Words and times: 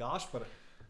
Gašpr, 0.00 0.44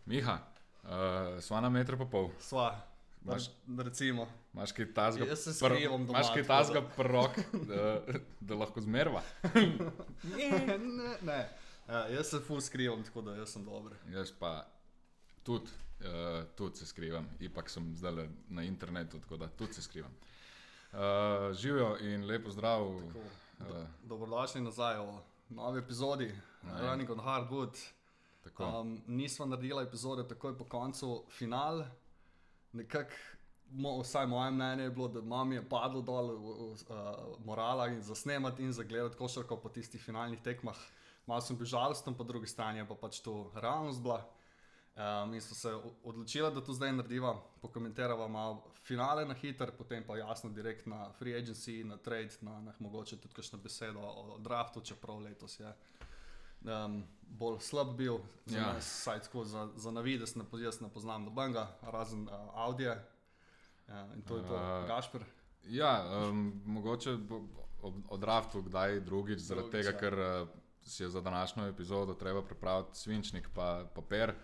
Miha, 0.07 0.39
uh, 0.83 1.41
sva 1.43 1.59
na 1.61 1.69
meter 1.69 1.97
pa 1.99 2.07
pol. 2.07 2.29
sva, 2.39 2.77
Imaš... 3.25 3.49
recimo. 3.79 4.29
Imaš 4.55 4.73
kaj 4.73 4.87
tazga, 4.95 5.25
Jaz 5.27 5.43
se 5.45 5.55
skrivam 5.55 6.07
doma, 6.07 6.19
imaš 6.19 6.31
kaj 6.35 6.45
tazga 6.47 6.83
prorok, 6.97 7.41
da, 7.67 8.03
da 8.41 8.55
lahko 8.55 8.81
zmerva. 8.81 9.23
ne, 10.37 10.79
ne, 10.79 11.17
ne. 11.27 11.41
Ja, 11.89 12.05
jaz 12.15 12.31
se 12.31 12.39
ful 12.47 12.61
skrivam, 12.63 13.03
tako 13.03 13.23
da 13.27 13.35
jaz 13.35 13.57
sem 13.57 13.65
dober. 13.67 13.99
Jaz 14.15 14.31
pa 14.39 14.53
tudi, 15.43 15.75
uh, 16.07 16.45
tudi 16.55 16.79
se 16.79 16.87
skrivam, 16.87 17.27
ipak 17.41 17.71
sem 17.71 17.91
zdaj 17.99 18.29
na 18.49 18.63
internetu, 18.63 19.19
tako 19.21 19.37
da 19.43 19.49
tudi 19.49 19.75
se 19.75 19.83
skrivam. 19.83 20.15
Uh, 20.93 21.51
živijo 21.59 21.97
in 22.01 22.27
lepo 22.31 22.51
zdrav. 22.51 22.87
Tako, 23.09 23.19
do, 23.19 23.29
Uh, 23.61 23.89
dobrodošli 24.09 24.63
nazaj 24.65 24.97
v 24.99 25.19
novi 25.53 25.83
epizodi 25.83 26.31
Ne. 26.63 26.81
Running 26.81 27.11
on 27.11 27.21
Hardwood. 27.21 27.77
Um, 28.59 29.03
nismo 29.07 29.47
naredili 29.47 29.83
epizode 29.85 30.29
takoj 30.29 30.59
po 30.59 30.65
koncu 30.65 31.25
final. 31.29 31.85
Nekako, 32.73 33.15
mo, 33.71 34.01
vsaj 34.01 34.27
moje 34.27 34.51
mnenje 34.51 34.83
je 34.83 34.91
bilo, 34.91 35.09
da 35.09 35.21
mam 35.21 35.53
je 35.53 35.69
padlo 35.69 36.03
dol 36.03 36.31
uh, 36.31 36.77
morala 37.45 37.89
in 37.89 38.03
za 38.03 38.15
snemati 38.15 38.63
in 38.63 38.73
za 38.73 38.83
gledati 38.83 39.17
košarko 39.17 39.57
po 39.57 39.69
tistih 39.69 40.03
finalnih 40.03 40.41
tekmah. 40.43 40.77
Malo 41.27 41.41
sem 41.41 41.57
bil 41.57 41.67
žalosten, 41.67 42.15
po 42.15 42.25
drugi 42.25 42.47
strani 42.47 42.87
pa 42.89 42.95
pač 42.95 43.21
to 43.21 43.53
realnost 43.55 44.03
bila. 44.03 44.25
Um, 44.97 45.35
in 45.35 45.41
smo 45.41 45.57
se 45.57 45.75
odločili, 46.05 46.55
da 46.55 46.61
to 46.61 46.73
zdaj 46.73 46.93
narediva, 46.93 47.37
pokomentirava 47.63 48.29
malo 48.29 48.65
finale 48.85 49.25
na 49.25 49.35
hiter, 49.35 49.71
potem 49.79 50.05
pa 50.07 50.17
jasno 50.17 50.51
direkt 50.51 50.87
na 50.87 51.13
free 51.13 51.35
agency, 51.35 51.85
na 51.85 51.97
trade, 51.97 52.37
na, 52.41 52.61
na 52.61 52.75
mogoče 52.79 53.17
tudi 53.17 53.35
kakšno 53.35 53.59
besedo 53.59 54.01
o 54.01 54.39
draftu, 54.39 54.81
čeprav 54.81 55.19
letos 55.19 55.61
je 55.61 55.73
um, 56.65 57.05
bolj 57.23 57.61
slab 57.61 57.97
bil, 57.97 58.19
za 58.47 58.57
Ja. 58.59 58.63
ja. 58.67 58.73
nas, 58.73 59.03
saj 59.03 59.21
tako 59.21 59.45
za, 59.45 59.69
za 59.77 59.91
navidez, 59.91 60.37
ne, 60.37 60.45
jaz 60.65 60.81
ne 60.81 60.89
poznam 60.89 61.25
nobenega, 61.25 61.69
razen 61.83 62.29
uh, 62.29 62.35
Audija. 62.55 62.97
Uh, 63.89 63.95
in 64.15 64.23
to 64.23 64.37
je 64.37 64.43
to, 64.47 64.55
Uh, 64.55 64.83
uh, 64.83 64.89
Gašpr. 64.89 65.25
Ja, 65.65 66.27
um, 66.29 66.63
mogoče 66.67 67.11
ob- 67.83 68.05
o 68.09 68.17
draftu 68.17 68.63
kdaj 68.63 69.01
drugič, 69.01 69.39
zaradi 69.39 69.71
Drugič, 69.71 69.87
tega, 69.87 69.97
ja. 69.97 70.01
ker 70.01 70.43
uh, 70.43 70.49
si 70.83 71.03
je 71.03 71.09
za 71.09 71.21
današnjo 71.21 71.67
epizodo 71.67 72.15
treba 72.15 72.43
pripraviti 72.43 72.99
svinčnik, 72.99 73.49
pa 73.55 73.85
papir 73.95 74.31
uh, 74.31 74.35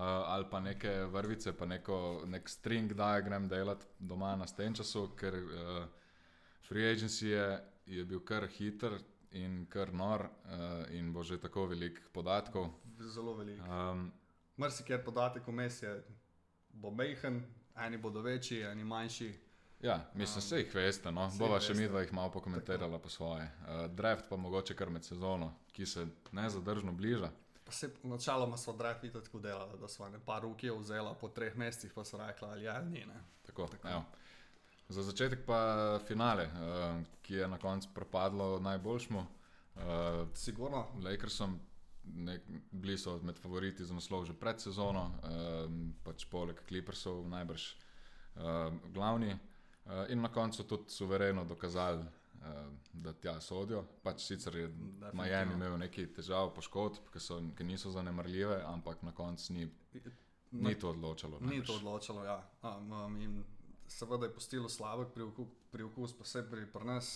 ali 0.00 0.44
pa 0.50 0.60
neke 0.60 1.04
vrvice, 1.04 1.52
pa 1.52 1.66
neko, 1.66 2.22
nek 2.26 2.48
string 2.48 2.92
diagram 2.92 3.48
delati 3.48 3.86
doma 3.98 4.36
na 4.36 4.46
stenčasu, 4.46 5.08
ker 5.16 5.34
uh, 5.34 5.84
free 6.68 6.92
agency 6.94 7.26
je, 7.26 7.64
je 7.86 8.04
bil 8.04 8.20
kar 8.24 8.46
hiter 8.46 8.98
in 9.34 9.66
kar 9.70 9.92
nor 9.92 10.20
uh, 10.20 10.94
in 10.94 11.12
bo 11.12 11.22
že 11.22 11.40
tako 11.40 11.66
veliko 11.66 12.00
podatkov. 12.12 12.70
Zelo 13.00 13.34
velik. 13.34 13.60
Um, 13.60 14.12
Mrsikjer 14.58 15.04
podatek 15.04 15.46
vmes 15.46 15.82
je, 15.82 15.94
bo 16.68 16.90
mehen, 16.90 17.42
eni 17.76 17.98
bodo 17.98 18.22
večji, 18.22 18.62
eni 18.62 18.84
manjši. 18.84 19.32
Ja, 19.82 20.10
mislim, 20.14 20.40
vse 20.40 20.58
jih 20.58 20.74
veste. 20.74 21.10
No? 21.12 21.26
Bova 21.38 21.58
še 21.60 21.74
mi 21.74 21.88
dva 21.88 22.00
jih 22.00 22.12
malo 22.14 22.30
pokomentirala 22.32 22.98
po 22.98 23.10
svoje. 23.10 23.44
Uh, 23.44 23.86
draft 23.90 24.30
pa 24.30 24.36
mogoče 24.36 24.76
kar 24.78 24.90
med 24.90 25.04
sezono, 25.04 25.50
ki 25.72 25.86
se 25.86 26.06
nezadržno 26.32 26.92
bliža. 26.92 27.30
Pa 27.64 27.72
se 27.72 27.90
načeloma 28.02 28.56
smo 28.56 28.72
drafi 28.72 29.10
tako 29.12 29.38
delali, 29.38 29.78
da 29.80 29.88
smo 29.88 30.08
ne 30.08 30.20
par 30.24 30.42
ruke 30.42 30.72
vzela 30.72 31.14
po 31.14 31.28
treh 31.28 31.56
mesecih, 31.56 31.92
pa 31.92 32.04
so 32.04 32.18
rekla 32.20 32.48
ali 32.48 32.64
ja, 32.64 32.80
ni. 32.82 33.04
Ne. 33.04 33.20
Tako, 33.46 33.66
Tako. 33.66 33.88
evo. 33.88 34.04
Za 34.88 35.02
začetek 35.02 35.46
pa 35.46 35.98
finale, 36.04 36.44
uh, 36.44 37.00
ki 37.22 37.34
je 37.34 37.48
na 37.48 37.58
koncu 37.58 37.88
propadlo 37.94 38.58
najboljšmu. 38.60 39.18
Uh, 39.18 40.28
Sigurno, 40.34 40.86
Lakersom, 41.02 41.58
nek, 42.04 42.42
bili 42.70 42.98
so 42.98 43.18
med 43.22 43.38
favoriti 43.38 43.84
za 43.84 43.94
naslov 43.94 44.24
že 44.24 44.32
pred 44.32 44.60
sezono, 44.60 45.08
um, 45.08 45.94
pač 46.04 46.26
poleg 46.30 46.60
Clippersov 46.68 47.24
najbrž 47.28 47.64
uh, 48.36 48.72
glavni. 48.92 49.32
Uh, 49.84 50.04
in 50.08 50.20
na 50.20 50.28
koncu 50.32 50.64
tudi 50.64 50.92
suvereno 50.92 51.44
dokazali, 51.44 52.04
uh, 52.04 52.68
da 52.92 53.12
tja 53.12 53.40
sodijo. 53.40 53.84
Pač 54.02 54.20
sicer 54.28 54.56
je 54.56 54.68
Miami 55.12 55.54
imel 55.54 55.78
nekaj 55.78 56.12
težav, 56.12 56.52
poškodb, 56.54 57.08
ki, 57.12 57.20
so, 57.20 57.40
ki 57.56 57.64
niso 57.64 57.90
zanemarljive, 57.90 58.60
ampak 58.68 59.02
na 59.02 59.12
koncu 59.12 59.52
ni, 59.52 59.68
ni 60.52 60.74
to 60.74 60.92
odločalo. 60.92 61.40
Ni 61.40 61.56
najbrž. 61.56 61.66
to 61.66 61.76
odločilo, 61.80 62.24
ja. 62.24 62.38
Um, 62.62 62.92
um, 62.92 63.20
in 63.20 63.44
seveda 63.94 64.26
je 64.26 64.34
postilo 64.34 64.68
slabek 64.68 65.08
pri 65.70 65.84
okus, 65.84 66.12
posebej 66.12 66.66
pri 66.72 66.84
nas, 66.84 67.12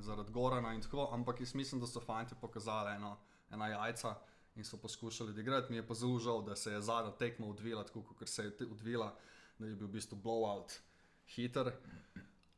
zaradi 0.00 0.32
Gorana 0.32 0.74
in 0.74 0.80
tako, 0.80 1.08
ampak 1.12 1.40
jaz 1.40 1.54
mislim, 1.54 1.80
da 1.80 1.86
so 1.86 2.00
fanti 2.00 2.34
pokazali 2.40 2.94
eno, 2.94 3.16
ena 3.50 3.68
jajca 3.68 4.14
in 4.56 4.64
so 4.64 4.76
poskušali 4.76 5.30
odigrati. 5.30 5.72
Mi 5.72 5.76
je 5.78 5.86
pa 5.86 5.94
zelo 5.94 6.18
žal, 6.18 6.42
da 6.42 6.56
se 6.56 6.72
je 6.72 6.80
zadnja 6.82 7.10
tekma 7.10 7.46
odvila 7.46 7.84
tako, 7.84 8.02
kot 8.02 8.28
se 8.28 8.44
je 8.44 8.66
odvila, 8.70 9.14
da 9.58 9.66
je 9.66 9.74
bil 9.74 9.86
v 9.86 9.90
bistvu 9.90 10.16
blowout 10.16 10.78
hiter. 11.28 11.72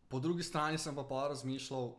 Po 0.08 0.20
drugi 0.20 0.42
strani 0.42 0.78
sem 0.78 0.94
pa 0.94 1.04
pa 1.04 1.28
razmišljal, 1.28 1.94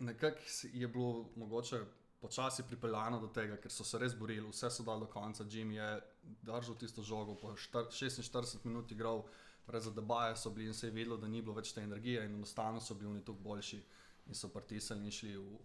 nekak 0.00 0.38
si- 0.46 0.70
je 0.74 0.88
bilo 0.88 1.28
mogoče 1.36 1.80
počasi 2.20 2.62
pripeljano 2.62 3.20
do 3.20 3.26
tega, 3.28 3.56
ker 3.56 3.70
so 3.70 3.84
se 3.84 3.98
res 3.98 4.14
borili, 4.14 4.48
vse 4.50 4.70
so 4.70 4.82
dali 4.82 5.00
do 5.00 5.06
konca. 5.06 5.44
Jim 5.48 5.70
je 5.72 6.00
držal 6.42 6.74
tisto 6.74 7.02
žogo, 7.02 7.34
po 7.34 7.52
štar- 7.56 7.90
46 7.90 8.64
minut 8.64 8.90
igral, 8.92 9.24
brez 9.68 9.86
debaja 9.94 10.36
so 10.36 10.50
bili 10.50 10.66
in 10.66 10.74
se 10.74 10.86
je 10.86 10.92
vedelo, 10.92 11.16
da 11.16 11.28
ni 11.28 11.42
bilo 11.42 11.54
več 11.54 11.72
te 11.76 11.80
energije 11.84 12.24
in 12.24 12.34
enostavno 12.34 12.80
so 12.80 12.94
bili 12.94 13.10
oni 13.10 13.24
tukaj 13.24 13.42
boljši 13.44 13.80
in 14.26 14.34
so 14.34 14.48
pritisnili 14.48 15.04
in 15.04 15.10
šli 15.12 15.36
v. 15.36 15.58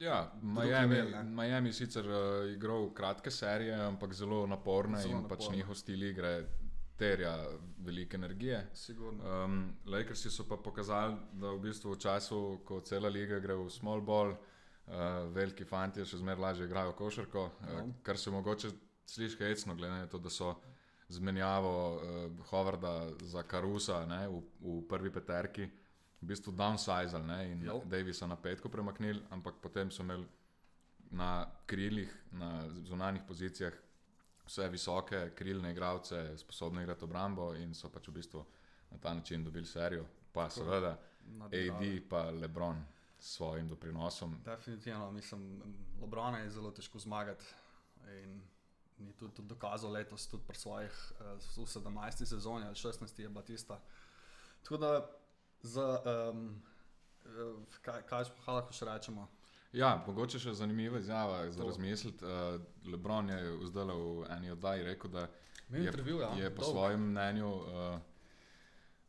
Ja, 0.00 0.16
Miami, 0.42 0.96
ne. 1.12 1.22
Miami 1.22 1.70
sicer 1.72 2.04
uh, 2.08 2.16
igral 2.50 2.88
kratke 2.94 3.30
serije, 3.30 3.74
ampak 3.86 4.12
zelo 4.12 4.46
naporne 4.46 4.98
Zelo 5.00 5.18
in 5.20 5.28
pač 5.28 5.38
naporne. 5.44 5.56
njihov 5.56 5.74
stil 5.78 6.02
igre 6.02 6.32
terja 6.98 7.36
veliko 7.78 8.16
energije. 8.16 8.58
Sigurno. 8.74 9.44
Um, 9.44 9.56
Lakersi 9.86 10.30
so 10.30 10.44
pa 10.48 10.56
pokazali, 10.56 11.14
da 11.32 11.52
v 11.52 11.60
bistvu 11.60 11.92
v 11.94 11.98
času, 11.98 12.40
ko 12.64 12.80
cela 12.80 13.08
liga 13.08 13.38
gre 13.38 13.54
v 13.54 13.68
small 13.70 14.00
ball, 14.00 14.32
uh, 14.32 14.94
veliki 15.32 15.64
fanti 15.64 16.04
še 16.04 16.18
zmeraj 16.18 16.42
lažje 16.42 16.66
igrajo 16.66 16.92
košarko, 16.92 17.44
uh, 17.44 17.72
No. 17.78 17.92
kar 18.02 18.18
se 18.18 18.30
mogoče 18.30 18.70
sliši 19.06 19.36
hecno, 19.38 19.74
glede 19.76 19.92
na 19.94 20.06
to, 20.06 20.18
da 20.18 20.30
so 20.30 20.54
zmenjavo 21.08 21.94
uh, 21.94 22.46
Hovarda 22.50 23.10
za 23.20 23.42
Karusa 23.42 24.06
ne, 24.06 24.28
v, 24.28 24.42
v 24.60 24.80
prvi 24.88 25.12
peterki. 25.12 25.68
V 26.20 26.26
bistvu 26.26 26.52
downsizali 26.52 27.26
ne, 27.26 27.40
in 27.52 27.64
Jo. 27.64 27.80
Davisa 27.84 28.26
na 28.26 28.36
petko 28.36 28.68
premaknili, 28.68 29.20
ampak 29.30 29.60
potem 29.62 29.90
so 29.90 30.02
imeli 30.02 30.26
na 31.10 31.46
krilih, 31.66 32.10
na 32.32 32.68
zunanjih 32.84 33.22
pozicijah 33.28 33.72
vse 34.46 34.68
visoke 34.68 35.30
krilne 35.34 35.70
igralce, 35.70 36.38
sposobne 36.38 36.82
igrati 36.82 37.04
obrambo 37.04 37.54
in 37.54 37.74
so 37.74 37.90
pač 37.90 38.08
v 38.08 38.12
bistvu 38.12 38.44
na 38.90 38.98
ta 38.98 39.14
način 39.14 39.44
dobili 39.44 39.66
serijo. 39.66 40.06
Pa 40.32 40.50
seveda 40.50 40.96
nadigrali. 41.26 41.96
AD 41.96 42.08
pa 42.08 42.30
Lebron 42.30 42.84
s 43.18 43.36
svojim 43.36 43.68
doprinosom. 43.68 44.36
Definitivno, 44.44 45.10
mislim, 45.10 45.62
Lobrona 46.00 46.38
je 46.38 46.50
zelo 46.50 46.70
težko 46.70 46.98
zmagati. 46.98 47.44
In 48.22 48.40
ni 48.98 49.12
tudi, 49.12 49.34
tudi 49.34 49.48
dokazal 49.48 49.92
letos, 49.92 50.26
tudi 50.28 50.44
pri 50.46 50.58
svojih 50.58 51.12
uh, 51.20 51.26
v 51.56 51.66
17. 51.68 52.24
sezoni 52.24 52.66
ali 52.66 52.74
16. 52.74 53.20
je 53.20 53.28
bila 53.28 53.44
tista. 53.44 53.80
Tako 54.62 54.76
da, 54.76 55.10
za, 55.62 56.02
um, 56.32 56.62
kaj, 57.82 58.02
kaj 58.02 58.24
pa 58.44 58.52
lahko 58.52 58.72
še 58.72 58.88
rečemo? 58.88 59.28
Ja, 59.76 59.96
mogoče 60.06 60.38
še 60.40 60.54
zanimiva 60.56 60.98
izjava 60.98 61.44
za 61.52 61.64
razmisliti. 61.64 62.24
Uh, 62.24 62.60
Lebron 62.92 63.30
je 63.30 63.40
zdaj 63.68 63.92
v 63.92 64.28
eni 64.36 64.50
oddaji 64.50 64.86
rekel, 64.86 65.10
da 65.10 65.26
je, 65.68 65.82
intervju, 65.84 66.20
ja, 66.20 66.30
je 66.38 66.50
po 66.54 66.62
dolg. 66.62 66.72
svojem 66.72 67.10
mnenju, 67.10 67.50
uh, 67.50 67.98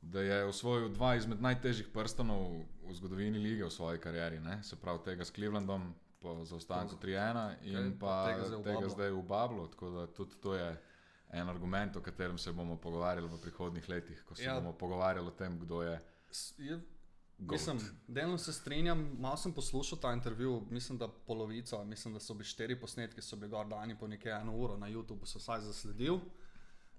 da 0.01 0.21
je 0.21 0.43
osvojil 0.45 0.89
dva 0.93 1.15
izmed 1.15 1.41
najtežjih 1.41 1.87
prstanov 1.93 2.65
v 2.83 2.97
zgodovini 2.99 3.39
lige 3.39 3.65
v 3.65 3.71
svoji 3.71 3.99
karieri. 3.99 4.39
Ne? 4.39 4.59
Se 4.63 4.75
pravi, 4.75 5.03
tega 5.05 5.25
s 5.25 5.31
Clevelandom 5.31 5.93
po 6.19 6.45
zaostanku 6.45 6.95
To- 6.95 7.01
3-1 7.01 7.55
in 7.61 7.99
pa 7.99 8.25
tega 8.27 8.45
zdaj 8.45 8.63
tega 8.63 8.89
zdaj 8.89 9.11
v 9.11 9.23
Bablu. 9.23 9.67
Tako 9.67 9.89
da 9.89 10.07
tudi 10.07 10.35
to 10.35 10.55
je 10.55 10.77
en 11.29 11.49
argument, 11.49 11.95
o 11.95 12.01
katerem 12.01 12.37
se 12.37 12.51
bomo 12.51 12.77
pogovarjali 12.77 13.27
v 13.27 13.41
prihodnih 13.41 13.89
letih, 13.89 14.23
ko 14.23 14.35
se 14.35 14.43
Ja. 14.43 14.55
bomo 14.55 14.73
pogovarjali 14.73 15.27
o 15.27 15.31
tem, 15.31 15.59
kdo 15.59 15.81
je. 15.81 16.01
Je, 16.57 16.79
mislim, 17.37 17.77
delno 18.07 18.37
se 18.37 18.53
strinjam, 18.53 19.15
malo 19.19 19.37
sem 19.37 19.53
poslušal 19.53 19.99
ta 19.99 20.13
intervju, 20.13 20.61
mislim, 20.69 20.97
da 20.97 21.07
polovico, 21.07 21.83
mislim, 21.85 22.13
da 22.13 22.19
so 22.19 22.33
bili 22.33 22.45
štiri 22.45 22.79
posnetki, 22.79 23.21
so 23.21 23.35
bili 23.35 23.49
gor 23.49 23.67
dani 23.67 23.97
po 23.99 24.07
nekaj 24.07 24.41
eno 24.41 24.55
uro 24.55 24.77
na 24.77 24.87
YouTubu, 24.87 25.25
so 25.25 25.39
vsaj 25.39 25.61
zasledil. 25.61 26.19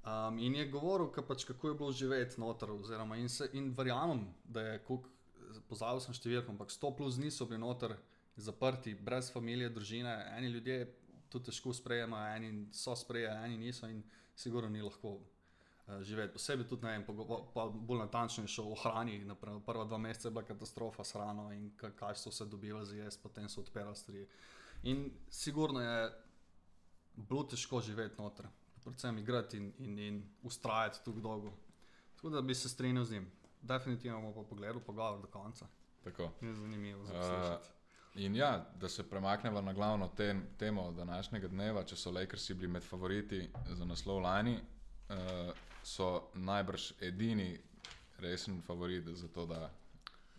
Um, 0.04 0.38
in 0.38 0.54
je 0.54 0.68
govoril, 0.68 1.10
ka 1.10 1.22
pač, 1.22 1.44
kako 1.44 1.68
je 1.68 1.74
bilo 1.74 1.92
živeti 1.92 2.40
noter. 2.40 2.70
Oziroma, 2.70 3.16
in, 3.16 3.28
se, 3.28 3.50
in 3.52 3.74
verjamem, 3.76 4.34
da 4.44 4.60
je, 4.60 4.78
kolik, 4.78 5.06
pozabil 5.68 6.00
sem 6.00 6.14
številko, 6.14 6.50
ampak 6.50 6.68
100 6.70 6.96
plus 6.96 7.16
dni 7.16 7.30
so 7.30 7.46
bili 7.46 7.58
noter 7.58 7.96
zaprti, 8.38 8.94
brez 8.94 9.30
družine, 9.30 9.68
družine. 9.68 10.12
Eni 10.32 10.46
ljudje 10.48 10.94
to 11.28 11.38
težko 11.40 11.72
sprejemajo, 11.72 12.36
eni 12.36 12.68
so 12.72 12.96
sprejeli, 12.96 13.44
eni 13.44 13.58
niso 13.58 13.88
in 13.88 14.02
sigurno 14.34 14.68
ni 14.68 14.82
lahko 14.82 15.08
uh, 15.08 15.22
živeti. 16.02 16.32
Posebej 16.32 16.68
tudi, 16.68 16.86
ne 16.86 16.92
vem, 16.92 17.04
pogovo- 17.04 17.50
pa 17.52 17.66
bolj 17.66 17.98
natančno 17.98 18.44
je 18.44 18.48
šel 18.48 18.72
o 18.72 18.74
hrani. 18.74 19.18
Naprimer, 19.24 19.60
prva 19.62 19.84
dva 19.84 19.98
meseca 19.98 20.28
je 20.28 20.32
bila 20.32 20.44
katastrofa 20.44 21.04
s 21.04 21.12
hrano 21.12 21.52
in 21.52 21.70
ka- 21.76 21.90
kaj 21.92 22.14
so 22.16 22.30
se 22.30 22.44
dobivali 22.46 22.86
za 22.86 22.96
jesti, 22.96 23.22
potem 23.22 23.48
so 23.48 23.60
odpirali 23.60 23.96
stvari. 23.96 24.26
In 24.84 25.10
sigurno 25.30 25.80
je 25.80 26.12
bilo 27.14 27.42
težko 27.44 27.80
živeti 27.80 28.22
noter, 28.22 28.46
predvsem 28.78 29.18
igrati 29.18 29.56
in, 29.56 29.72
in, 29.78 29.98
in 29.98 30.22
ustrajati 30.42 30.98
tako 30.98 31.20
dolgo. 31.20 31.52
Tako 32.14 32.30
da 32.30 32.42
bi 32.42 32.54
se 32.54 32.68
strinjal 32.68 33.04
z 33.04 33.12
njim. 33.12 33.30
Definitivno 33.62 34.20
bomo 34.20 34.34
pa 34.34 34.48
pogledali 34.48 34.80
pogovor 34.80 35.20
do 35.20 35.26
konca. 35.28 35.66
Tako. 36.04 36.30
Je 36.40 36.54
zanimivo 36.54 37.04
za 37.04 37.12
Uh, 37.12 37.18
poslušati. 37.20 37.77
In 38.14 38.36
ja, 38.36 38.66
da 38.80 38.88
se 38.88 39.02
premaknemo 39.10 39.60
na 39.60 39.72
glavno 39.72 40.08
tem, 40.08 40.42
temo 40.58 40.92
današnjega 40.92 41.48
dneva, 41.48 41.84
če 41.84 41.96
so 41.96 42.10
Lakersi 42.10 42.54
bili 42.54 42.68
med 42.68 42.82
favoriti 42.82 43.48
za 43.68 43.84
naslov 43.84 44.22
lani, 44.22 44.58
uh, 45.08 45.52
so 45.84 46.28
najbrž 46.34 46.92
edini 47.00 47.58
resen 48.18 48.62
favorit 48.62 49.08
za 49.08 49.28
to, 49.28 49.46
da 49.46 49.70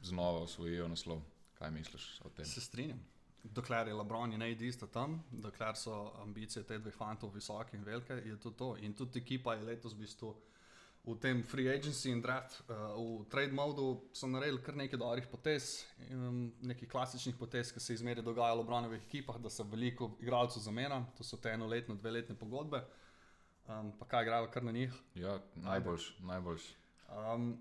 znova 0.02 0.40
osvojijo 0.40 0.88
naslov. 0.88 1.22
Kaj 1.60 1.72
misliš 1.72 2.22
o 2.26 2.30
tem? 2.30 2.46
Se 2.46 2.62
strinjam. 2.62 3.00
Dokler 3.44 3.88
je 3.88 3.94
Lebron 3.94 4.34
in 4.34 4.44
AD 4.44 4.62
sta 4.74 4.88
tam, 4.88 5.24
dokler 5.32 5.76
so 5.76 6.12
ambicije 6.22 6.64
teh 6.64 6.80
dveh 6.80 6.96
fantov 6.96 7.34
visoke 7.36 7.78
in 7.78 7.84
velike, 7.84 8.14
je 8.14 8.40
to 8.40 8.52
to. 8.52 8.76
In 8.78 8.94
tudi 8.94 9.20
ekipa 9.20 9.54
je 9.54 9.64
letos 9.64 9.94
v 9.94 10.04
bistvu 10.04 10.36
v 11.06 11.16
tem 11.16 11.44
free 11.44 11.70
agency 11.70 12.12
in 12.12 12.22
draft, 12.22 12.62
uh, 12.70 12.94
v 13.22 13.26
trade 13.30 13.54
modu 13.56 14.02
so 14.14 14.28
naredili 14.28 14.62
kar 14.62 14.76
nekaj 14.76 15.00
dobrih 15.00 15.28
potez, 15.32 15.86
um, 16.12 16.52
nekih 16.62 16.90
klasičnih 16.90 17.36
potez, 17.40 17.72
ki 17.74 17.80
se 17.80 17.94
izmeri 17.94 18.22
dogajajo 18.22 18.60
v 18.60 18.60
Lebronovih 18.60 19.06
ekipah, 19.08 19.40
da 19.40 19.50
se 19.50 19.64
veliko 19.64 20.12
igralcev 20.20 20.62
zamenja, 20.62 21.06
to 21.18 21.24
so 21.24 21.38
te 21.38 21.50
enoletne, 21.56 21.96
dveletne 21.96 22.36
pogodbe. 22.36 22.84
Um, 23.70 23.94
pa 24.00 24.06
kaj 24.06 24.24
igrajo 24.24 24.52
kar 24.52 24.64
na 24.64 24.72
njih. 24.72 24.94
Ja, 25.16 25.40
najboljš, 25.56 26.20
najboljš. 26.20 26.64
Um, 27.10 27.58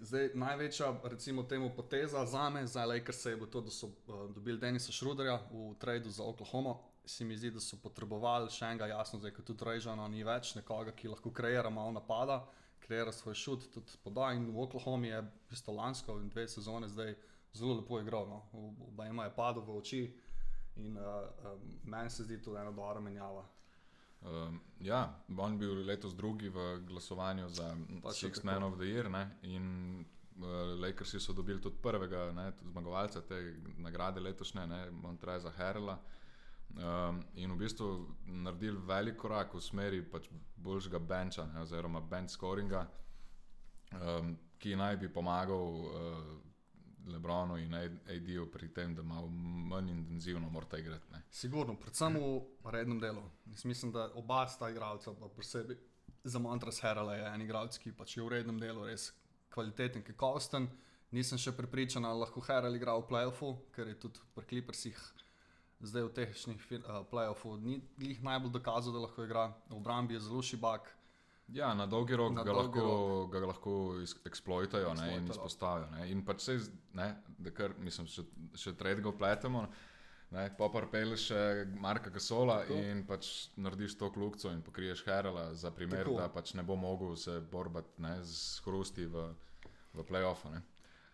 zdaj, 0.00 0.30
največja, 0.34 0.94
recimo, 1.04 1.42
temu 1.42 1.70
poteza 1.76 2.26
za 2.26 2.50
me, 2.50 2.66
za 2.66 2.84
Lakers 2.84 3.24
je 3.26 3.36
bilo 3.36 3.46
to, 3.46 3.60
da 3.60 3.70
so 3.70 3.86
uh, 3.86 4.30
dobili 4.34 4.58
Denisa 4.58 4.92
Šruderja 4.92 5.40
v 5.50 5.74
tradu 5.80 6.10
za 6.10 6.24
Oklahoma. 6.24 6.76
Se 7.04 7.24
mi 7.24 7.36
zdi, 7.36 7.50
da 7.50 7.60
so 7.60 7.76
potrebovali 7.82 8.50
še 8.50 8.68
enega, 8.70 8.86
jasno, 8.86 9.18
zdaj, 9.18 9.32
ko 9.34 9.42
tudi 9.42 9.66
Režano 9.66 10.04
ni 10.08 10.22
več, 10.24 10.54
nekoga, 10.54 10.92
ki 10.94 11.10
lahko 11.10 11.32
kreira 11.34 11.70
malo 11.70 11.90
napada, 11.96 12.44
kreira 12.82 13.12
svoj 13.12 13.34
šut, 13.34 13.66
tudi 13.74 13.98
poda. 14.04 14.30
In 14.36 14.46
v 14.54 14.62
Oklahomi 14.62 15.10
je 15.10 15.22
isto 15.50 15.74
lansko 15.74 16.20
in 16.22 16.28
dve 16.30 16.46
sezone 16.48 16.88
zdaj 16.88 17.16
zelo 17.52 17.74
lepo 17.80 18.00
igral. 18.00 18.28
No. 18.28 18.42
Oba 18.88 19.06
ima 19.06 19.24
je 19.24 19.34
padel 19.36 19.62
v 19.66 19.78
oči 19.78 20.02
in 20.76 20.96
uh, 20.96 21.04
um, 21.52 21.80
meni 21.84 22.10
se 22.10 22.24
zdi 22.24 22.42
to 22.42 22.56
ena 22.56 22.70
dobra 22.70 23.00
menjava. 23.00 23.44
Um, 24.22 24.60
ja, 24.80 25.20
on 25.38 25.58
bil 25.58 25.84
letos 25.84 26.14
drugi 26.14 26.48
v 26.48 26.78
glasovanju 26.86 27.48
za 27.48 27.76
Pač 28.02 28.20
Six. 28.20 28.44
Man 28.44 28.62
of 28.62 28.78
the 28.78 28.86
Year 28.86 29.10
ne? 29.10 29.30
in 29.42 30.04
uh, 30.38 30.80
Lakersi 30.80 31.20
so 31.20 31.32
dobili 31.32 31.60
tudi 31.60 31.76
prvega 31.82 32.32
ne, 32.32 32.52
tudi 32.52 32.70
zmagovalca 32.70 33.20
te 33.20 33.56
nagrade 33.78 34.20
letošnje, 34.20 34.66
ne, 34.66 34.90
Montreza 34.90 35.50
Herla. 35.50 35.98
Um, 36.72 37.18
in 37.36 37.52
v 37.52 37.58
bistvu 37.60 37.86
naredili 38.26 38.80
velik 38.86 39.16
korak 39.20 39.52
v 39.54 39.60
smeri 39.60 40.00
pač 40.08 40.30
boljšega 40.56 40.98
benča, 40.98 41.44
ne, 41.46 41.60
oziroma 41.60 42.00
bench 42.00 42.32
scoringa, 42.32 42.86
um, 43.92 44.32
ki 44.58 44.76
naj 44.80 44.96
bi 45.02 45.10
pomagal 45.12 45.68
uh, 45.84 46.32
Lebronu 47.12 47.58
in 47.58 47.74
AD-ju 47.74 48.46
pri 48.50 48.68
tem, 48.72 48.94
da 48.94 49.02
malo 49.02 49.28
manj 49.28 49.90
intenzivno 49.90 50.48
morata 50.50 50.78
igrati. 50.78 51.12
Ne. 51.12 51.22
Sigurno, 51.30 51.74
predvsem 51.76 52.16
v 52.16 52.70
rednem 52.70 53.00
delu. 53.00 53.22
Jaz 53.50 53.64
mislim, 53.64 53.92
da 53.92 54.08
oba 54.14 54.46
sta 54.48 54.70
igralca, 54.70 55.12
pa 55.12 55.28
posebej 55.28 55.76
za 56.24 56.38
Montras 56.38 56.80
Herala 56.80 57.14
je 57.14 57.26
en 57.34 57.42
igralec, 57.42 57.78
ki 57.78 57.92
pač 57.92 58.16
je 58.16 58.22
v 58.22 58.30
rednem 58.36 58.60
delu 58.60 58.86
res 58.86 59.10
kvaliteten, 59.52 60.04
kakovosten. 60.06 60.70
Nisem 61.12 61.38
še 61.38 61.52
prepričan, 61.52 62.06
ali 62.08 62.22
lahko 62.22 62.40
Heral 62.46 62.76
igra 62.76 62.94
v 62.96 63.04
playoffu, 63.10 63.56
ker 63.74 63.90
je 63.90 63.98
tudi 64.06 64.22
pri 64.32 64.46
Clippersih 64.48 65.00
zdaj 65.82 66.02
v 66.02 66.12
tehničnih 66.14 66.66
uh, 66.72 67.02
playoffu 67.10 67.56
ni 67.56 67.80
glih 67.98 68.22
najbolj 68.22 68.52
dokazal, 68.54 68.94
da 68.94 69.04
lahko 69.06 69.24
igra. 69.24 69.52
V 69.70 69.76
obrambi 69.76 70.14
je 70.14 70.20
zelo 70.20 70.42
šibak. 70.42 70.90
Ja, 71.52 71.74
na 71.74 71.86
dolgi 71.86 72.16
rok, 72.16 72.32
Na 72.32 72.44
ga, 72.44 72.52
dolgi 72.52 72.80
lahko, 72.80 73.26
ga 73.32 73.46
lahko 73.46 73.72
eksploitajo 74.24 74.94
ne, 74.94 75.08
in 75.16 75.26
izpostavijo. 75.28 75.88
Ne. 75.90 76.10
In 76.10 76.22
pač 76.24 76.46
se, 76.46 76.58
ne, 76.96 77.08
da 77.38 77.50
kar, 77.52 77.74
mislim, 77.78 78.06
še, 78.08 78.24
še 78.56 78.72
tretjega 78.78 79.10
upletemo. 79.10 79.66
Ne, 80.32 80.46
popar 80.56 80.86
peleš 80.88 81.26
še 81.28 81.40
Marka 81.76 82.08
Gasola 82.10 82.62
Tako. 82.62 82.78
in 82.80 83.02
pač 83.04 83.50
narediš 83.60 83.98
to 84.00 84.08
klukco 84.14 84.48
in 84.48 84.62
pokriješ 84.64 85.02
Herala, 85.04 85.50
za 85.52 85.70
primer, 85.76 86.06
Tako. 86.06 86.16
da 86.22 86.30
pač 86.32 86.54
ne 86.56 86.64
bo 86.64 86.76
mogel 86.80 87.18
se 87.20 87.36
borbati 87.52 88.00
ne, 88.00 88.14
z 88.24 88.62
hrusti 88.64 89.04
v, 89.12 89.26
v 89.92 90.06
playoffu. 90.08 90.54
ne. 90.54 90.62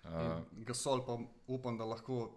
Uh, 0.07 0.39
Gasol 0.69 1.03
pa 1.05 1.19
upam, 1.51 1.75
da 1.81 1.85
lahko 1.85 2.29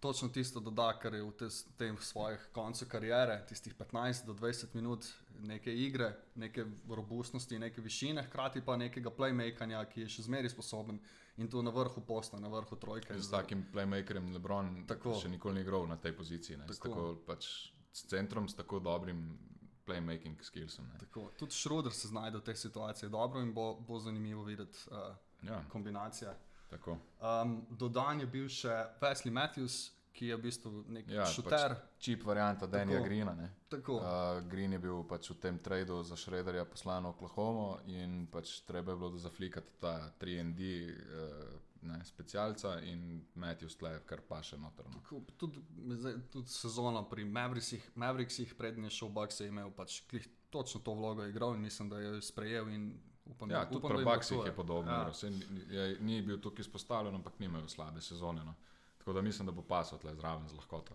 točno 0.00 0.28
tisto 0.28 0.60
doda, 0.60 0.98
kar 0.98 1.14
je 1.14 1.22
v 1.22 1.32
tes- 1.32 1.64
tem 1.76 1.96
svojih 1.98 2.48
koncu 2.52 2.86
kariere, 2.86 3.44
tistih 3.48 3.74
15 3.74 4.26
do 4.26 4.34
20 4.34 4.74
minut 4.74 5.06
neke 5.40 5.72
igre, 5.72 6.12
neke 6.34 6.64
robustnosti, 6.88 7.58
neke 7.58 7.80
višine, 7.80 8.22
hkrati 8.22 8.60
pa 8.60 8.76
nekega 8.76 9.10
playmakanja, 9.10 9.84
ki 9.84 10.00
je 10.00 10.08
še 10.08 10.22
zmeraj 10.22 10.50
sposoben 10.50 11.00
in 11.36 11.48
to 11.48 11.62
na 11.62 11.70
vrhu 11.70 12.00
posta, 12.02 12.38
na 12.38 12.48
vrhu 12.48 12.76
trojke. 12.76 13.18
z 13.18 13.30
takim 13.30 13.66
playmakerjem 13.72 14.32
Lebron 14.32 14.86
Tako. 14.86 15.14
še 15.14 15.28
nikoli 15.28 15.54
ni 15.54 15.60
igral 15.60 15.86
na 15.86 15.96
tej 15.96 16.12
poziciji. 16.12 16.56
Ne, 16.56 16.64
s, 16.64 16.78
Tako. 16.78 16.88
tako, 16.88 17.14
pač, 17.26 17.46
s 17.92 18.04
centrom, 18.04 18.48
s 18.48 18.54
tako 18.54 18.78
dobrim 18.80 19.38
playmaking 19.86 20.42
skillsom. 20.42 20.84
Tako, 20.98 21.30
tudi 21.36 21.52
Šruder 21.52 21.92
se 21.92 22.08
znajde 22.08 22.38
v 22.38 22.42
tej 22.42 22.56
situaciji 22.56 23.08
dobro 23.08 23.40
in 23.40 23.52
bo, 23.52 23.74
bo 23.76 23.98
zanimivo 23.98 24.42
videti 24.44 24.78
uh, 24.88 25.14
Ja, 25.42 25.64
kombinacije. 25.68 26.32
Tako. 26.76 26.98
Um, 27.18 27.58
dodan 27.70 28.20
je 28.20 28.26
bil 28.28 28.48
še 28.48 28.72
Wesley 29.00 29.32
Matthews, 29.32 29.78
ki 30.16 30.30
je 30.30 30.36
v 30.36 30.40
bistvu 30.40 30.70
nek 30.88 31.08
Ja, 31.08 31.18
ja, 31.18 31.24
šuter. 31.28 31.74
pač 31.74 32.00
čip 32.00 32.22
varianta 32.24 32.64
Denija 32.66 32.98
Tako. 32.98 33.04
Greena. 33.04 33.34
Ne? 33.34 33.50
Tako. 33.68 33.96
Uh, 33.96 34.38
Green 34.48 34.72
je 34.72 34.78
bil 34.80 35.02
pač 35.04 35.28
v 35.28 35.36
tem 35.36 35.58
tradu 35.58 35.98
za 36.02 36.16
Šrederja 36.16 36.64
poslan 36.64 37.04
v 37.04 37.10
Oklahomo 37.10 37.66
in 37.86 38.24
pač 38.26 38.62
treba 38.64 38.94
je 38.94 38.96
bilo 38.96 39.10
da 39.10 39.20
zaflikati 39.20 39.76
ta 39.78 39.92
3D 40.16 40.70
uh, 40.88 41.50
ne, 41.82 41.98
specialca 42.02 42.78
in 42.82 43.02
Matthews 43.34 43.76
tle 43.76 43.92
kar 44.08 44.24
pa 44.24 44.40
še 44.42 44.56
notrno. 44.56 44.96
Tako, 44.96 45.20
Tudi, 45.36 45.60
zdaj, 45.92 46.16
tudi 46.32 46.48
sezona 46.48 47.04
pri 47.04 47.24
Mavericksih, 47.26 47.84
Mavericksih 47.94 48.54
prednji 48.56 48.88
šel 48.90 49.12
Bucks 49.12 49.40
je 49.40 49.48
imel 49.48 49.68
pač 49.70 50.00
glih 50.08 50.24
točno 50.50 50.80
to 50.80 50.96
vlogo 50.96 51.28
igral 51.28 51.52
in 51.54 51.60
mislim, 51.60 51.92
da 51.92 52.00
je 52.00 52.22
sprejel 52.22 52.72
in 52.72 52.88
upam, 53.26 53.50
Ja, 53.50 53.58
da, 53.58 53.66
tudi 53.66 53.78
upam, 53.78 53.96
pri 53.96 54.04
Baksih 54.04 54.38
je 54.46 54.54
podobno. 54.54 54.92
Ja. 54.92 55.12
Ni, 55.30 55.76
je, 55.76 55.96
ni 56.00 56.22
bil 56.22 56.40
tukaj 56.40 56.60
izpostavljen, 56.60 57.14
ampak 57.14 57.38
ni 57.38 57.46
imel 57.46 57.68
slabe 57.68 58.00
sezone. 58.00 58.44
No. 58.44 58.54
Tako 58.98 59.12
da 59.12 59.22
mislim, 59.22 59.46
da 59.46 59.52
bo 59.52 59.62
pasal 59.62 59.98
tle 59.98 60.14
zraven 60.14 60.48
z 60.48 60.54
lahkoto. 60.54 60.94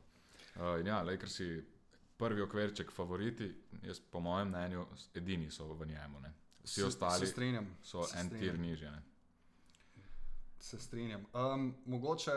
Uh, 0.55 0.79
in 0.79 0.87
ja, 0.87 1.01
Lakersi 1.03 1.63
prvi 2.17 2.41
okvirček 2.41 2.91
favoriti, 2.91 3.55
jaz 3.83 3.99
po 4.01 4.19
mojem 4.19 4.47
mnenju 4.47 4.85
edini 5.15 5.51
so 5.51 5.73
v 5.73 5.85
njemu. 5.85 6.19
Ne. 6.19 6.33
Vsi 6.63 6.73
Se- 6.73 6.85
ostali 6.85 7.19
se 7.19 7.31
strinjam, 7.31 7.77
so 7.83 8.03
se 8.03 8.19
en 8.19 8.25
strinjam. 8.25 8.49
tir 8.49 8.59
nižje. 8.59 8.91
Ne. 8.91 9.01
Se 10.59 10.79
strinjam. 10.79 11.25
Um, 11.33 11.75
mogoče 11.85 12.31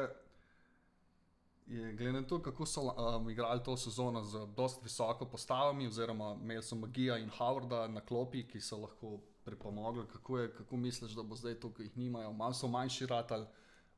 je 1.66 1.92
glede 1.92 2.12
na 2.12 2.22
to, 2.22 2.42
kako 2.42 2.66
so 2.66 2.80
um, 2.82 3.30
igrali 3.30 3.62
to 3.64 3.76
sezono 3.76 4.24
z 4.24 4.46
dosti 4.56 4.80
visoko 4.82 5.24
postavami, 5.24 5.86
oziroma 5.86 6.36
imeli 6.42 6.62
so 6.62 6.74
Magija 6.76 7.18
in 7.18 7.30
Howarda 7.30 7.88
na 7.88 8.00
klopi, 8.00 8.48
ki 8.48 8.60
so 8.60 8.76
lahko 8.76 9.18
pripomogli. 9.44 10.06
Kako, 10.12 10.38
je, 10.38 10.52
kako 10.54 10.76
misliš, 10.76 11.12
da 11.12 11.22
bo 11.22 11.36
zdaj 11.36 11.54
to, 11.60 11.72
ki 11.74 11.82
jih 11.82 11.96
nimajo, 11.96 12.32
malo 12.32 12.54
so 12.54 12.68
manjši 12.68 13.06
ratal? 13.06 13.46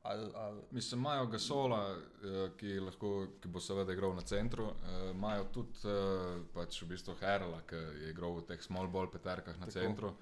Ali, 0.03 0.31
ali, 0.35 0.61
Mislim, 0.71 0.99
imajo 0.99 1.25
Gasola, 1.25 1.97
eh, 1.97 2.49
ki, 2.57 2.79
lahko, 2.79 3.27
ki 3.41 3.47
bo 3.47 3.59
seveda 3.59 3.93
igral 3.93 4.15
na 4.15 4.21
centru, 4.21 4.65
eh, 4.65 5.11
imajo 5.11 5.47
tudi 5.53 5.83
eh, 5.83 6.37
pač 6.53 6.81
v 6.81 6.87
bistvu 6.93 7.15
Herla, 7.19 7.61
ki 7.67 7.75
je 7.75 8.09
igral 8.09 8.37
v 8.37 8.45
teh 8.47 8.61
small 8.63 8.87
ball 8.87 9.11
peterkah 9.11 9.59
na 9.59 9.65
Tako. 9.65 9.79
Centru. 9.79 10.15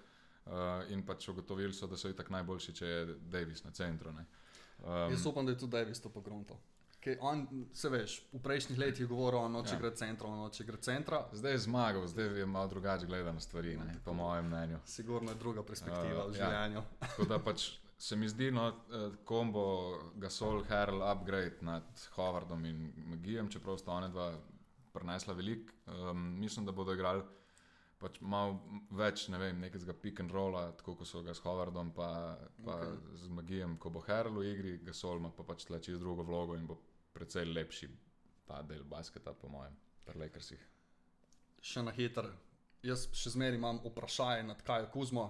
In 0.94 1.02
pač 1.02 1.26
ugotovili 1.30 1.74
so, 1.74 1.88
da 1.90 1.98
so 1.98 2.10
itak 2.10 2.28
najboljši, 2.30 2.74
če 2.78 2.86
je 2.86 3.06
Davis 3.34 3.64
na 3.66 3.72
centru. 3.74 4.12
ne. 4.14 4.26
Um, 4.84 5.10
Jaz 5.10 5.26
upam, 5.26 5.46
da 5.46 5.52
je 5.52 5.58
tudi 5.58 5.72
Davis 5.72 6.02
to 6.02 6.10
pogruntal. 6.10 6.58
On, 7.20 7.48
se 7.74 7.90
veš, 7.90 8.18
v 8.34 8.42
prejšnjih 8.42 8.80
letih 8.80 9.00
je 9.06 9.08
govoril, 9.08 9.42
da 9.42 9.48
noče 9.48 9.74
Ja. 9.74 9.78
igrati 9.78 9.98
centra, 9.98 10.28
on 10.28 10.40
noče 10.40 10.64
igrati 10.64 10.84
centra. 10.84 11.28
Zdaj 11.34 11.52
je 11.52 11.58
zmagal, 11.58 12.08
zdaj 12.08 12.40
je 12.40 12.46
malo 12.46 12.68
drugače 12.68 13.06
gledal 13.06 13.34
na 13.34 13.40
stvari, 13.40 13.78
ne, 13.78 13.96
po 14.06 14.14
mojem 14.14 14.46
mnenju. 14.46 14.80
Sigurno 14.86 15.32
je 15.32 15.36
druga 15.36 15.64
perspektiva 15.64 16.26
Uh, 16.26 16.32
v 16.32 16.38
ja. 16.38 16.46
življenju. 16.46 16.82
Tako 17.00 17.26
da 17.26 17.40
pač 17.40 17.70
se 17.98 18.16
mi 18.16 18.30
zdi, 18.30 18.52
no, 18.52 18.68
eh, 18.68 19.12
kombo 19.26 20.00
Gasol, 20.16 20.64
Herl, 20.64 21.04
upgrade 21.04 21.62
nad 21.62 21.84
Howardom 22.16 22.66
in 22.66 22.94
Magijem, 22.98 23.50
čeprav 23.50 23.78
sta 23.78 23.92
ona 23.92 24.08
dva 24.08 24.34
prenesla 24.94 25.34
veliko. 25.34 25.74
Um, 25.88 26.40
mislim, 26.40 26.66
da 26.66 26.72
bodo 26.72 26.94
igrali 26.94 27.24
pač 28.00 28.20
malo 28.22 28.60
več, 28.92 29.28
ne 29.32 29.38
vem, 29.38 29.60
nekega 29.60 29.94
pick 29.94 30.20
and 30.20 30.32
rolla, 30.32 30.72
tako 30.78 30.96
kot 31.00 31.08
so 31.08 31.22
ga 31.24 31.34
s 31.34 31.44
Howardom, 31.46 31.94
pa, 31.96 32.38
pa 32.66 32.76
okay. 32.82 32.98
z 33.16 33.30
Magijem, 33.30 33.78
ko 33.78 33.90
bo 33.90 34.04
Herl 34.08 34.36
v 34.40 34.52
igri, 34.52 34.78
Gasol 34.84 35.18
ima 35.18 35.32
pa 35.32 35.44
pač 35.48 35.66
tle 35.66 35.80
čez 35.80 36.00
drugo 36.00 36.24
vlogo 36.28 36.58
in 36.60 36.68
bo 36.68 36.78
precej 37.16 37.48
lepši 37.48 37.90
ta 38.46 38.62
del 38.62 38.84
basketa, 38.84 39.34
po 39.34 39.50
mojem, 39.50 39.74
pri 40.06 40.20
Lakersih. 40.26 40.62
Še 41.66 41.82
na 41.88 41.94
hiter. 41.96 42.28
Jaz 42.86 43.08
še 43.18 43.32
zmeraj 43.34 43.58
imam 43.58 43.80
vprašanje 43.82 44.44
nad 44.46 44.62
Kajo 44.62 44.92
Kuzmo. 44.94 45.26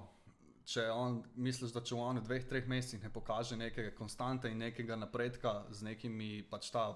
Če 0.66 0.88
on, 0.90 1.20
misliš, 1.38 1.72
da 1.76 1.84
če 1.86 1.96
v 1.96 2.08
v 2.18 2.24
dveh, 2.26 2.48
treh 2.50 2.68
mesecih 2.68 3.04
ne 3.06 3.12
pokaže 3.14 3.56
nekega 3.56 3.94
konstante 3.96 4.50
in 4.50 4.58
nekega 4.58 4.98
napredka 4.98 5.62
z 5.70 5.86
nekimi 5.86 6.42
pač 6.50 6.72
ta 6.74 6.88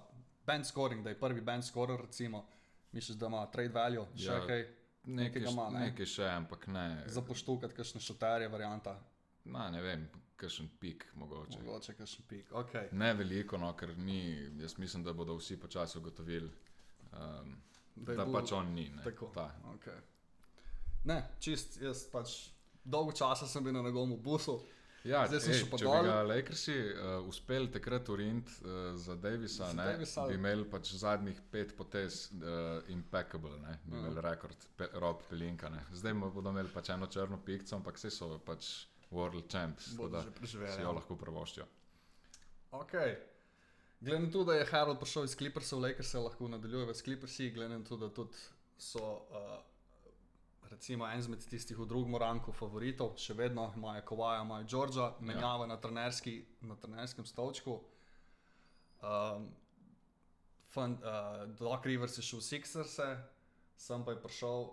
band 0.46 0.66
scoring, 0.66 1.06
da 1.06 1.14
je 1.14 1.20
prvi 1.22 1.42
band 1.46 1.64
scorer, 1.64 2.02
recimo, 2.02 2.48
Misliš, 2.92 3.20
da 3.22 3.28
ima 3.30 3.44
trade 3.54 3.70
value, 3.70 4.08
še 4.18 4.34
Ja, 4.34 4.40
kaj 4.42 4.64
Nekaj, 5.10 5.46
ima, 5.46 5.70
ne? 5.70 5.80
nekaj 5.90 6.06
še, 6.06 6.26
ampak 6.26 6.68
ne. 6.68 7.04
za 7.08 7.22
poštukati, 7.22 7.74
kakšne 7.78 8.02
šuterje, 8.02 8.50
varianta, 8.50 8.98
Na, 9.46 9.70
ne 9.70 9.82
vem, 9.82 10.04
kakšen 10.40 10.70
pik 10.80 11.06
mogoče. 11.16 11.60
mogoče 11.60 11.94
kakšen 11.94 12.26
pik. 12.28 12.52
Okay. 12.54 12.88
Ne 12.94 13.14
veliko, 13.14 13.58
no, 13.58 13.74
ker 13.76 13.92
ni, 13.98 14.22
jaz 14.60 14.78
mislim, 14.78 15.04
da 15.04 15.14
bodo 15.14 15.36
vsi 15.38 15.60
počasi 15.60 15.98
ugotovili, 15.98 16.50
um, 17.14 17.58
Da 17.96 18.16
da 18.16 18.26
bil- 18.26 18.34
pač 18.34 18.52
on 18.56 18.74
ni. 18.74 18.88
Ne, 18.90 19.04
Tako. 19.04 19.32
ta. 19.36 19.50
Okay. 19.76 20.00
Ne, 21.06 21.22
čist, 21.40 21.82
jaz 21.82 22.06
pač 22.12 22.50
dolgo 22.86 23.12
časa 23.12 23.48
sem 23.48 23.64
bil 23.64 23.74
na 23.74 23.82
njegovem 23.82 24.18
busu. 24.18 24.60
Ja, 25.04 25.22
Zdaj 25.28 25.40
sem 25.40 25.54
ej, 25.54 25.60
še 25.62 25.68
pa 25.72 25.78
če 25.80 25.86
dol. 25.88 26.02
bi 26.04 26.08
ga 26.10 26.16
Lakersi 26.28 26.74
uh, 26.76 27.28
uspeli 27.28 27.70
takrat 27.72 28.10
urint 28.12 28.50
uh, 28.60 28.72
za 29.00 29.16
Davisa, 29.16 29.70
Za 29.70 29.74
ne, 29.74 29.86
Davisa. 29.94 30.26
bi 30.28 30.36
imeli 30.36 30.66
pač 30.68 30.92
zadnjih 31.00 31.40
pet 31.52 31.72
potez 31.78 32.18
uh, 32.34 32.84
impeccable, 32.92 33.54
ne, 33.64 33.78
bi 33.86 33.96
imeli 33.96 34.22
rekord, 34.22 34.66
pe, 34.76 34.90
Rob 35.00 35.24
Pelinka. 35.30 35.70
Ne. 35.72 35.86
Zdaj 35.96 36.14
bodo 36.34 36.52
imeli 36.52 36.68
pač 36.74 36.90
eno 36.90 37.08
črno 37.08 37.40
pikco, 37.46 37.76
ampak 37.78 37.96
vse 37.96 38.12
so 38.12 38.28
pač 38.44 38.68
world 39.12 39.52
champs, 39.52 39.92
tako 39.92 40.08
da 40.08 40.24
si 40.24 40.32
preživeli. 40.32 40.82
jo 40.82 40.88
ja. 40.88 40.92
lahko 40.92 41.16
prvoščijo. 41.16 41.66
Okay. 42.72 43.16
Glede 44.00 44.26
na 44.26 44.32
to, 44.32 44.44
da 44.44 44.54
je 44.54 44.66
Harold 44.72 45.00
prišel 45.00 45.26
iz 45.26 45.36
Clippersov, 45.36 45.82
Lakers 45.82 46.12
se 46.12 46.20
lahko 46.20 46.48
nadaljuje 46.48 46.94
s 46.96 47.04
Clippersi, 47.04 47.50
glede 47.52 47.80
na 47.80 47.86
to, 47.86 47.98
da 47.98 48.10
tudi 48.14 48.38
so 48.78 49.00
uh, 49.02 49.58
recimo 50.70 51.08
en 51.08 51.20
izmed 51.20 51.44
tistih 51.50 51.78
v 51.78 51.86
drugem 51.86 52.16
ranku 52.16 52.54
favoritov, 52.54 53.18
še 53.18 53.34
vedno 53.34 53.72
imajo 53.76 54.04
Kowaja, 54.06 54.44
imajo 54.46 54.68
Georgia, 54.70 55.10
menjava 55.20 55.66
na, 55.68 55.78
trenerski, 55.82 56.38
na 56.62 56.78
trenerskem 56.80 57.26
stolčku. 57.26 57.80
Um, 59.02 59.50
fun, 60.70 60.96
uh, 61.02 61.44
Doc 61.60 61.86
Rivers 61.90 62.18
je 62.18 62.24
šel 62.24 62.40
v 62.40 62.48
Sixers, 62.48 62.96
sem 63.80 64.06
pa 64.06 64.16
je 64.16 64.22
prišel, 64.22 64.70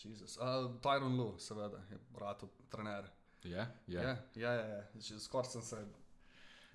Jezus, 0.00 0.36
uh, 0.40 0.68
Tyron 0.84 1.16
Lu, 1.16 1.34
seveda, 1.38 1.80
je 1.92 2.00
brat 2.16 2.44
trener. 2.72 3.08
Je, 3.44 3.66
je. 3.86 4.02
Ja, 4.02 4.16
ja, 4.34 4.52
ja, 4.52 4.66
ja. 4.76 5.18
skoraj 5.18 5.50
sem 5.50 5.62
se 5.62 5.84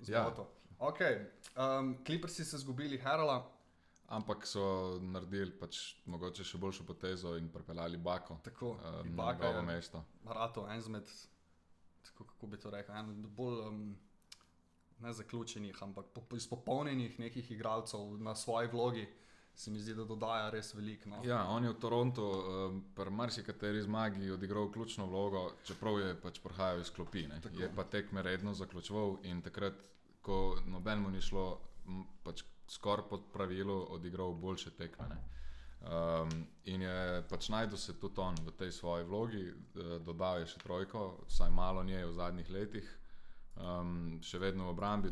zmotil. 0.00 0.44
Ja. 0.44 0.52
Okay. 0.78 1.24
Um, 1.56 1.96
Clippersi 2.04 2.44
so 2.44 2.56
izgubili 2.56 2.98
Harola, 2.98 3.38
Ampak 4.06 4.44
so 4.46 4.62
naredili 5.02 5.50
pač 5.58 5.96
mogoče 6.06 6.44
še 6.46 6.60
boljšo 6.62 6.84
potezo 6.86 7.32
in 7.40 7.48
pripeljali 7.50 7.98
Bako 7.98 8.36
tako 8.44 8.76
um, 8.76 8.84
na 8.84 9.00
Ibaka 9.10 9.48
njegovo 9.48 9.58
je 9.58 9.66
mesto. 9.66 10.02
Rato, 10.24 10.66
en 10.70 10.78
izmed, 10.78 11.10
tako, 12.06 12.26
kako 12.30 12.46
bi 12.52 12.60
to 12.62 12.70
rekel, 12.70 12.94
en 12.94 13.24
bolj 13.34 13.64
um, 13.66 13.80
ne 15.02 15.12
zaključenih, 15.12 15.82
ampak 15.82 16.12
po, 16.14 16.36
izpopolnjenih 16.36 17.18
nekih 17.18 17.50
igralcev 17.50 18.14
na 18.22 18.34
svoji 18.34 18.70
vlogi. 18.72 19.08
Se 19.56 19.70
mi 19.70 19.80
zdi, 19.80 19.94
da 19.96 20.04
dodaja 20.04 20.50
res 20.52 20.74
veliko. 20.76 21.08
No. 21.08 21.22
Ja, 21.24 21.38
on 21.48 21.64
je 21.64 21.70
v 21.72 21.78
Torontu, 21.80 22.24
um, 22.28 22.80
pri 22.94 23.10
marsikateri 23.10 23.80
zmagi 23.82 24.30
odigral 24.30 24.68
ključno 24.72 25.06
vlogo, 25.08 25.46
čeprav 25.64 25.96
je 26.00 26.10
pač 26.20 26.40
prihajal 26.44 26.80
iz 26.80 26.90
klopi. 26.92 27.24
ne. 27.30 27.40
Tako. 27.40 27.62
Je 27.62 27.70
pa 27.76 27.84
tekme 27.84 28.22
redno 28.22 28.52
zaključoval 28.54 29.16
in 29.24 29.40
takrat, 29.42 29.80
ko 30.20 30.58
nobenemu 30.66 31.10
ni 31.10 31.22
šlo, 31.24 31.46
pač 32.22 32.44
skoraj 32.68 33.08
po 33.08 33.18
pravilu 33.32 33.86
odigral 33.96 34.34
boljše 34.34 34.70
tekme. 34.76 35.16
Um, 35.86 36.46
in 36.64 36.82
je 36.82 37.22
pač 37.30 37.48
najdel 37.48 37.78
se 37.78 37.94
tudi 38.00 38.20
on 38.20 38.34
v 38.34 38.52
tej 38.58 38.72
svoji 38.72 39.04
vlogi, 39.04 39.44
eh, 39.48 39.98
dodal 40.02 40.40
je 40.40 40.46
še 40.52 40.58
trojko, 40.58 41.02
vsaj 41.28 41.50
malo 41.50 41.84
nje 41.84 42.06
v 42.06 42.12
zadnjih 42.12 42.50
letih. 42.50 42.88
Um, 43.56 44.18
še 44.20 44.38
vedno 44.38 44.66
v 44.66 44.70
obrambi, 44.70 45.08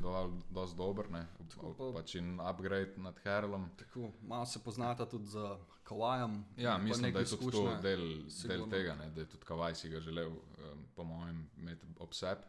dosti 0.51 0.77
dober, 0.77 1.11
ne, 1.11 1.23
Tako 1.49 1.71
pa- 1.75 1.93
pač 1.95 2.15
in 2.15 2.35
upgrade 2.41 2.99
nad 2.99 3.17
Herlom. 3.19 3.71
Tako, 3.77 4.11
malo 4.23 4.45
se 4.47 4.61
poznata 4.61 5.07
tudi 5.07 5.27
z 5.27 5.39
Kawajem. 5.83 6.45
Ja, 6.57 6.79
mislim, 6.79 7.13
da 7.13 7.21
je 7.21 7.27
tudi 7.27 7.51
to 7.51 7.63
del, 7.77 7.81
del 7.83 8.31
sigurno. 8.31 8.67
tega, 8.67 8.95
ne, 8.95 9.11
da 9.11 9.21
je 9.21 9.27
tudi 9.27 9.45
Kavaj 9.45 9.75
si 9.75 9.89
ga 9.89 10.01
želel, 10.01 10.29
um, 10.29 10.85
po 10.95 11.05
mojem, 11.05 11.51
imeti 11.57 11.87
ob 11.99 12.13
sebi. 12.13 12.45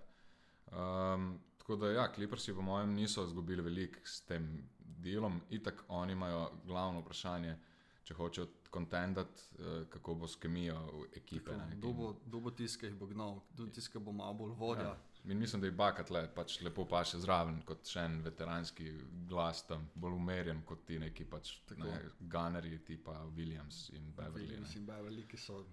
Um, 0.67 1.39
tako 1.57 1.75
da, 1.75 1.91
ja, 1.91 2.11
Clippersi, 2.11 2.53
po 2.53 2.61
mojem, 2.61 2.93
niso 2.93 3.23
izgubili 3.23 3.61
veliko 3.61 3.99
s 4.03 4.21
tem 4.21 4.49
delom. 4.79 5.41
Itak 5.49 5.83
oni 5.89 6.11
imajo 6.11 6.51
glavno 6.65 6.99
vprašanje, 6.99 7.55
če 8.03 8.13
hočejo 8.13 8.47
kontendati, 8.69 9.41
uh, 9.53 9.87
kako 9.87 10.15
bo 10.15 10.27
s 10.27 10.35
kemijo 10.35 10.75
ekipe. 11.15 11.51
Tako, 11.51 11.65
ne, 11.65 11.75
Kdo 11.75 11.93
bo, 11.93 12.13
kdo 12.25 12.39
bo 12.39 12.51
tiskal, 12.51 12.89
jih 12.89 12.99
bo 12.99 13.07
gnal, 13.07 13.39
kdo 13.53 13.67
tiskal 13.67 14.01
bo 14.01 14.11
malo 14.11 14.33
bolj 14.33 14.51
vodja. 14.53 14.83
Ja. 14.83 14.97
In 15.27 15.39
mislim, 15.39 15.61
da 15.61 15.67
je 15.67 15.71
Bakat 15.71 16.09
le 16.09 16.27
pač 16.35 16.59
lepo 16.61 16.85
paše 16.85 17.17
zraven 17.17 17.61
kot 17.65 17.87
še 17.89 17.99
en 18.05 18.19
veteranski 18.21 18.91
glas 19.29 19.63
tam, 19.65 19.87
bolj 19.95 20.13
umerjen 20.13 20.61
kot 20.65 20.83
ti 20.85 20.99
neki 21.01 21.25
pač 21.25 21.55
Tako. 21.65 21.83
ne, 21.83 22.01
gunnerji, 22.19 22.79
tipa 22.85 23.15
Williams 23.35 23.89
in 23.93 24.11
Beverly. 24.17 24.45
Williams 24.45 24.75
in 24.75 24.85
Beverly, 24.85 25.23
ki 25.27 25.37
so 25.37 25.63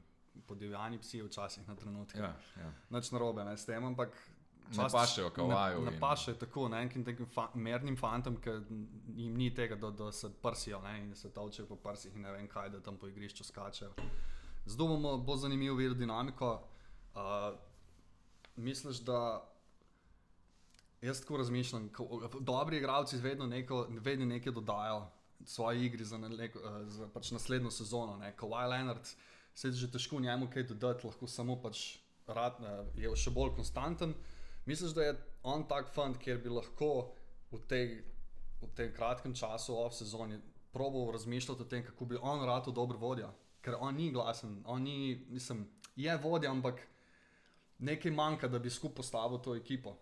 podivjani 0.48 0.98
psi 0.98 1.20
včasih 1.22 1.68
na 1.68 1.76
trenutke. 1.76 2.18
Ja, 2.18 2.32
ja. 2.56 2.70
Nič 2.90 3.10
narobe 3.12 3.44
ne, 3.44 3.56
s 3.56 3.68
tem, 3.68 3.84
ampak. 3.84 4.16
Ne 4.72 4.86
pašejo 4.88 5.30
Kawaju 5.36 5.82
Ne, 5.84 5.90
ne 5.90 5.96
in- 5.96 6.38
tako, 6.38 6.68
ne 6.68 6.82
enim 6.82 7.04
takim 7.04 7.26
fa 7.26 7.50
mernim 7.54 7.96
fantom, 7.96 8.36
ki 8.40 8.50
jim 9.16 9.34
ni 9.36 9.50
tega, 9.54 9.76
da, 9.76 9.90
da 9.90 10.12
se 10.12 10.30
prsijo 10.42 10.80
ne, 10.80 10.94
in 11.02 11.14
se 11.14 11.28
tolčejo 11.28 11.66
po 11.66 11.76
prsih 11.76 12.14
in 12.16 12.22
ne 12.22 12.32
vem 12.32 12.48
kaj, 12.48 12.70
da 12.70 12.80
tam 12.80 12.96
po 12.96 13.08
igrišču 13.08 13.44
skačejo. 13.44 13.92
Zdaj 14.64 14.88
bomo 14.88 15.18
bolj 15.18 15.38
zanimivo 15.44 15.76
videti 15.76 15.98
dinamiko. 15.98 16.62
Uh, 17.14 17.71
misliš, 18.56 19.00
da 19.06 19.48
jaz 21.02 21.20
tako 21.20 21.36
razmišljam, 21.36 21.88
ko, 21.92 22.28
dobri 22.40 22.76
igralci 22.76 23.16
vedno, 23.16 23.46
neko, 23.46 23.86
vedno 23.90 24.26
nekaj 24.26 24.52
dodajo 24.52 25.10
svoji 25.44 25.84
igri 25.86 26.04
za, 26.04 26.18
neko, 26.18 26.58
eh, 26.58 26.84
za 26.86 27.08
pač 27.08 27.30
naslednjo 27.30 27.70
sezono. 27.70 28.20
Kawhi 28.36 28.68
Leonard 28.70 29.08
se 29.54 29.68
je 29.68 29.72
že 29.72 29.90
težko 29.90 30.20
njemu 30.20 30.48
kaj 30.52 30.62
dodati, 30.62 31.06
lahko 31.06 31.26
samo 31.26 31.56
pač 31.62 31.98
rad, 32.26 32.60
eh, 32.60 33.02
je 33.02 33.16
še 33.16 33.30
bolj 33.30 33.54
konstanten. 33.56 34.14
Misliš, 34.66 34.94
da 34.94 35.02
je 35.02 35.18
on 35.42 35.66
tak 35.68 35.90
fant, 35.94 36.18
kjer 36.18 36.38
bi 36.38 36.48
lahko 36.48 37.12
v, 37.50 37.58
tej, 37.68 37.86
v 38.62 38.70
tem 38.76 38.92
kratkem 38.94 39.34
času, 39.34 39.74
off 39.74 39.94
sezoni, 39.94 40.38
probal 40.72 41.10
razmišljati 41.12 41.62
o 41.62 41.64
tem, 41.64 41.84
kako 41.84 42.04
bi 42.04 42.20
on 42.22 42.46
rad 42.46 42.70
dober 42.74 42.96
vodja? 42.96 43.32
Ker 43.62 43.76
on 43.80 43.96
ni 43.96 44.10
glasen, 44.10 44.62
on 44.66 44.82
ni, 44.82 45.26
mislim, 45.28 45.66
je 45.96 46.16
vodja, 46.22 46.50
ampak 46.50 46.80
nekaj 47.82 48.10
manjka, 48.12 48.48
da 48.48 48.58
bi 48.58 48.70
skupaj 48.70 48.96
postavil 48.96 49.38
to 49.40 49.54
ekipo. 49.54 49.96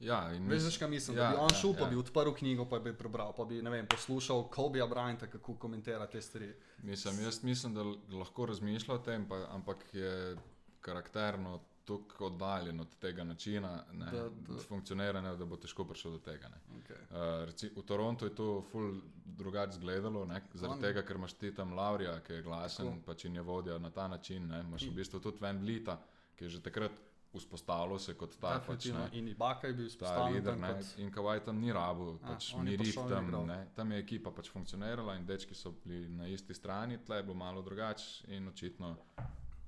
Ja, 0.00 0.32
in 0.32 0.46
Veš, 0.48 0.78
kaj 0.78 0.88
mislim? 0.88 1.16
ja, 1.16 1.22
da 1.22 1.30
bi 1.30 1.36
on 1.36 1.50
ja, 1.50 1.56
šel, 1.56 1.74
pa 1.74 1.80
ja. 1.80 1.90
bi 1.90 1.96
odprl 1.96 2.30
knjigo, 2.32 2.64
pa 2.64 2.78
bi 2.78 2.94
prebral, 2.94 3.34
pa 3.34 3.44
bi 3.44 3.58
ne 3.62 3.70
vem, 3.70 3.86
poslušal 3.86 4.46
Kobeja 4.48 4.86
Bryanta, 4.86 5.26
kako 5.26 5.54
komentira 5.56 6.06
te 6.06 6.20
stvari. 6.20 6.54
Mislim, 6.82 7.20
jaz 7.20 7.42
mislim, 7.44 7.74
da 7.74 7.84
lahko 8.14 8.46
razmišlja 8.46 8.94
o 8.94 8.98
tem, 9.00 9.26
pa, 9.28 9.42
ampak 9.50 9.84
je 9.92 10.36
karakterno 10.80 11.58
tako 11.84 12.26
oddaljen 12.26 12.80
od 12.80 12.96
tega 12.96 13.24
načina 13.24 13.84
ne, 13.92 14.06
Da- 14.06 14.28
da, 14.28 14.58
funkcioniranja, 14.58 15.34
da 15.34 15.44
bo 15.44 15.56
težko 15.56 15.84
prišel 15.84 16.12
do 16.12 16.18
tega. 16.20 16.48
ne. 16.48 16.56
Okay. 16.70 17.00
Uh, 17.10 17.44
reci, 17.44 17.70
v 17.76 17.82
Torontu 17.82 18.24
je 18.24 18.34
to 18.34 18.62
ful 18.62 18.94
drugače 19.26 19.70
izgledalo, 19.70 20.24
ne, 20.24 20.42
zaradi 20.54 20.76
On- 20.76 20.82
tega, 20.82 21.02
ker 21.02 21.16
imaš 21.16 21.32
ti 21.32 21.54
tam 21.54 21.72
Laurija, 21.72 22.20
ki 22.20 22.32
je 22.32 22.42
glasen, 22.42 22.86
Tako. 22.86 23.02
pač 23.06 23.24
in 23.24 23.34
je 23.34 23.42
vodja 23.42 23.78
na 23.78 23.90
ta 23.90 24.08
način. 24.08 24.48
Ne, 24.48 24.60
imaš 24.60 24.82
v 24.82 24.90
bistvu 24.92 25.20
tudi 25.20 25.38
Van 25.40 25.58
Vlita, 25.58 25.98
ki 26.40 26.46
je 26.46 26.50
že 26.50 26.60
takrat 26.62 26.92
vzpostavljal 27.32 27.98
se 27.98 28.14
kot 28.14 28.32
ta 28.40 28.56
pač, 28.58 28.86
Definitivno. 28.86 29.00
ne, 29.02 29.10
In 29.12 29.28
Ibaka 29.28 29.66
je 29.66 29.74
bil 29.74 29.90
ta 29.92 30.24
lider. 30.26 30.56
Ne, 30.56 30.72
kot 30.72 30.98
in 30.98 31.10
Kavaj 31.12 31.44
tam 31.44 31.60
ni 31.60 31.70
rabu, 31.70 32.16
A, 32.16 32.28
pač 32.28 32.48
in 32.54 32.66
tam. 33.04 33.28
Ne, 33.46 33.68
tam 33.72 33.92
je 33.92 33.98
ekipa 33.98 34.30
pač 34.30 34.48
funkcionirala 34.50 35.14
in 35.14 35.26
dečki 35.26 35.54
so 35.54 35.70
bili 35.84 36.08
na 36.08 36.26
isti 36.26 36.54
strani, 36.54 36.98
tle 36.98 37.16
je 37.16 37.22
bilo 37.22 37.34
malo 37.36 37.62
drugače 37.62 38.04
in 38.28 38.48
očitno 38.48 38.96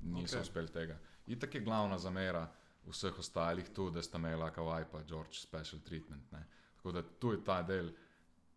niso 0.00 0.32
Ok. 0.32 0.32
okay. 0.32 0.40
uspeli 0.40 0.68
tega. 0.70 0.96
Itak 1.28 1.54
je 1.54 1.60
glavna 1.60 1.98
zamera 1.98 2.48
vseh 2.84 3.18
ostalih 3.18 3.68
tu, 3.68 3.90
da 3.90 4.02
sta 4.02 4.18
imela 4.18 4.50
Kavaj 4.50 4.88
pa 4.90 5.02
George 5.02 5.34
special 5.34 5.80
treatment. 5.80 6.32
Ne. 6.32 6.42
Tako 6.76 6.92
da 6.92 7.02
tu 7.12 7.30
je 7.30 7.44
ta 7.44 7.62
del, 7.62 7.92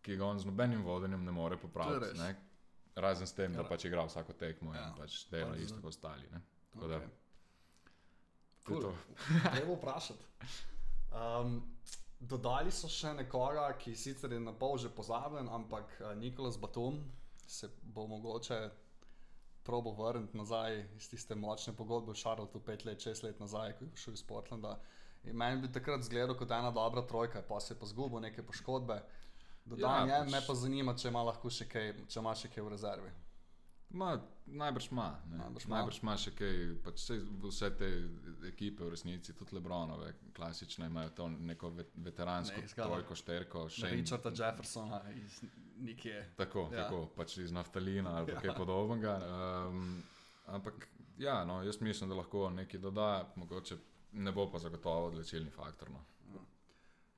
ki 0.02 0.16
ga 0.16 0.24
on 0.24 0.38
z 0.38 0.46
nobenim 0.46 0.82
vodenjem 0.82 1.22
ne 1.22 1.30
more 1.32 1.56
popraviti. 1.56 2.18
Ne. 2.18 2.32
Razen 2.96 3.26
s 3.26 3.32
tem, 3.32 3.52
Ja. 3.52 3.62
da 3.62 3.68
pač 3.68 3.84
igra 3.84 4.02
vsako 4.02 4.32
tekmo 4.32 4.74
Ja, 4.74 4.88
in 4.88 4.94
pač 4.96 5.28
dela 5.30 5.52
pač 5.52 5.60
isto 5.60 5.76
kot 5.76 5.84
ostali. 5.86 6.26
Ne. 6.32 6.40
Tako 6.72 6.88
da, 6.88 6.96
Okay. 6.96 7.02
je 7.02 7.25
Cool. 8.66 8.82
to. 8.82 8.92
Treba 9.50 9.74
vprašati. 9.74 10.24
Um, 11.12 11.60
dodali 12.20 12.72
so 12.72 12.88
še 12.88 13.14
nekoga, 13.14 13.68
ki 13.78 13.94
sicer 13.96 14.32
je 14.32 14.40
na 14.40 14.52
pol 14.52 14.78
že 14.78 14.88
pozabljen, 14.90 15.48
ampak 15.48 16.00
uh, 16.00 16.14
Nikolas 16.14 16.58
Batum 16.58 16.98
se 17.46 17.68
bo 17.82 18.06
mogoče 18.06 18.58
probo 19.62 19.92
vrniti 19.92 20.36
nazaj 20.38 20.84
iz 20.96 21.08
tiste 21.10 21.34
močne 21.34 21.72
pogodbe 21.72 22.12
v 22.12 22.18
Šarlotu, 22.18 22.60
pet 22.60 22.84
let, 22.84 23.00
šest 23.02 23.22
let 23.22 23.40
nazaj, 23.40 23.72
ko 23.72 23.84
je 23.84 23.96
šel 23.96 24.14
iz 24.14 24.22
Portlanda. 24.22 24.76
In 25.24 25.36
meni 25.36 25.60
bi 25.60 25.72
takrat 25.72 26.00
izgledal 26.00 26.36
kot 26.38 26.50
ena 26.50 26.70
dobra 26.70 27.02
trojka, 27.02 27.42
pa 27.42 27.60
se 27.60 27.74
je 27.74 27.78
pa 27.78 27.86
zgubil 27.86 28.20
neke 28.20 28.42
poškodbe. 28.42 29.00
Dodajanje, 29.64 30.12
Ja, 30.12 30.20
pač- 30.22 30.30
me 30.30 30.40
pa 30.46 30.54
zanima, 30.54 30.94
če 30.94 31.08
ima 31.08 31.22
lahko 31.22 31.50
še 31.50 31.66
kaj, 31.66 31.88
če 32.06 32.20
ima 32.20 32.34
še 32.34 32.48
kaj 32.48 32.62
v 32.62 32.68
rezervi. 32.70 33.10
Ma, 33.90 34.16
najbrž 34.46 34.90
ima. 34.90 35.20
Najbrž. 35.28 35.66
Najbrž 35.66 36.02
ima 36.02 36.16
še 36.16 36.30
kaj. 36.30 36.54
Pač 36.82 36.98
sej 37.00 37.20
vse 37.40 37.70
te 37.70 37.86
ekipe 38.44 38.84
v 38.84 38.90
resnici, 38.90 39.32
tudi 39.32 39.54
Lebronove, 39.54 40.08
klasične, 40.32 40.86
imajo 40.86 41.10
to 41.10 41.28
neko 41.30 41.70
ve- 41.70 41.86
veteransko 41.96 42.56
Ne, 42.56 42.66
trojko, 42.68 43.14
šterko, 43.14 43.68
še 43.68 43.90
Richarda 43.90 44.30
Jeffersona 44.30 45.00
iz 45.12 45.40
nekje. 45.78 46.32
Tako, 46.36 46.68
Ja. 46.72 46.82
tako 46.82 47.06
pač 47.08 47.38
iz 47.38 47.52
naftalina 47.52 48.10
ali 48.12 48.28
Ja. 48.28 48.34
ja. 48.34 48.40
kaj 48.42 48.56
podobnega. 48.56 49.14
Um, 49.68 50.02
ampak 50.46 50.88
ja, 51.18 51.44
no, 51.44 51.62
jaz 51.62 51.80
mislim, 51.80 52.10
da 52.10 52.16
lahko 52.16 52.50
nekaj 52.50 52.80
doda, 52.80 53.08
mogoče 53.36 53.78
ne 54.14 54.32
bo 54.32 54.50
pa 54.50 54.58
zagotovo 54.58 55.06
odločilni 55.06 55.50
faktor. 55.50 55.90
No. 55.90 56.04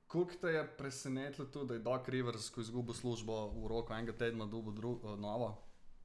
Koliko 0.07 0.35
te 0.35 0.49
je 0.49 0.67
presenetilo 0.69 1.47
to, 1.47 1.65
da 1.65 1.75
je 1.75 1.81
Doc 1.81 2.09
Rivers, 2.09 2.51
ko 2.51 2.61
je 2.61 2.65
izgubil 2.65 2.95
službo 2.95 3.35
v 3.51 3.69
roku 3.69 3.93
enega 3.93 4.13
tedna, 4.15 4.47
dobil 4.47 4.73
drugo 4.73 5.17
novo? 5.17 5.51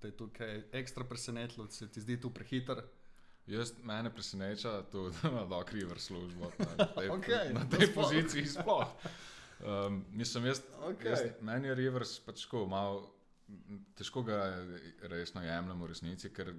Te 0.03 0.09
je 0.11 0.17
tukaj 0.19 0.61
ekstra 0.75 1.03
presenetilo, 1.07 1.69
se 1.71 1.87
ti 1.87 2.01
zdi 2.01 2.17
tu 2.21 2.27
prehiter? 2.29 2.81
Jaz 3.47 3.71
mene 3.83 4.09
preseneča 4.11 4.81
to, 4.91 5.05
da 5.15 5.29
ima 5.29 5.45
Doc 5.45 5.71
Rivers 5.71 6.03
službo 6.03 6.49
na 6.59 6.85
tej, 6.97 7.09
Okej, 7.09 7.53
na 7.53 7.63
tej 7.69 7.87
sploh. 7.87 7.95
poziciji 7.95 8.45
sploh. 8.45 8.91
Um, 9.63 10.03
mislim, 10.11 10.45
jaz, 10.45 10.59
Okej. 10.81 11.11
jaz, 11.11 11.21
meni 11.41 11.71
je 11.71 11.75
Rivers 11.75 12.17
pač 12.19 12.43
tako 12.43 12.65
malo. 12.67 13.13
Težko 13.95 14.25
ga 14.27 14.41
resno 15.07 15.43
jemljem 15.43 15.81
v 15.81 15.87
resnici, 15.87 16.33
ker 16.35 16.51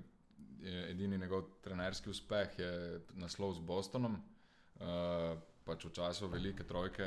je 0.65 0.89
edini 0.91 1.19
njegov 1.21 1.45
trenerski 1.61 2.09
uspeh 2.11 2.59
je 2.59 2.73
naslov 3.13 3.59
z 3.59 3.61
Bostonom. 3.61 4.17
Uh, 4.81 5.37
pač 5.65 5.85
v 5.85 5.93
času 5.97 6.29
velike 6.29 6.65
trojke, 6.69 7.07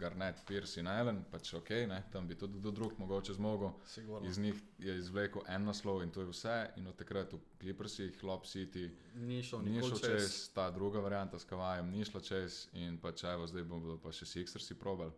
Garnet, 0.00 0.40
Pierce 0.48 0.80
in 0.80 0.88
Allen, 0.88 1.20
pač 1.30 1.52
ok, 1.54 1.70
ne, 1.90 2.00
tam 2.12 2.28
bi 2.28 2.36
tudi 2.40 2.60
do 2.60 2.72
drug 2.72 2.96
mogoče 2.98 3.34
zmogel. 3.36 3.74
Sigurno. 3.86 4.28
Iz 4.28 4.38
njih 4.38 4.62
je 4.78 4.96
izvlekel 4.98 5.44
en 5.48 5.68
naslov 5.68 6.02
in 6.02 6.10
to 6.10 6.24
je 6.24 6.30
vse. 6.32 6.56
In 6.80 6.88
od 6.88 6.96
takrat 6.96 7.32
v 7.32 7.40
Clippersih, 7.60 8.24
Lob 8.24 8.48
City, 8.48 8.88
Ni 9.14 9.42
šel 9.42 9.62
ni 9.62 9.82
šel 9.82 9.98
čez. 9.98 10.08
čez, 10.08 10.36
ta 10.56 10.70
druga 10.70 11.00
varianta 11.04 11.38
s 11.38 11.44
Kavajem 11.44 11.90
ni 11.90 12.04
šla 12.04 12.20
čez 12.20 12.66
in 12.72 12.98
pač 12.98 13.24
evo, 13.28 13.46
zdaj 13.46 13.66
bomo 13.68 13.98
pa 14.02 14.12
še 14.12 14.26
Sixersi 14.26 14.78
probali. 14.78 15.12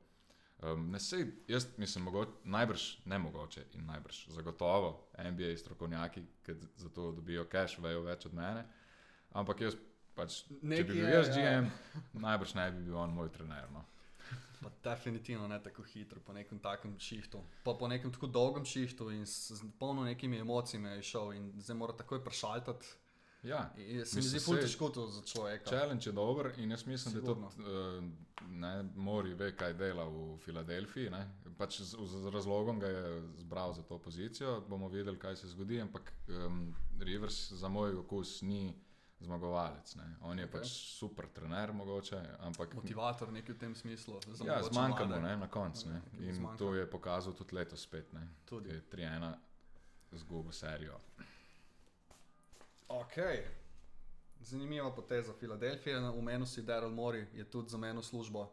Um, 0.60 0.90
ne 0.92 0.98
sej, 1.00 1.24
jaz 1.48 1.68
mislim, 1.80 2.04
mogoče, 2.04 2.42
najbrž 2.44 2.82
ne 3.08 3.18
mogoče 3.18 3.62
in 3.78 3.86
najbrž 3.86 4.26
zagotovo 4.28 5.06
NBA 5.16 5.54
strokovnjaki, 5.56 6.20
ki 6.44 6.58
za 6.76 6.88
to 6.88 7.12
dobijo 7.16 7.46
cash, 7.48 7.78
vejo 7.80 8.02
več 8.04 8.26
od 8.26 8.34
mene. 8.36 8.66
Ampak 9.32 9.60
jaz, 9.60 9.78
pač, 10.20 10.42
če 10.42 10.58
Nekaj 10.64 10.84
bi 10.84 10.92
bil 10.92 11.04
je, 11.04 11.14
jaz 11.14 11.30
ja. 11.30 11.54
GM, 11.56 11.70
najbrž 12.20 12.54
ne 12.54 12.68
bi 12.70 12.84
bil 12.84 12.98
on 12.98 13.10
moj 13.12 13.30
trener. 13.30 13.66
No. 13.70 13.84
Pa 14.60 14.68
definitivno 14.84 15.46
ne 15.48 15.56
tako 15.58 15.82
hitro, 15.84 16.20
po 16.20 16.32
nekem 16.32 16.58
takem 16.60 16.92
šihtu. 17.00 17.40
Pa 17.64 17.72
po 17.74 17.88
nekem 17.88 18.12
tako 18.12 18.28
dolgem 18.28 18.64
šihtu 18.64 19.06
in 19.10 19.22
s, 19.24 19.50
s 19.52 19.64
polno 19.78 20.04
nekimi 20.04 20.36
emocijami 20.38 20.88
je 20.90 21.02
šel 21.04 21.32
in 21.32 21.52
zdaj 21.58 21.76
mora 21.76 21.94
takoj 21.94 22.20
prešaltati. 22.20 22.86
Ja, 23.42 23.70
In 23.78 24.04
Se 24.04 24.16
mi 24.16 24.22
zdi 24.22 24.36
saj- 24.36 24.60
težko 24.60 24.90
to 24.90 25.06
za 25.08 25.22
človeka. 25.24 25.64
Challenge 25.64 26.04
je 26.04 26.12
dober 26.12 26.50
in 26.58 26.70
jaz 26.70 26.84
mislim, 26.84 27.14
Sigurno. 27.14 27.48
da 27.48 27.54
tudi 27.56 27.70
uh, 27.70 28.04
ne, 28.50 28.72
Mori 28.96 29.32
ve, 29.34 29.48
kaj 29.56 29.72
dela 29.74 30.04
v 30.04 30.36
Filadelfiji. 30.38 31.08
ne. 31.10 31.22
Pač 31.56 31.80
z, 31.80 31.96
z 31.96 32.28
razlogom 32.28 32.76
ga 32.78 32.86
je 32.88 33.06
zbral 33.38 33.72
za 33.72 33.82
to 33.82 33.96
pozicijo, 33.98 34.60
bomo 34.68 34.88
videli, 34.88 35.16
kaj 35.18 35.36
se 35.36 35.48
zgodi. 35.48 35.80
Ampak 35.80 36.12
um, 36.28 36.60
Rivers 37.00 37.52
za 37.54 37.68
moj 37.68 37.96
okus 37.96 38.42
ni 38.42 38.76
zmagovalec. 39.20 39.94
Ne. 39.94 40.16
On 40.22 40.38
je 40.38 40.44
okay. 40.44 40.52
pač 40.52 40.66
super 40.68 41.28
trener, 41.28 41.72
mogoče, 41.72 42.20
ampak 42.40 42.74
Motivator 42.74 43.32
nekaj 43.32 43.54
v 43.54 43.58
tem 43.58 43.74
smislu. 43.74 44.20
ja, 44.44 44.62
zmanjka 44.62 45.04
mu 45.04 45.20
na 45.20 45.48
koncu. 45.48 45.88
ne. 45.88 46.02
In 46.18 46.34
zmanjka. 46.34 46.58
to 46.58 46.74
je 46.74 46.90
pokazal 46.90 47.32
tudi 47.32 47.54
letos 47.54 47.82
spet. 47.82 48.12
Ne. 48.12 48.28
Tudi. 48.44 48.68
Je 48.68 48.82
3-1 48.92 49.34
zgubo 50.12 50.52
serijo. 50.52 50.98
Ok. 52.88 53.16
Zanimiva 54.40 54.94
poteza 54.94 55.32
Filadelfije. 55.32 55.98
Umenil 56.10 56.46
si 56.46 56.62
Daryl 56.62 56.90
Mori, 56.90 57.26
je 57.34 57.44
tudi 57.44 57.70
za 57.70 57.78
meno 57.78 58.02
službo. 58.02 58.50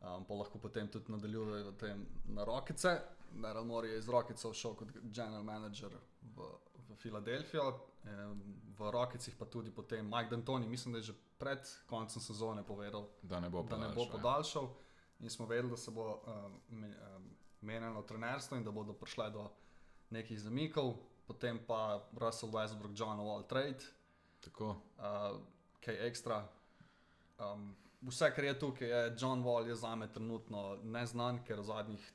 Um, 0.00 0.24
pa 0.24 0.34
lahko 0.34 0.58
potem 0.58 0.88
tudi 0.88 1.12
nadaljuje 1.12 1.64
v 1.64 1.76
tem 1.76 2.06
na 2.24 2.44
rokice. 2.44 3.00
Daryl 3.32 3.64
Mori 3.64 3.88
je 3.88 3.98
iz 3.98 4.08
rokice 4.08 4.52
šel 4.52 4.74
kot 4.74 4.88
general 5.02 5.42
manager 5.42 5.90
v, 5.90 5.98
v 6.36 6.65
Filadelfijo, 6.96 7.80
v 8.78 8.90
rokicih 8.90 9.34
pa 9.38 9.44
tudi 9.44 9.70
potem 9.70 10.06
Mike 10.06 10.30
D'Antoni, 10.30 10.66
mislim, 10.68 10.92
da 10.92 10.98
je 10.98 11.10
že 11.10 11.14
pred 11.38 11.58
koncem 11.86 12.22
sezone 12.22 12.62
povedal, 12.62 13.08
Da 13.22 13.40
ne 13.40 13.50
bo 13.50 13.62
da 13.62 13.76
ne 13.76 13.88
bo 13.88 13.94
podaljšal, 13.94 14.06
ja. 14.06 14.12
podaljšal. 14.12 14.68
In 15.20 15.30
smo 15.30 15.46
vedeli, 15.46 15.70
da 15.70 15.76
se 15.76 15.90
bo 15.90 16.22
um, 16.26 16.60
me- 16.68 16.96
menjalo 17.60 18.02
trenerstvo 18.02 18.56
in 18.56 18.64
da 18.64 18.70
bodo 18.70 18.92
prišle 18.92 19.30
do 19.30 19.50
nekih 20.10 20.40
zamikov, 20.40 20.94
potem 21.26 21.58
pa 21.66 22.08
Russell 22.14 22.52
Westbrook, 22.52 22.92
John 22.94 23.18
Wall 23.18 23.46
trade, 23.46 23.84
Tako. 24.40 24.68
uh, 24.68 25.40
kaj 25.80 26.06
ekstra. 26.06 26.48
Um, 27.38 27.74
vse, 28.00 28.30
kar 28.34 28.44
je 28.44 28.58
tukaj, 28.58 28.88
je 28.88 29.16
John 29.18 29.42
Wall 29.42 29.66
je 29.68 29.74
za 29.74 29.94
me 29.94 30.12
trenutno 30.12 30.76
neznan, 30.82 31.42
ker 31.44 31.60
v 31.60 31.64
zadnjih 31.64 32.12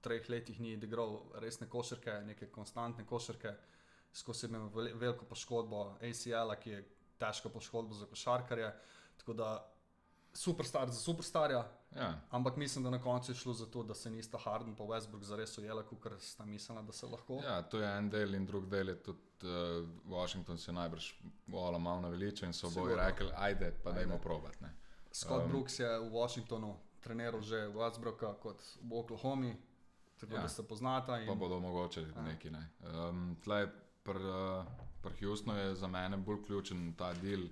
treh 0.00 0.28
letih 0.30 0.60
ni 0.60 0.72
igral 0.72 1.20
resne 1.34 1.68
košarke, 1.68 2.20
neke 2.24 2.46
konstantne 2.50 3.04
košarke, 3.06 3.52
skozi 4.12 4.46
ima 4.46 4.58
veli- 4.60 4.92
veliko 4.94 5.24
poškodbo 5.24 5.96
ACL, 6.00 6.28
ki 6.56 6.70
je 6.70 6.88
težka 7.18 7.48
poškodba 7.48 7.94
za 7.94 8.06
košarkarje. 8.06 8.74
Tako 9.16 9.32
da 9.32 9.70
superstar 10.34 10.88
za 10.88 10.94
superstarja, 10.96 11.64
Ja. 11.92 12.20
ampak 12.30 12.56
mislim, 12.56 12.84
da 12.84 12.90
na 12.90 13.02
koncu 13.02 13.32
je 13.32 13.36
šlo 13.36 13.52
za 13.54 13.66
to, 13.66 13.82
da 13.82 13.94
se 13.94 14.10
nista 14.10 14.38
Harden 14.38 14.74
pa 14.76 14.84
Westbrook 14.84 15.22
zares 15.22 15.58
ujela, 15.58 15.82
ker 15.94 16.12
sta 16.18 16.44
mislila, 16.44 16.82
da 16.82 16.92
se 16.92 17.06
lahko. 17.06 17.40
Ja, 17.44 17.62
to 17.62 17.78
je 17.78 17.98
en 17.98 18.10
del, 18.10 18.34
in 18.34 18.46
drug 18.46 18.66
del 18.66 18.88
je 18.88 18.96
tudi 18.96 19.18
uh, 19.40 19.48
Washington 20.06 20.58
se 20.58 20.72
najbrž 20.72 21.12
vola 21.46 21.78
malo 21.78 22.00
naveličal 22.00 22.46
in 22.46 22.52
so 22.52 22.68
Sigurno. 22.68 22.96
rekli, 22.96 23.30
ajde, 23.34 23.72
pa 23.84 23.92
dajmo 23.92 24.18
probat. 24.18 24.60
Ne. 24.60 24.74
Scott 25.12 25.44
Um, 25.44 25.50
Brooks 25.50 25.78
je 25.78 25.98
v 26.00 26.10
Washingtonu 26.12 26.76
treniral 27.00 27.40
že 27.40 27.68
Westbrooka 27.68 28.34
kot 28.34 28.60
v 28.82 28.92
Oklahomi, 28.92 29.56
tako 30.18 30.32
Ja. 30.32 30.36
ja. 30.36 30.42
da 30.42 30.48
se 30.48 30.62
poznata. 30.62 31.18
In, 31.18 31.26
Pa 31.26 31.34
bodo 31.34 31.60
mogoče 31.60 32.00
Ja. 32.02 32.22
neki. 32.22 32.50
Ne. 32.50 32.70
Um, 32.82 33.36
tle, 33.36 33.72
pri 34.08 34.24
uh, 34.24 34.64
pr 35.02 35.12
Houstonu 35.20 35.58
je 35.58 35.74
za 35.74 35.88
mene 35.88 36.16
bolj 36.16 36.42
ključen 36.46 36.94
ta 36.96 37.12
del, 37.12 37.44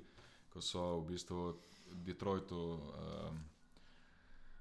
ko 0.53 0.61
so 0.61 0.85
v 1.01 1.13
bistvu 1.13 1.43
Detroitu 2.07 2.57
um, 2.57 3.39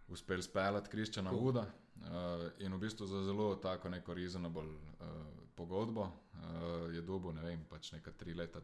uspeli 0.08 0.44
speljati 0.44 0.90
Kristjana 0.90 1.32
Cool. 1.32 1.42
Vuda. 1.42 1.66
Uh, 1.96 2.52
in 2.60 2.74
v 2.74 2.80
bistvu 2.80 3.08
za 3.08 3.24
zelo 3.24 3.56
tako 3.56 3.90
neko 3.90 4.14
reasonable 4.14 4.68
uh, 4.68 5.08
pogodbo 5.56 6.02
uh, 6.02 6.94
je 6.94 7.02
dobil, 7.02 7.34
ne 7.34 7.42
vem, 7.42 7.64
pač 7.70 7.94
neka 7.96 8.12
tri 8.12 8.34
leta, 8.34 8.60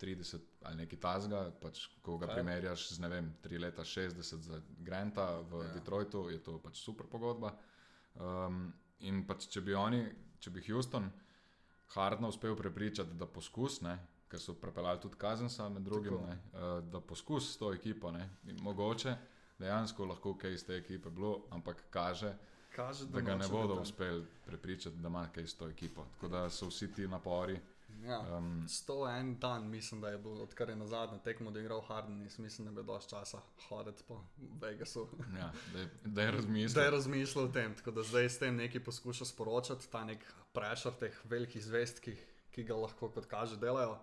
30 0.00 0.40
ali 0.62 0.76
nekaj 0.76 0.98
tasga, 1.00 1.42
pač, 1.60 1.84
ko 2.02 2.16
ga 2.18 2.26
Fair. 2.26 2.40
primerjaš 2.40 2.88
z 2.96 3.04
ne 3.04 3.08
vem, 3.08 3.28
tri 3.42 3.58
leta 3.58 3.84
60 3.84 4.48
za 4.48 4.60
Granta 4.78 5.28
v 5.50 5.60
ja. 5.62 5.74
Detroitu, 5.76 6.30
je 6.32 6.40
to 6.42 6.56
pač 6.58 6.80
super 6.80 7.06
pogodba. 7.06 7.52
Um, 8.14 8.72
in 9.00 9.22
pač, 9.28 9.46
če 9.52 9.60
bi 9.60 9.76
oni, 9.76 10.02
če 10.40 10.50
bi 10.50 10.64
Houston 10.66 11.12
Hardna 11.88 12.28
uspel 12.28 12.56
prepričati, 12.56 13.14
da 13.14 13.26
poskus, 13.26 13.80
ne, 13.80 13.98
ker 14.28 14.40
so 14.40 14.54
prepeljali 14.54 15.00
tudi 15.00 15.16
Kazensa, 15.16 15.68
med 15.68 15.82
drugim, 15.82 16.12
Tako. 16.12 16.26
ne, 16.26 16.38
uh, 16.52 16.84
da 16.84 17.00
poskus 17.00 17.52
s 17.54 17.58
to 17.58 17.72
ekipo, 17.72 18.10
ne, 18.10 18.30
in 18.46 18.58
mogoče 18.62 19.16
dejansko 19.58 20.04
lahko 20.04 20.34
kaj 20.38 20.54
iz 20.54 20.66
te 20.66 20.76
ekipe 20.76 21.10
bilo, 21.10 21.44
ampak 21.50 21.84
kaže, 21.90 22.34
kaže, 22.76 23.06
da 23.06 23.20
ga 23.20 23.36
ne 23.36 23.48
bodo 23.48 23.74
uspeli 23.74 24.24
prepričati, 24.46 24.96
da 24.96 25.08
ima 25.08 25.28
kaj 25.34 25.46
s 25.46 25.54
to 25.54 25.68
ekipo. 25.68 26.06
Tako 26.14 26.28
da 26.28 26.50
so 26.50 26.66
vsi 26.66 26.92
ti 26.92 27.08
napori. 27.08 27.60
Ja. 28.02 28.36
Um, 28.36 28.66
101 28.68 29.38
dan, 29.38 29.68
mislim, 29.70 30.00
da 30.00 30.08
je 30.08 30.18
bil, 30.18 30.42
odkar 30.42 30.68
je 30.68 30.76
na 30.76 30.86
zadnje 30.86 31.18
tekmo 31.24 31.50
odigral 31.50 31.80
Harden, 31.80 32.22
in 32.22 32.28
mislim, 32.38 32.66
da 32.74 32.82
bi 32.82 32.86
dosti 32.86 33.10
časa 33.10 33.38
hoditi 33.68 34.02
po 34.08 34.20
Vegasu. 34.60 35.08
ja, 35.38 35.52
da, 35.72 35.78
je, 35.78 35.88
da 36.04 36.22
je 36.22 36.30
razmislil. 36.30 36.68
Zdaj 36.68 36.90
razmišljam 36.90 37.44
o 37.44 37.52
tem, 37.52 37.74
tako 37.74 37.90
da 37.90 38.02
zdaj 38.02 38.28
s 38.28 38.38
tem 38.38 38.56
nekaj 38.56 38.84
poskuša 38.84 39.24
sporočati, 39.24 39.90
ta 39.90 40.04
nek 40.04 40.34
prešer 40.52 40.92
teh 41.00 41.20
velikih 41.24 41.64
zvest, 41.64 42.00
ki, 42.00 42.16
ki 42.50 42.64
ga 42.64 42.74
lahko, 42.74 43.08
kot 43.08 43.26
kaže, 43.26 43.56
delajo. 43.56 43.98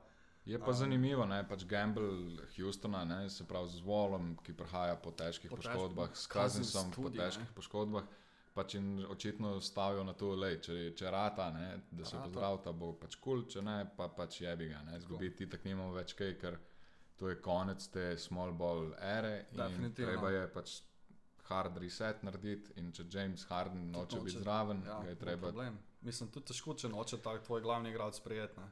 Je 0.46 0.60
pa 0.60 0.72
Um, 0.72 0.74
zanimivo, 0.74 1.26
ne, 1.26 1.44
pač 1.50 1.66
Gamble 1.66 2.42
Houstona, 2.58 3.06
ne, 3.06 3.30
se 3.30 3.46
pravi 3.48 3.70
z 3.70 3.80
Volom, 3.86 4.38
ki 4.44 4.54
prihaja 4.58 4.96
po 4.96 5.12
težkih 5.12 5.50
Po 5.52 5.56
poškodbah, 5.56 6.16
s 6.18 6.28
Kazensom 6.28 6.92
po 6.92 7.10
težkih 7.10 7.46
ne. 7.46 7.56
poškodbah. 7.56 8.04
Pač 8.54 8.76
in 8.76 9.06
očitno 9.08 9.62
stavijo 9.64 10.04
na 10.04 10.14
to, 10.14 10.34
lej, 10.36 10.58
če, 10.66 10.74
če 11.00 11.12
rata, 11.12 11.46
ne, 11.56 11.68
da 11.92 12.06
se 12.06 12.20
pozdravita, 12.20 12.74
bo 12.76 12.92
pač 13.00 13.16
kul, 13.16 13.46
cool, 13.46 13.46
če 13.48 13.62
ne, 13.64 13.78
pa 13.96 14.10
pač 14.12 14.42
jebi 14.42 14.68
ga. 14.74 14.82
Ne, 14.90 15.00
zgubiti 15.00 15.48
tako 15.48 15.70
nimamo 15.70 15.94
več 15.96 16.14
kaj, 16.20 16.34
ker 16.42 16.58
to 17.16 17.30
je 17.30 17.38
konec 17.42 17.88
te 17.94 18.18
small 18.20 18.52
ball 18.52 18.92
ere. 19.00 19.46
in. 19.56 19.94
Treba 19.96 20.34
je 20.36 20.44
pač 20.52 20.82
hard 21.52 21.78
reset 21.84 22.24
narediti 22.24 22.76
in 22.80 22.92
če 22.96 23.06
James 23.12 23.46
Harden 23.50 23.90
noče 23.92 24.18
noče, 24.18 24.26
biti 24.26 24.44
zraven, 24.44 24.84
Ja, 24.88 25.00
ga 25.04 25.10
je 25.10 25.18
treba 25.20 25.50
Problem. 25.50 25.80
Mislim, 26.02 26.30
tudi 26.34 26.50
težko, 26.52 26.76
če 26.76 26.90
noče 26.90 27.20
tak 27.22 27.44
tvoj 27.46 27.62
glavni 27.62 27.92
igralec 27.92 28.20
prijetno. 28.26 28.70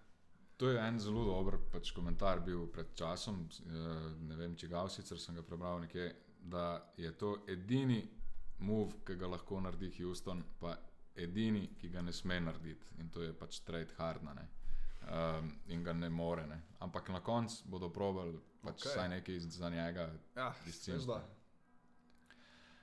To 0.59 0.69
je 0.69 0.79
en 0.81 0.99
zelo 0.99 1.23
dober 1.23 1.55
pač, 1.71 1.93
komentar 1.95 2.41
bil 2.43 2.65
pred 2.73 2.91
časom, 2.99 3.45
eh, 3.47 3.73
ne 4.27 4.35
vem, 4.35 4.55
če 4.59 4.67
ga 4.67 4.87
sicer 4.89 5.19
sem 5.19 5.35
ga 5.35 5.43
prebral 5.43 5.79
nekje, 5.85 6.09
da 6.41 6.81
je 6.97 7.11
to 7.17 7.37
edini 7.47 8.01
move, 8.59 9.01
ki 9.05 9.15
ga 9.15 9.27
lahko 9.27 9.59
naredi 9.61 9.91
Houston, 9.97 10.43
pa 10.59 10.75
edini, 11.15 11.67
ki 11.79 11.89
ga 11.89 12.01
ne 12.01 12.13
sme 12.13 12.39
narediti 12.39 12.99
in 12.99 13.09
to 13.09 13.21
je 13.21 13.33
pač 13.33 13.59
trade 13.67 13.95
hardna. 13.97 14.33
Ne? 14.33 14.47
Um, 15.09 15.51
in 15.67 15.83
ga 15.83 15.93
ne 15.93 16.09
more. 16.09 16.45
Ne? 16.47 16.61
Ampak 16.79 17.09
na 17.09 17.19
koncu 17.19 17.63
bodo 17.65 17.89
probali 17.89 18.37
pač 18.63 18.83
okay. 18.83 18.91
vsaj 18.91 19.09
nekaj 19.09 19.39
za 19.39 19.69
njega. 19.69 20.09
Ja, 20.35 20.53
da. 21.07 21.21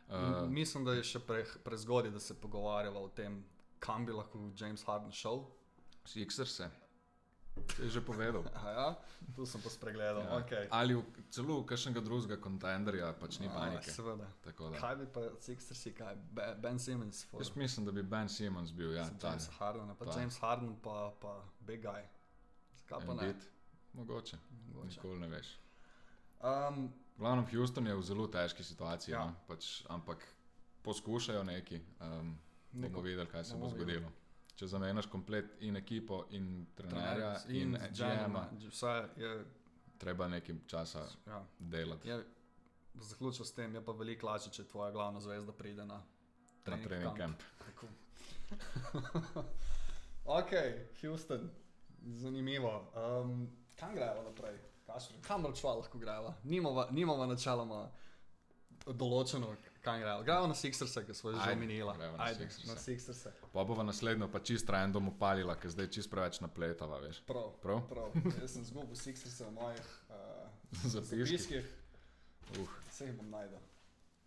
Uh, 0.09 0.49
Mislim, 0.51 0.85
da 0.85 0.95
je 0.95 1.03
še 1.05 1.21
pre, 1.27 1.45
prezgodaj, 1.65 2.13
da 2.15 2.21
se 2.21 2.35
pogovarjava 2.41 3.01
o 3.03 3.09
tem, 3.09 3.41
kam 3.83 4.07
bi 4.07 4.15
lahko 4.15 4.51
James 4.59 4.85
Harden 4.87 5.13
šel. 5.13 5.45
Sixers 6.07 6.61
se. 6.61 6.71
Je 7.79 7.89
že 7.89 8.01
povedal. 8.01 8.45
Ja, 8.77 8.97
tu 9.35 9.47
sem 9.47 9.61
pa 9.61 9.69
spregledal. 9.69 10.23
Ja. 10.23 10.41
Okay. 10.41 10.69
Ali 10.71 10.95
v, 10.95 11.03
celo 11.31 11.61
v 11.61 11.67
kakšnega 11.67 12.01
drugega 12.01 12.37
kontenderja, 12.37 13.13
pač 13.17 13.41
ni 13.41 13.49
A, 13.49 13.53
panike. 13.53 13.91
Seveda. 13.91 14.29
Tako 14.45 14.71
da. 14.71 14.79
Kaj 14.79 14.95
bi 14.97 15.07
pa 15.09 15.21
Sixersi, 15.41 15.93
kaj 15.93 16.15
Be- 16.33 16.55
Ben 16.61 16.79
Simmons, 16.79 17.25
for, 17.25 17.41
Jaz 17.41 17.57
mislim, 17.57 17.87
da 17.87 17.93
bi 17.93 18.03
Ben 18.03 18.29
Simmons 18.29 18.73
bil, 18.73 18.93
ja, 18.93 19.09
ta 19.17 19.29
James 19.31 19.49
Harden, 19.51 19.89
pa 19.95 20.05
ta. 20.05 20.21
James 20.21 20.37
Harden, 20.39 20.77
pa, 20.77 21.13
pa 21.17 21.33
Big 21.61 21.81
Guy. 21.81 22.05
Zakaj 22.77 23.07
pa 23.07 23.15
ne? 23.15 23.35
Mogoče, 23.93 24.37
Mogoče. 24.69 24.89
nikoli 24.89 25.21
ne 25.21 25.29
veš. 25.29 25.49
Um, 26.39 26.93
V 27.17 27.19
glavnem, 27.19 27.47
Houston 27.49 27.87
je 27.87 27.95
v 27.97 28.03
zelo 28.03 28.29
težki 28.29 28.61
situaciji, 28.63 29.13
Ja. 29.13 29.19
ja. 29.19 29.27
no? 29.27 29.35
pač, 29.49 29.81
ampak 29.89 30.21
poskušajo 30.83 31.45
neki. 31.45 31.81
Um, 31.99 32.37
Neko- 32.75 32.93
bomo 32.93 33.03
videli, 33.03 33.27
kaj 33.27 33.45
se 33.45 33.55
bo 33.55 33.61
bomo 33.61 33.77
videli. 33.77 34.05
Če 34.57 34.67
zamenjaš 34.73 35.11
komplet 35.13 35.59
in 35.61 35.77
ekipo, 35.77 36.23
in 36.31 36.67
trenerja, 36.75 37.35
in 37.49 37.75
in 37.77 37.93
GM-a, 37.93 38.47
treba 40.01 40.29
nekaj 40.29 40.57
časa 40.67 41.03
Ja, 41.27 41.43
delati 41.59 42.09
je 42.09 42.23
zaključil 43.01 43.45
s 43.45 43.53
tem, 43.53 43.75
je 43.75 43.85
pa 43.85 43.93
veliko 43.93 44.27
lažje, 44.27 44.53
če 44.53 44.65
tvoja 44.65 44.91
glavna 44.91 45.21
zvezda 45.21 45.53
pride 45.53 45.85
na 45.85 45.95
na 45.95 46.03
trening 46.65 46.87
trening 46.89 47.17
kamp. 47.17 47.43
Tako. 47.59 47.87
ok, 50.39 50.53
Houston, 51.01 51.51
zanimivo. 52.05 52.93
Um, 52.95 53.49
kam 53.77 53.95
gremo 53.95 54.23
naprej? 54.23 54.59
Kašper, 54.87 55.17
Kam 55.23 55.47
račva 55.47 55.75
lahko 55.75 55.99
greva? 55.99 56.35
Nimava, 56.45 56.89
nimava 56.91 57.27
načeloma 57.27 57.89
določeno, 58.87 59.55
kam 59.87 60.01
greva. 60.01 60.23
Gremo 60.27 60.47
na 60.51 60.55
Sixerse, 60.55 61.05
ki 61.07 61.15
smo 61.15 61.31
že 61.31 61.39
na 61.39 61.45
Ajde, 62.19 62.49
na 62.67 62.77
Sixerse. 62.77 63.31
Pa 63.53 63.65
bova 63.65 63.85
naslednjo 63.87 64.27
pa 64.33 64.43
čist 64.43 64.71
random 64.71 65.13
upalila, 65.15 65.55
ker 65.55 65.71
zdaj 65.71 65.91
čist 65.95 66.11
preveč 66.11 66.41
napletava, 66.43 66.99
veš. 67.05 67.23
Prav, 67.27 67.53
Prav? 67.63 67.85
prav. 67.89 68.11
Jaz 68.41 68.57
sem 68.59 68.65
zgubil 68.67 68.99
Sixerse 68.99 69.47
v 69.47 69.53
mojih 69.55 69.87
uh, 70.11 70.51
Zapiskih. 70.93 71.65
Uh. 72.59 72.67
Vse 72.91 73.07
jih 73.07 73.15
bom 73.19 73.31
najdel. 73.31 73.63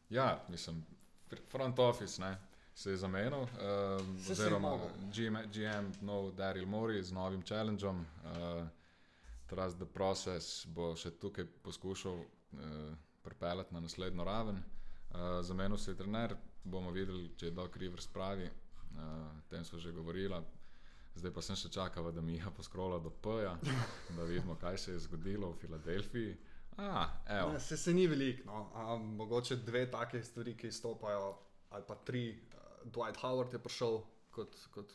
Ja, 0.10 0.40
mislim, 0.50 0.80
fr- 1.30 1.44
front 1.52 1.80
office 1.80 2.22
ne, 2.22 2.38
se 2.76 2.92
je 2.92 2.98
zamenil, 2.98 3.44
um, 3.44 3.50
Saj 4.24 4.36
se 4.36 4.42
oziroma 4.42 4.70
mogel. 4.70 4.90
GM, 5.12 5.38
GM 5.52 5.92
nov 6.02 6.32
Daryl 6.40 6.66
Morey 6.66 7.04
z 7.04 7.12
novim 7.12 7.44
challengeom. 7.44 8.06
Uh, 8.24 8.68
Trust 9.50 9.78
the 9.82 9.86
process 9.86 10.66
bo 10.70 10.92
še 10.96 11.10
tukaj 11.18 11.46
poskušal 11.66 12.20
uh, 12.22 12.94
pripeljati 13.26 13.74
na 13.74 13.80
naslednjo 13.82 14.24
raven. 14.24 14.60
Uh, 15.10 15.42
zamenil 15.42 15.78
se 15.78 15.92
je 15.92 15.98
trener, 15.98 16.36
bomo 16.64 16.92
videli, 16.92 17.32
če 17.38 17.50
je 17.50 17.52
Doc 17.52 17.76
Rivers 17.82 18.08
pravi, 18.14 18.46
uh, 18.46 19.02
o 19.40 19.42
tem 19.50 19.64
smo 19.66 19.80
že 19.80 19.92
govorili. 19.92 20.42
Zdaj 21.16 21.34
pa 21.34 21.42
sem 21.42 21.58
še 21.58 21.72
čakal, 21.74 22.12
da 22.12 22.22
mi 22.22 22.38
je 22.38 22.52
poskrola 22.56 23.00
do 23.02 23.10
P-ja, 23.10 23.58
da 24.16 24.24
vidimo, 24.24 24.56
kaj 24.56 24.78
se 24.78 24.92
je 24.94 25.00
zgodilo 25.08 25.50
v 25.52 25.58
Filadelfiji. 25.64 26.38
Ah. 26.78 27.10
Ne, 27.28 27.60
Se, 27.60 27.78
se 27.78 27.94
ni 27.94 28.06
veliko, 28.08 28.46
no. 28.48 28.70
um, 28.96 29.10
mogoče 29.20 29.58
dve 29.68 29.90
take 29.92 30.22
stvari, 30.24 30.54
ki 30.56 30.70
izstopajo, 30.72 31.34
ali 31.70 31.84
pa 31.88 31.96
tri. 31.96 32.24
Uh, 32.54 32.92
Dwight 32.94 33.20
Howard 33.20 33.54
je 33.54 33.60
prišel 33.60 34.00
kot, 34.32 34.56
kot 34.72 34.94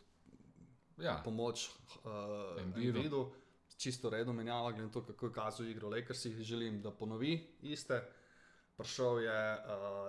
Ja, 0.98 1.20
pomoč 1.24 1.70
uh, 2.05 2.61
Embiidu. 2.62 2.98
Embiidu. 2.98 3.33
Čisto 3.77 4.11
redo 4.11 4.33
menjava, 4.33 4.70
glede 4.72 4.87
na 4.87 4.92
to, 4.92 5.03
kako 5.03 5.27
je 5.27 5.33
kazal 5.33 5.68
igro 5.68 5.90
Lakers, 5.90 6.24
jih 6.24 6.37
želim, 6.46 6.83
da 6.83 6.90
ponovi 6.90 7.35
iste. 7.62 7.98
Prišel 8.77 9.19
je 9.23 9.41
uh, 9.55 9.61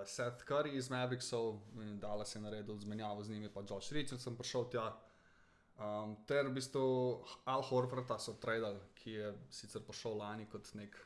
Seth 0.06 0.42
Curry 0.48 0.74
iz 0.74 0.90
Mavericksov 0.90 1.60
in 1.78 2.00
Dallas 2.00 2.34
je 2.34 2.40
naredil 2.40 2.78
zmenjavo 2.78 3.22
z 3.22 3.30
njimi, 3.30 3.48
pa 3.48 3.60
Josh 3.70 3.92
Richardson 3.92 4.36
prišel 4.36 4.64
tja. 4.70 4.88
Um, 5.76 6.16
ter 6.26 6.46
v 6.48 6.54
bistvu 6.56 6.82
Al 7.44 7.62
Horforda 7.62 8.18
so 8.18 8.32
tradili, 8.40 8.80
ki 8.94 9.10
je 9.12 9.34
sicer 9.50 9.82
prišel 9.84 10.16
lani 10.18 10.46
kot 10.50 10.70
nek, 10.74 10.96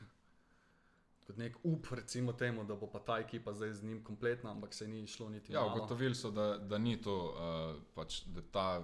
kot 1.27 1.37
nek 1.37 1.57
up, 1.63 1.91
recimo 1.91 2.33
temu, 2.33 2.63
da 2.63 2.75
bo 2.75 2.87
pa 2.87 2.99
ta 2.99 3.19
ekipa 3.19 3.53
zdaj 3.53 3.73
z 3.73 3.83
njim 3.83 3.99
kompletna, 4.03 4.51
ampak 4.51 4.73
se 4.73 4.87
ni 4.87 5.07
šlo 5.07 5.29
niti 5.29 5.53
Ja, 5.53 5.59
malo. 5.61 5.75
ugotovili 5.75 6.15
so, 6.15 6.31
da, 6.31 6.57
da 6.57 6.77
ni 6.77 7.01
to, 7.01 7.15
uh, 7.35 7.83
pač, 7.95 8.23
da 8.25 8.41
ta 8.51 8.81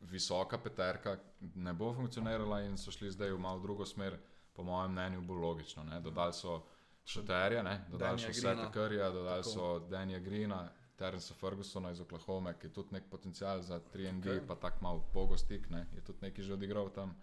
visoka 0.00 0.58
peterka 0.58 1.16
ne 1.54 1.72
bo 1.72 1.90
funkcionirala 1.94 2.60
in 2.68 2.76
so 2.78 2.90
šli 2.90 3.10
zdaj 3.10 3.32
v 3.32 3.38
malo 3.40 3.58
drugo 3.58 3.86
smer, 3.86 4.18
po 4.52 4.62
mojem 4.62 4.92
mnenju, 4.92 5.20
bolj 5.20 5.40
logično. 5.40 5.84
Ne? 5.84 6.00
Dodali 6.00 6.32
so 6.32 6.60
šaterja, 7.08 7.62
ne? 7.62 7.84
dodali 7.90 8.18
so. 8.18 8.32
Seta 8.32 8.70
Curryja, 8.74 9.10
dodali 9.10 9.42
Tako. 9.42 9.54
so 9.54 9.78
Danja 9.78 10.18
Greena, 10.18 10.68
Terensa 10.96 11.34
Fergusona 11.34 11.90
iz 11.90 12.00
Oklahome, 12.00 12.54
ki 12.58 12.66
je 12.66 12.72
tudi 12.72 12.92
nek 12.92 13.10
potencial 13.10 13.62
za 13.62 13.80
3ND, 13.80 14.18
Okej. 14.18 14.40
okay. 14.40 14.46
pa 14.46 14.54
tako 14.54 14.78
malo 14.82 15.04
pogostik, 15.12 15.70
ne? 15.70 15.86
je 15.94 16.04
tudi 16.04 16.18
nekaj 16.22 16.44
že 16.44 16.52
odigral 16.52 16.90
tam. 16.90 17.16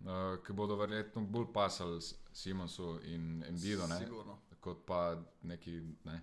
Uh, 0.00 0.36
ki 0.46 0.52
bodo 0.52 0.76
verjetno 0.76 1.22
bolj 1.24 1.46
pasali 1.54 2.00
Simonsu 2.32 2.98
in 3.04 3.44
Embiidu, 3.48 3.86
ne? 3.88 3.96
Kot 4.60 4.84
pa 4.86 5.16
neki 5.42 5.80
ne, 6.04 6.20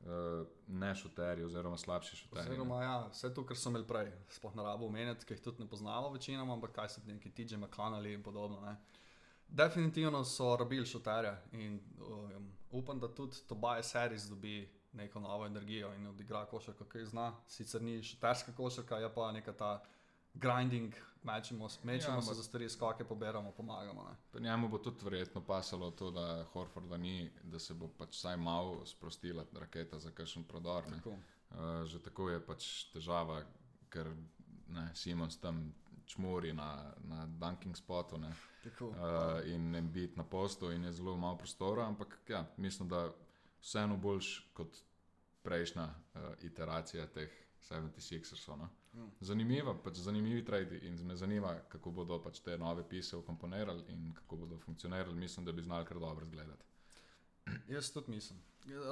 uh, 0.00 0.46
ne 0.68 0.94
šuterji, 0.94 1.44
oziroma 1.44 1.78
slabši 1.78 2.16
šuterji. 2.16 2.44
ne. 2.44 2.50
Oziroma, 2.50 2.82
ja, 2.82 2.96
vse 3.12 3.30
to, 3.34 3.46
kar 3.46 3.56
so 3.56 3.70
imeli 3.70 3.86
prej, 3.86 4.10
sploh 4.34 4.56
ne 4.58 4.66
rabo 4.66 4.90
omeniti, 4.90 5.26
ki 5.26 5.38
jih 5.38 5.44
tudi 5.46 5.62
ne 5.62 5.70
poznamo 5.70 6.10
večinoma, 6.10 6.58
ampak 6.58 6.74
kaj 6.74 6.88
so 6.88 7.04
neki 7.06 7.30
TJ 7.30 7.56
McConnelly 7.62 8.14
in 8.14 8.22
podobno. 8.22 8.60
Ne. 8.60 8.76
Definitivno 9.48 10.24
so 10.24 10.56
rabili 10.56 10.86
šuterja 10.86 11.42
in 11.52 11.80
um, 12.00 12.52
upam, 12.70 13.00
da 13.00 13.08
tudi 13.08 13.36
Tobias 13.48 13.94
Harris 13.94 14.22
dobi 14.22 14.68
neko 14.92 15.20
novo 15.20 15.46
energijo 15.46 15.94
in 15.94 16.06
odigra 16.06 16.46
košarko, 16.46 16.84
ki 16.84 16.98
jo 16.98 17.06
zna. 17.06 17.32
Sicer 17.48 17.82
ni 17.82 18.02
šuterska 18.02 18.52
košarka, 18.52 18.96
je 18.96 19.14
pa 19.14 19.32
neka 19.32 19.52
ta 19.52 19.82
grinding, 20.34 20.94
mečemo, 21.22 21.68
mečemo 21.82 22.16
Ja, 22.16 22.22
se 22.22 22.34
za 22.34 22.42
stvari, 22.42 22.68
skoke 22.68 23.04
poberamo, 23.04 23.52
pomagamo. 23.52 24.02
Ne. 24.02 24.16
Pri 24.32 24.42
njemu 24.42 24.68
bo 24.68 24.78
tudi 24.78 25.04
verjetno 25.04 25.44
pasalo 25.44 25.90
to, 25.90 26.10
da 26.10 26.44
Horforda 26.52 26.96
ni, 26.96 27.30
da 27.42 27.58
se 27.58 27.74
bo 27.74 27.88
pač 27.88 28.16
vsaj 28.16 28.36
malo 28.36 28.86
sprostila 28.86 29.44
raketa 29.52 29.98
za 29.98 30.10
kakšen 30.10 30.44
prodor. 30.44 30.84
Tako. 30.90 31.10
Uh, 31.10 31.84
že 31.86 32.02
tako 32.02 32.30
je 32.30 32.40
pač 32.46 32.84
težava, 32.92 33.42
ker 33.88 34.10
ne, 34.68 34.90
Simons 34.94 35.38
tam 35.40 35.74
čmuri 36.06 36.52
na, 36.52 36.94
na 36.98 37.26
dunking 37.26 37.76
spotu 37.76 38.18
ne, 38.18 38.32
Tako. 38.64 38.88
uh, 38.88 38.96
in 39.46 39.70
ne 39.70 39.82
biti 39.82 40.16
na 40.16 40.24
postu, 40.24 40.70
in 40.72 40.84
je 40.84 40.92
zelo 40.92 41.16
malo 41.16 41.38
prostora, 41.38 41.86
ampak 41.86 42.18
ja, 42.28 42.44
mislim, 42.56 42.88
da 42.88 43.10
vseeno 43.60 43.96
boljš 43.96 44.50
kot 44.52 44.76
prejšnja 45.42 45.84
uh, 45.84 46.20
iteracija 46.42 47.06
teh 47.06 47.30
76ersov. 47.70 48.58
No. 48.58 48.68
Mm. 48.94 49.10
Zanimiva, 49.20 49.74
pač 49.84 49.96
zanimivi 49.96 50.44
tradi 50.44 50.78
in 50.86 51.06
me 51.06 51.16
zanima, 51.16 51.54
kako 51.68 51.90
bodo 51.90 52.20
pač 52.22 52.40
te 52.40 52.58
nove 52.58 52.88
pise 52.88 53.16
ukomponirali 53.16 53.84
in 53.88 54.12
kako 54.14 54.36
bodo 54.36 54.58
funkcionirali. 54.58 55.14
Mislim, 55.14 55.46
da 55.46 55.52
bi 55.52 55.62
znali 55.62 55.86
kar 55.86 55.98
dobro 55.98 56.24
izgledati. 56.24 56.64
Jaz 57.74 57.92
tudi 57.92 58.10
mislim. 58.10 58.38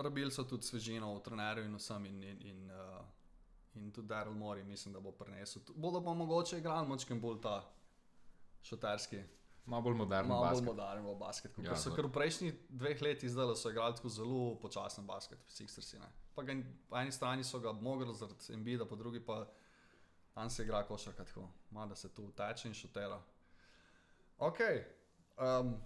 Rabili 0.03 0.31
so 0.31 0.45
tudi 0.45 0.63
svežino 0.63 1.15
v 1.15 1.21
trenerju 1.23 1.65
in 1.65 1.77
vsem, 1.77 2.07
in, 2.07 2.23
in, 2.23 2.43
in, 2.43 2.71
uh, 2.71 3.05
in 3.75 3.93
tudi 3.93 4.09
Daryl 4.09 4.35
Mori, 4.35 4.65
mislim, 4.65 4.93
da 4.93 5.01
bo 5.01 5.13
prenesel. 5.13 5.63
Bodo 5.75 6.05
pa 6.05 6.15
mogoče 6.15 6.59
igrali 6.59 6.89
močkem 6.89 7.21
bolj 7.21 7.41
ta 7.41 7.63
šoterski, 8.63 9.23
Malo 9.65 9.83
bolj 9.83 9.95
modern 9.95 10.29
malo 10.29 10.41
bolj 10.41 10.51
basket. 10.51 10.67
moderen 10.67 11.05
v 11.05 11.15
basket. 11.17 11.53
Ja, 11.59 11.65
Ja, 11.65 11.77
so 11.77 11.91
za- 11.91 11.97
kar 11.97 12.07
v 12.07 12.13
prejšnjih 12.13 12.55
dveh 12.71 13.03
letih 13.03 13.31
zdaj 13.31 13.57
so 13.57 13.71
igrali 13.71 13.95
tako 13.95 14.09
zelo 14.11 14.57
počasen 14.57 15.07
basket, 15.07 15.39
Sixersi. 15.49 15.99
ne. 15.99 16.07
Pa 16.35 16.43
ga, 16.43 16.53
po 16.89 16.97
eni 16.97 17.13
strani 17.13 17.45
so 17.45 17.61
ga 17.61 17.73
mogli 17.73 18.15
zaradi 18.15 18.53
Embida, 18.53 18.85
po 18.85 18.97
drugi 18.97 19.21
pa 19.21 19.47
tam 20.33 20.51
se 20.51 20.63
igra 20.63 20.83
košarka 20.83 21.25
tako, 21.25 21.49
ima 21.71 21.87
da 21.87 21.95
se 21.95 22.09
tu 22.11 22.31
teče 22.33 22.69
in 22.69 22.75
šotera. 22.75 23.21
Ok, 24.39 24.59
um, 25.39 25.77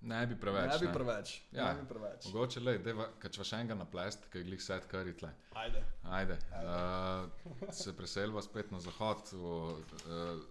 Ne 0.00 0.26
bi 0.26 0.36
preveč. 0.36 0.72
ne 0.72 0.86
bi 0.86 0.92
preveč. 0.92 1.42
Ja. 1.50 1.64
Ne 1.66 1.80
bi 1.80 1.88
preveč. 1.88 2.26
Mogoče 2.26 2.60
le, 2.60 2.78
da 2.78 2.92
če 3.30 3.42
še 3.42 3.56
enega 3.56 3.74
naplest, 3.74 4.26
ki 4.30 4.38
je 4.38 4.44
glih 4.44 4.60
set 4.60 4.86
karitle. 4.86 5.30
Ajde. 5.54 5.80
Ajde. 6.04 6.36
Uh, 6.52 7.30
se 7.72 7.92
preselva 7.92 8.42
spet 8.42 8.70
na 8.70 8.80
zahod 8.80 9.32
v 9.32 9.36
uh, 9.40 9.78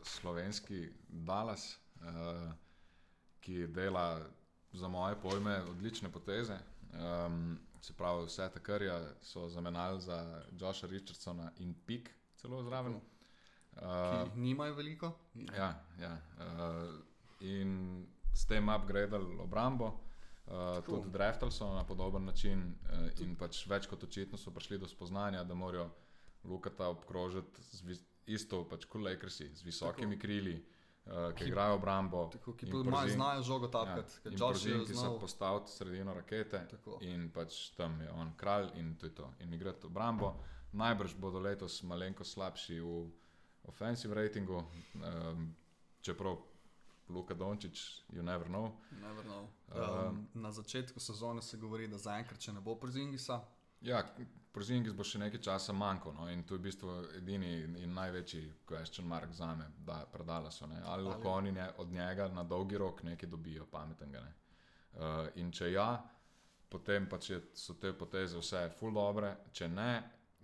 slovenski 0.04 0.80
Dallas, 1.08 1.68
uh, 1.98 2.52
ki 3.44 3.68
dela 3.68 4.22
za 4.74 4.88
moje 4.88 5.16
pojme 5.22 5.62
odlične 5.70 6.10
poteze. 6.12 6.58
Um, 6.94 7.60
se 7.82 7.94
pravi, 7.94 8.26
vse 8.26 8.50
te 8.54 8.60
karje 8.60 8.94
so 9.22 9.50
zamenjali 9.50 10.02
za 10.02 10.44
Josha 10.60 10.88
Richardsona 10.88 11.52
in 11.58 11.74
Pik, 11.86 12.10
celo 12.36 12.64
zraven. 12.64 12.96
Uh, 12.96 14.36
nimajo 14.36 14.74
veliko. 14.74 15.12
ja, 15.58 15.84
ja. 16.00 16.18
Uh, 16.38 16.96
in 17.40 18.06
s 18.34 18.46
tem 18.46 18.70
upgradili 18.70 19.38
obrambo. 19.40 20.00
Uh, 20.48 20.84
tudi 20.86 21.10
draftali 21.10 21.52
so 21.52 21.74
na 21.74 21.84
podoben 21.84 22.26
način, 22.26 22.76
uh, 22.84 23.22
in 23.22 23.36
pač 23.36 23.66
več 23.68 23.88
kot 23.88 24.04
očitno 24.04 24.38
so 24.38 24.52
prišli 24.52 24.78
do 24.78 24.88
spoznanja, 24.88 25.44
da 25.44 25.56
morajo 25.56 25.90
Lukata 26.44 26.88
obkrožiti 26.88 27.62
z 27.62 28.00
isto, 28.26 28.64
pač 28.70 28.86
kot 28.86 29.02
Lakersi, 29.02 29.50
z 29.56 29.64
visokimi 29.64 30.16
Tako. 30.16 30.22
krili, 30.22 30.66
uh, 31.06 31.12
ki 31.30 31.36
Ki- 31.36 31.46
igrajo 31.46 31.76
obrambo. 31.76 32.28
Tako, 32.28 32.54
ki 32.54 32.66
tudi 32.66 32.90
malo 32.90 33.10
znajo 33.10 33.42
žogo 33.44 33.66
Ja, 33.66 33.72
tapkati, 33.72 34.14
in 34.16 34.22
ker 34.24 34.32
Josh 34.34 34.66
je 34.66 34.72
Porzing, 34.72 34.88
ki 34.88 34.94
so 34.94 35.00
znal. 35.00 35.20
postavili 35.20 35.68
sredino 35.68 36.14
rakete, 36.14 36.68
Tako. 36.68 36.98
in 37.02 37.32
pač 37.32 37.70
tam 37.70 38.02
je 38.02 38.12
on 38.12 38.34
kralj 38.38 38.70
in 38.76 38.96
to 38.96 39.06
je 39.06 39.16
to. 39.16 39.34
In 39.40 39.54
igrati 39.54 39.88
obrambo. 39.88 40.34
Najbrž 40.74 41.16
bodo 41.16 41.40
letos 41.40 41.84
malenko 41.84 42.24
slabši 42.24 42.80
v 42.80 43.10
offensive 43.64 44.16
ratingu, 44.16 44.64
um, 44.96 45.56
čeprav 46.02 46.38
Luka 47.10 47.34
Dončić, 47.34 47.80
you 48.10 48.22
never 48.24 48.48
know. 48.48 48.72
Never 48.92 49.24
know. 49.24 49.48
Um, 50.08 50.28
na 50.34 50.52
začetku 50.52 51.00
sezone 51.00 51.42
se 51.42 51.58
govori, 51.58 51.88
da 51.88 51.98
zaenkrat, 51.98 52.40
če 52.40 52.54
ne 52.54 52.62
bo 52.62 52.76
Porzingisa. 52.76 53.42
Ja, 53.82 54.04
Porzingis 54.54 54.94
bo 54.94 55.06
še 55.08 55.18
nekaj 55.18 55.42
časa 55.42 55.74
manjkal 55.74 56.14
no? 56.14 56.28
in 56.30 56.44
to 56.46 56.54
je 56.54 56.60
v 56.60 56.64
bistvu 56.68 56.96
edini 57.18 57.54
in 57.82 57.94
največji 57.94 58.42
question 58.70 59.08
mark 59.10 59.34
za 59.34 59.50
me, 59.58 59.66
da 59.86 60.04
predala 60.06 60.52
so. 60.54 60.68
Ne? 60.70 60.82
Ali 60.86 61.08
lahko 61.08 61.32
oni 61.40 61.52
ne, 61.52 61.72
od 61.82 61.92
njega 61.92 62.28
na 62.30 62.44
dolgi 62.44 62.78
rok 62.78 63.02
nekaj 63.04 63.30
dobijo 63.30 63.66
pametnega. 63.72 64.22
Ne? 64.22 64.34
Uh, 64.94 65.32
in 65.42 65.50
če 65.52 65.72
ja, 65.72 65.88
potem 66.70 67.10
pa 67.10 67.18
če 67.18 67.40
so 67.58 67.74
te 67.82 67.96
poteze 67.98 68.38
vse 68.38 68.68
full 68.78 68.94
dobre, 68.94 69.34
če 69.58 69.72
ne, 69.74 69.90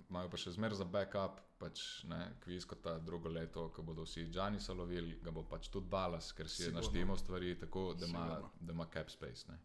imajo 0.09 0.33
pa 0.33 0.41
še 0.41 0.55
zmer 0.57 0.73
za 0.73 0.89
backup, 0.89 1.37
pač 1.59 1.85
ne, 2.09 2.19
kviz 2.41 2.65
kot 2.65 2.81
ta 2.81 2.97
drugo 3.03 3.29
leto, 3.29 3.67
ko 3.75 3.83
bodo 3.85 4.07
vsi 4.07 4.25
Džani 4.31 4.61
salovili, 4.63 5.19
ga 5.21 5.33
bo 5.35 5.43
pač 5.45 5.69
tudi 5.69 5.91
Dallas, 5.91 6.31
ker 6.33 6.49
si 6.49 6.65
je 6.65 6.73
naštemo 6.73 7.17
stvari 7.19 7.53
tako, 7.61 7.91
da 7.99 8.09
ima, 8.09 8.27
da 8.59 8.73
ima 8.73 8.89
cap 8.93 9.11
space. 9.13 9.51
Ne. 9.51 9.59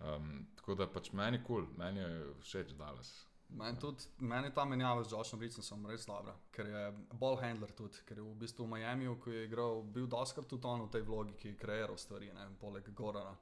Um, 0.00 0.30
tako 0.56 0.74
da 0.80 0.88
pač 0.90 1.12
meni 1.12 1.42
kul, 1.44 1.68
cool, 1.68 1.76
meni 1.78 2.00
je 2.00 2.32
všeč 2.42 2.74
Dallas. 2.78 3.12
Meni 3.50 3.78
tudi, 3.78 4.06
meni 4.18 4.52
ta 4.54 4.64
menjava 4.64 5.02
z 5.04 5.12
Joshom 5.12 5.40
Richardsom 5.40 5.86
res 5.90 6.06
dobra, 6.06 6.34
ker 6.54 6.68
je 6.70 6.82
ball 7.18 7.38
handler 7.40 7.72
tudi, 7.76 7.98
ker 8.06 8.20
je 8.20 8.24
v 8.24 8.34
bistvu 8.38 8.64
v 8.64 8.76
Miami, 8.76 9.08
ko 9.20 9.30
je 9.30 9.44
igral, 9.48 9.82
bil 9.82 10.06
doskrat 10.06 10.46
tudi 10.46 10.68
on 10.70 10.86
v 10.86 10.90
tej 10.94 11.02
vlogi, 11.02 11.34
ki 11.36 11.48
je 11.48 11.58
kreiral 11.58 11.98
stvari, 11.98 12.30
ne, 12.36 12.46
poleg 12.60 12.86
Gorana. 12.94 13.34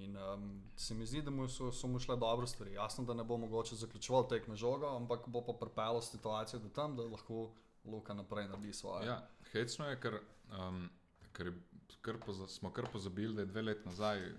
In 0.00 0.16
um, 0.16 0.62
se 0.76 0.94
mi 0.94 1.06
zdi, 1.06 1.20
da 1.22 1.30
mu 1.30 1.48
so, 1.48 1.68
so 1.72 1.86
mu 1.86 1.98
šle 2.00 2.16
dobre 2.16 2.46
stvari. 2.46 2.72
Jasno, 2.72 3.04
da 3.04 3.14
ne 3.14 3.24
bo 3.24 3.36
mogoče 3.36 3.76
zaključovati 3.76 4.28
tekme 4.28 4.56
žoga, 4.56 4.96
ampak 4.96 5.28
bo 5.28 5.44
pa 5.44 5.52
pripeljal 5.60 6.00
situacijo 6.00 6.60
do 6.60 6.68
tam, 6.68 6.96
da 6.96 7.04
lahko 7.04 7.50
Luka 7.84 8.14
naprej 8.14 8.48
naredi 8.48 8.72
svoje. 8.72 9.06
Ja, 9.06 9.28
hecno 9.52 9.88
je, 9.90 10.00
ker, 10.00 10.16
um, 10.58 10.86
ker, 11.32 11.52
ker 12.00 12.20
poza, 12.26 12.48
smo 12.48 12.72
kar 12.72 12.88
pozabili, 12.92 13.34
da 13.34 13.44
je 13.44 13.52
dve 13.52 13.62
leti 13.62 13.88
nazaj 13.88 14.30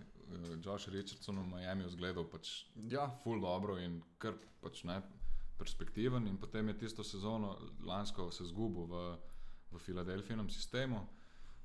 Josh 0.64 0.88
Richardson 0.88 1.40
v 1.44 1.48
Miami 1.50 1.86
vzgledal 1.88 2.26
pač 2.30 2.66
ja. 2.90 3.08
full 3.24 3.42
dobro 3.42 3.78
in 3.78 4.02
kar 4.18 4.38
pač 4.62 4.84
ne 4.90 5.02
perspektiven. 5.58 6.28
In 6.28 6.38
potem 6.38 6.68
je 6.72 6.78
tisto 6.86 7.04
sezono 7.04 7.58
lansko 7.86 8.32
se 8.32 8.46
zgubil 8.46 8.88
v, 8.90 9.04
v 9.72 9.80
Filadelfijskem 9.80 10.50
sistemu. 10.50 11.04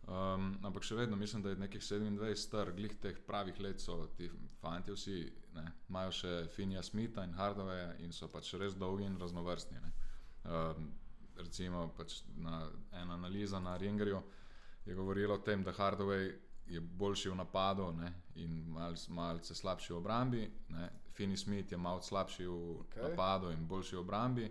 Um, 0.09 0.55
ampak 0.65 0.87
še 0.89 0.97
vedno 0.97 1.19
mislim, 1.21 1.43
da 1.45 1.51
je 1.53 1.61
nekih 1.61 1.83
27 1.85 2.41
star, 2.41 2.71
glih 2.73 2.95
teh 3.03 3.19
pravih 3.27 3.59
let 3.61 3.83
so 3.83 4.07
ti 4.17 4.31
fanti 4.63 4.95
vsi, 4.95 5.19
ne, 5.53 5.65
imajo 5.91 6.15
še 6.23 6.33
Finja 6.55 6.81
Smitha 6.83 7.27
in 7.29 7.35
Hardawaya 7.37 7.91
in 8.01 8.15
so 8.17 8.31
pač 8.33 8.55
res 8.57 8.79
dolgi 8.81 9.05
in 9.05 9.19
raznovrstni. 9.21 9.83
Um, 10.49 10.89
recimo 11.37 11.91
pač 11.99 12.23
na, 12.41 12.63
ena 12.93 13.19
analiza 13.19 13.61
na 13.61 13.77
Ringerju 13.77 14.23
je 14.89 14.97
govorila 14.97 15.35
o 15.35 15.45
tem, 15.45 15.63
da 15.63 15.77
Hardaway 15.77 16.33
je 16.69 16.81
boljši 16.81 17.31
v 17.31 17.35
napadu 17.35 17.93
ne, 17.93 18.13
in 18.35 18.65
malce 18.69 19.13
mal 19.13 19.39
slabši 19.43 19.93
v 19.93 19.97
obrambi, 19.97 20.51
Finny 21.13 21.37
Smith 21.37 21.73
je 21.73 21.79
malce 21.79 22.09
slabši 22.09 22.47
v 22.47 22.53
okay. 22.53 23.11
napadu 23.11 23.51
in 23.51 23.67
boljši 23.67 23.97
v 23.97 24.01
obrambi, 24.01 24.51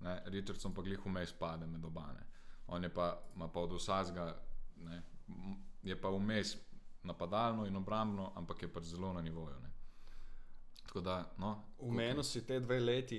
ne, 0.00 0.22
Richardson 0.26 0.74
pa 0.74 0.82
glih 0.82 1.00
vmes 1.06 1.32
pade 1.32 1.66
med 1.66 1.84
obane. 1.84 2.26
On 2.66 2.82
je 2.82 2.90
pa, 2.94 3.14
pa 3.52 3.60
od 3.60 3.72
vsega 3.72 4.34
ne, 4.76 5.02
je 5.82 6.00
pa 6.00 6.10
vmes 6.10 6.56
napadalno 7.02 7.66
in 7.66 7.76
obrambno, 7.76 8.32
ampak 8.34 8.62
je 8.62 8.72
pač 8.72 8.84
zelo 8.84 9.12
na 9.12 9.22
nivoju. 9.22 9.62
Da, 10.96 11.26
no, 11.36 11.50
v 11.78 11.92
meni 11.92 12.24
si 12.24 12.40
te 12.46 12.56
dve 12.60 12.78
leti, 12.80 13.18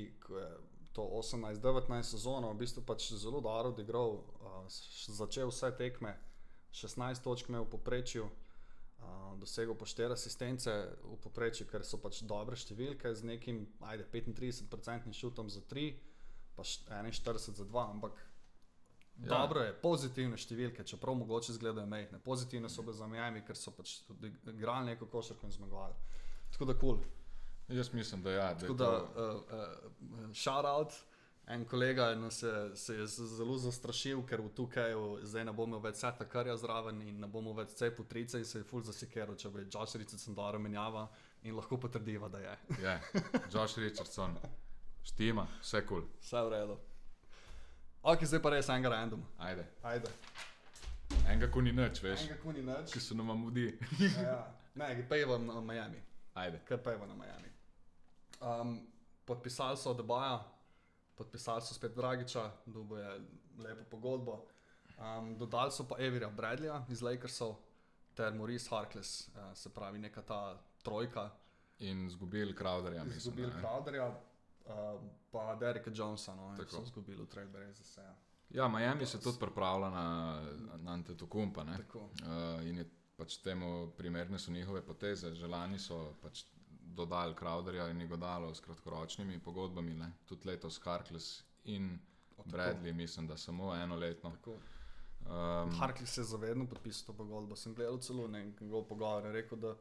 to 0.93 1.03
18-19 1.13 2.01
sezono, 2.01 2.49
v 2.53 2.57
bistvu 2.57 2.81
pač 2.81 3.11
zelo 3.13 3.37
dobro 3.37 3.69
odigral, 3.69 4.23
začel 5.13 5.51
vse 5.51 5.69
tekme, 5.77 6.15
16 6.71 7.23
točk 7.23 7.49
imel 7.49 7.65
v 7.65 7.71
poprečju. 7.75 8.29
Uh, 8.97 9.37
dosegel 9.39 9.75
pa 9.77 9.85
4 9.85 10.17
asistence 10.17 10.71
v 11.03 11.17
povprečju, 11.21 11.67
ker 11.69 11.85
so 11.85 11.99
pač 12.01 12.23
dobre 12.25 12.57
številke 12.57 13.13
z 13.13 13.29
nekim, 13.29 13.67
ajde, 13.85 14.07
35% 14.09 15.13
šutom 15.13 15.51
za 15.53 15.61
3, 15.61 15.91
pa 16.57 16.65
41 16.65 17.37
za 17.37 17.65
2, 17.65 17.85
ampak 17.93 18.17
Ja. 19.17 19.29
Dobro 19.33 19.63
je, 19.65 19.71
pozitivne 19.81 20.37
številke, 20.37 20.83
čeprav 20.85 21.15
mogoče 21.17 21.55
izgledajo 21.55 21.89
mehne. 21.89 22.19
Pozitivne 22.21 22.69
so 22.69 22.83
bile 22.85 22.93
za 22.93 23.07
Miami, 23.09 23.41
ker 23.41 23.57
so 23.57 23.73
pač 23.73 23.95
tudi 24.05 24.29
igrali 24.51 24.91
neko 24.91 25.07
košarko 25.09 25.47
in 25.49 25.55
zmagovali. 25.55 25.95
Tako 26.53 26.67
da 26.69 26.75
kul. 26.77 26.99
Cool. 27.01 27.77
Jaz 27.79 27.89
mislim, 27.93 28.21
da, 28.23 28.31
ja, 28.31 28.53
da 28.53 28.67
je. 28.67 28.75
Da, 28.77 28.91
uh, 29.01 29.41
uh, 29.57 30.35
shout 30.37 30.65
out. 30.65 30.93
En 31.47 31.65
kolega 31.65 32.15
no, 32.15 32.31
se, 32.31 32.75
se 32.75 32.95
je 32.95 33.05
zelo 33.07 33.57
zastrašil, 33.57 34.19
ker 34.27 34.41
v 34.43 34.49
tukaj 34.55 34.95
zdaj 35.23 35.45
ne 35.47 35.53
bomo 35.55 35.79
več 35.79 36.01
vse 36.01 36.09
takarja 36.19 36.57
zraven 36.59 36.99
in 37.07 37.21
ne 37.23 37.29
bomo 37.31 37.53
več 37.55 37.71
vse 37.71 37.87
putrice 37.95 38.41
in 38.41 38.45
se 38.45 38.59
je 38.59 38.67
full 38.67 38.83
zasekeral, 38.83 39.37
če 39.39 39.51
bi 39.53 39.63
Josh 39.63 39.95
Richardson 39.95 40.35
dobro 40.35 40.59
menjava 40.59 41.05
in 41.47 41.55
lahko 41.55 41.79
potrdiva, 41.79 42.27
da 42.27 42.41
je. 42.43 42.57
Je, 42.75 42.81
yeah. 42.83 43.39
Josh 43.53 43.79
Richardson, 43.79 44.35
štima, 45.07 45.47
vse 45.61 45.85
kul. 45.87 46.03
Cool. 46.03 46.09
Vse 46.25 46.43
v 46.43 46.51
redu. 46.51 46.77
Ok, 48.03 48.27
zdaj 48.27 48.43
pa 48.43 48.51
res 48.51 48.67
enega 48.75 48.91
random. 48.91 49.23
Ajde. 49.39 49.63
Ajde. 49.87 50.11
Enega 51.23 51.47
kuni 51.51 51.71
noč, 51.71 52.03
veš. 52.03 52.27
Enega 52.27 52.41
kuni 52.43 52.65
noč. 52.67 52.91
Ki 52.91 52.99
se 53.03 53.15
nam 53.15 53.31
mudi. 53.39 53.69
ja. 54.27 54.41
Ne, 54.75 54.91
pejva 55.09 55.39
na 55.41 55.61
Miami. 55.63 56.03
Ajde. 56.35 56.59
Kaj 56.67 56.83
pejva 56.83 57.07
na 57.07 57.15
Miami. 57.15 57.55
Um, 58.43 58.77
podpisali 59.25 59.79
so 59.79 59.95
Debaja, 59.97 60.43
podpisali 61.17 61.61
so 61.61 61.73
spet 61.73 61.95
Dragiča, 61.95 62.51
dubo 62.65 62.97
je 62.97 63.21
lepo 63.57 63.83
pogodbo. 63.91 64.45
Um, 64.97 65.37
dodali 65.37 65.71
so 65.71 65.87
pa 65.87 65.95
Evira 65.99 66.29
Bradleya 66.29 66.85
iz 66.89 67.01
Lakersov 67.01 67.55
ter 68.15 68.33
Maurice 68.33 68.69
Harkless, 68.69 69.27
uh, 69.27 69.53
se 69.53 69.69
pravi 69.69 69.99
neka 69.99 70.21
ta 70.21 70.57
trojka. 70.83 71.29
In 71.79 72.09
zgubili 72.09 72.55
Crowderja. 72.55 73.05
Zgubili 73.17 73.51
Crowderja. 73.59 74.07
Uh, 74.65 75.01
pa 75.31 75.55
Dereka 75.55 75.91
Jonesa, 75.93 76.35
no, 76.35 76.55
ki 76.57 76.71
so 76.71 76.81
izgubili 76.83 77.21
v 77.23 77.27
Trade 77.27 77.51
Breze. 77.51 77.83
Ja. 78.01 78.15
ja, 78.49 78.67
Miami 78.67 79.05
se 79.05 79.21
tudi 79.21 79.39
pripravlja 79.39 79.89
na, 79.89 80.41
na 80.77 80.91
Antetokumpa. 80.91 81.61
Uh, 81.63 82.67
in 82.67 82.83
pač 83.17 83.37
temu 83.37 83.91
primerne 83.97 84.39
so 84.39 84.51
njihove 84.51 84.81
poteze. 84.85 85.33
Želani 85.33 85.79
so 85.79 86.13
pač 86.21 86.43
dodali 86.97 87.35
Crowderja 87.39 87.89
in 87.91 87.97
njegov 87.97 88.17
dalo 88.17 88.53
s 88.55 88.59
kratkoročnimi 88.59 89.39
pogodbami, 89.39 89.93
ne? 89.93 90.11
tudi 90.25 90.47
letos 90.49 90.81
Harkless 90.83 91.43
in 91.63 91.99
o, 92.37 92.43
Bradley, 92.45 92.93
mislim, 92.93 93.27
da 93.27 93.37
samo 93.37 93.75
eno 93.75 93.95
leto. 93.95 94.33
Um, 94.47 95.71
Harkless 95.79 96.13
se 96.13 96.21
je 96.21 96.25
zavedno 96.25 96.67
podpisal 96.67 97.05
to 97.05 97.13
pogodbo. 97.13 97.55
Sem 97.55 97.75
gledal 97.75 97.99
celo 97.99 98.27
nekaj 98.27 98.67
pogovora 98.89 99.27
in 99.27 99.33
rekel, 99.33 99.57
da 99.57 99.75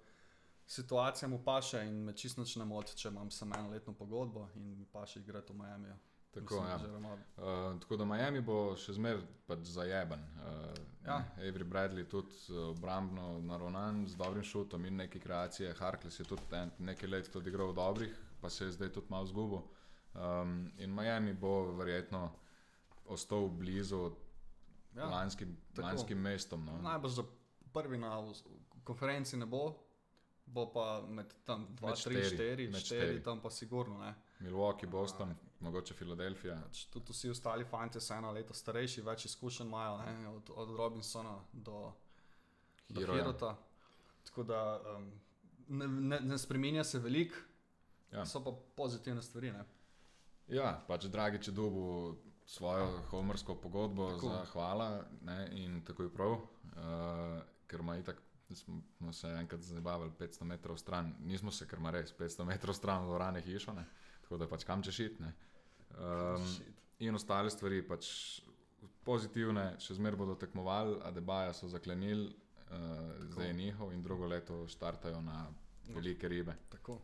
situacija 0.67 1.29
mu 1.29 1.45
paše 1.45 1.85
in 1.87 1.95
me 2.05 2.17
čisto 2.17 2.45
ne 2.57 2.65
moti, 2.65 2.97
če 2.97 3.09
imam 3.09 3.31
samo 3.31 3.55
eno 3.59 3.71
letno 3.71 3.95
pogodbo 3.95 4.49
in 4.55 4.79
mi 4.79 4.87
paše 4.93 5.21
igrati 5.21 5.53
v 5.53 5.57
Miami. 5.57 5.89
Tako, 6.37 6.57
ja. 6.69 6.77
uh, 6.77 7.81
tako 7.81 7.97
da 7.97 8.05
Miami 8.05 8.41
bo 8.45 8.75
še 8.77 8.93
zmeraj 8.93 9.23
pač 9.49 9.71
zajeben. 9.73 10.21
Uh, 10.37 10.75
ja. 11.07 11.17
Avery 11.41 11.65
Bradley 11.65 12.05
tudi 12.09 12.59
obrambno 12.69 13.39
naravnan 13.41 14.05
z 14.09 14.19
dobrim 14.21 14.45
šutom 14.45 14.85
in 14.85 15.01
nekaj 15.01 15.23
kreacije. 15.23 15.73
Harkless 15.79 16.21
je 16.21 16.27
tudi 16.29 16.45
ten, 16.51 16.73
nekaj 16.79 17.09
let 17.09 17.33
tudi 17.33 17.51
igral 17.51 17.73
dobrih, 17.75 18.13
pa 18.41 18.51
se 18.51 18.69
je 18.69 18.77
zdaj 18.77 18.93
tudi 18.93 19.07
malo 19.11 19.27
zgubil. 19.27 19.65
Um, 20.17 20.71
in 20.79 20.93
Miami 20.95 21.33
bo 21.33 21.73
verjetno 21.77 22.29
ostal 23.09 23.49
blizu 23.49 24.11
ja. 24.97 25.09
lanskim, 25.09 25.57
lanskim 25.79 26.21
mestom. 26.21 26.65
No. 26.65 26.79
Najbolj 26.83 27.11
za 27.11 27.25
prvi 27.73 27.99
na 27.99 28.13
konferenci 28.85 29.37
ne 29.37 29.47
bo, 29.47 29.73
bo 30.47 30.69
pa 30.73 31.03
med 31.09 31.33
tam 31.45 31.67
2, 31.81 31.97
3, 32.09 32.31
4, 32.37 32.71
4, 32.73 33.25
tam 33.25 33.41
pa 33.41 33.51
sigurno. 33.51 33.99
Ne. 33.99 34.15
Milwaukee, 34.41 34.87
Boston, 34.87 35.31
uh, 35.31 35.46
mogoče 35.61 35.95
Filadelfija. 35.95 36.57
Pač 36.67 36.85
tudi 36.93 37.13
vsi 37.13 37.31
ostali 37.31 37.65
fanti 37.65 38.01
so 38.01 38.15
eno 38.15 38.33
leto 38.33 38.55
starejši, 38.55 39.05
več 39.07 39.25
izkušenj 39.31 39.67
imajo, 39.67 39.97
ne, 39.99 40.29
od, 40.29 40.51
od 40.55 40.75
Robinsona 40.77 41.39
do 41.53 41.93
Hirota. 42.95 43.57
Tako 44.27 44.43
da 44.43 44.61
um, 44.97 45.11
ne, 45.69 45.89
ne, 45.89 46.21
ne 46.21 46.39
spremenja 46.39 46.85
se 46.85 46.99
veliko, 46.99 47.37
ja. 48.13 48.27
so 48.27 48.43
pa 48.45 48.53
pozitivne 48.77 49.23
stvari. 49.23 49.53
Ne. 49.53 49.65
Ja, 50.49 50.77
pač 50.89 51.09
dragi, 51.11 51.43
če 51.43 51.55
dobu 51.55 52.17
svojo 52.47 53.01
homersko 53.11 53.57
pogodbo 53.59 54.13
tako. 54.13 54.29
za 54.29 54.45
hvala 54.53 54.91
ne, 55.27 55.41
in 55.59 55.81
tako 55.85 56.07
je 56.07 56.13
prav, 56.15 56.37
uh, 56.37 57.43
ker 57.67 57.83
ima 57.83 57.97
itak 57.99 58.23
smo 58.55 59.13
se 59.13 59.29
enkrat 59.29 59.61
zabavali 59.61 60.11
500 60.19 60.45
metrov 60.45 60.77
stran, 60.79 61.15
nismo 61.21 61.51
se 61.51 61.67
kar 61.67 61.79
res 61.91 62.15
500 62.19 62.45
metrov 62.45 62.75
stran 62.75 63.09
od 63.09 63.19
Rane 63.19 63.41
hiše, 63.43 63.73
tako 64.27 64.41
da 64.43 64.49
pač 64.51 64.65
kam 64.67 64.83
če 64.83 64.93
šit. 64.93 65.21
Um, 65.23 66.47
in 66.99 67.15
ostale 67.15 67.51
stvari, 67.55 67.79
pač 67.87 68.09
pozitivne, 69.07 69.77
še 69.79 69.95
zmeraj 70.01 70.19
bodo 70.19 70.35
tekmovali, 70.35 70.99
a 71.07 71.13
debaja 71.15 71.53
so 71.55 71.71
zaklenili, 71.71 72.27
uh, 72.67 73.13
zdaj 73.31 73.53
je 73.53 73.55
njihov 73.55 73.93
in 73.95 74.03
drugo 74.03 74.27
leto 74.27 74.65
štartajo 74.67 75.21
na 75.23 75.45
velike 75.95 76.27
ribe. 76.29 76.57
Tako. 76.73 76.99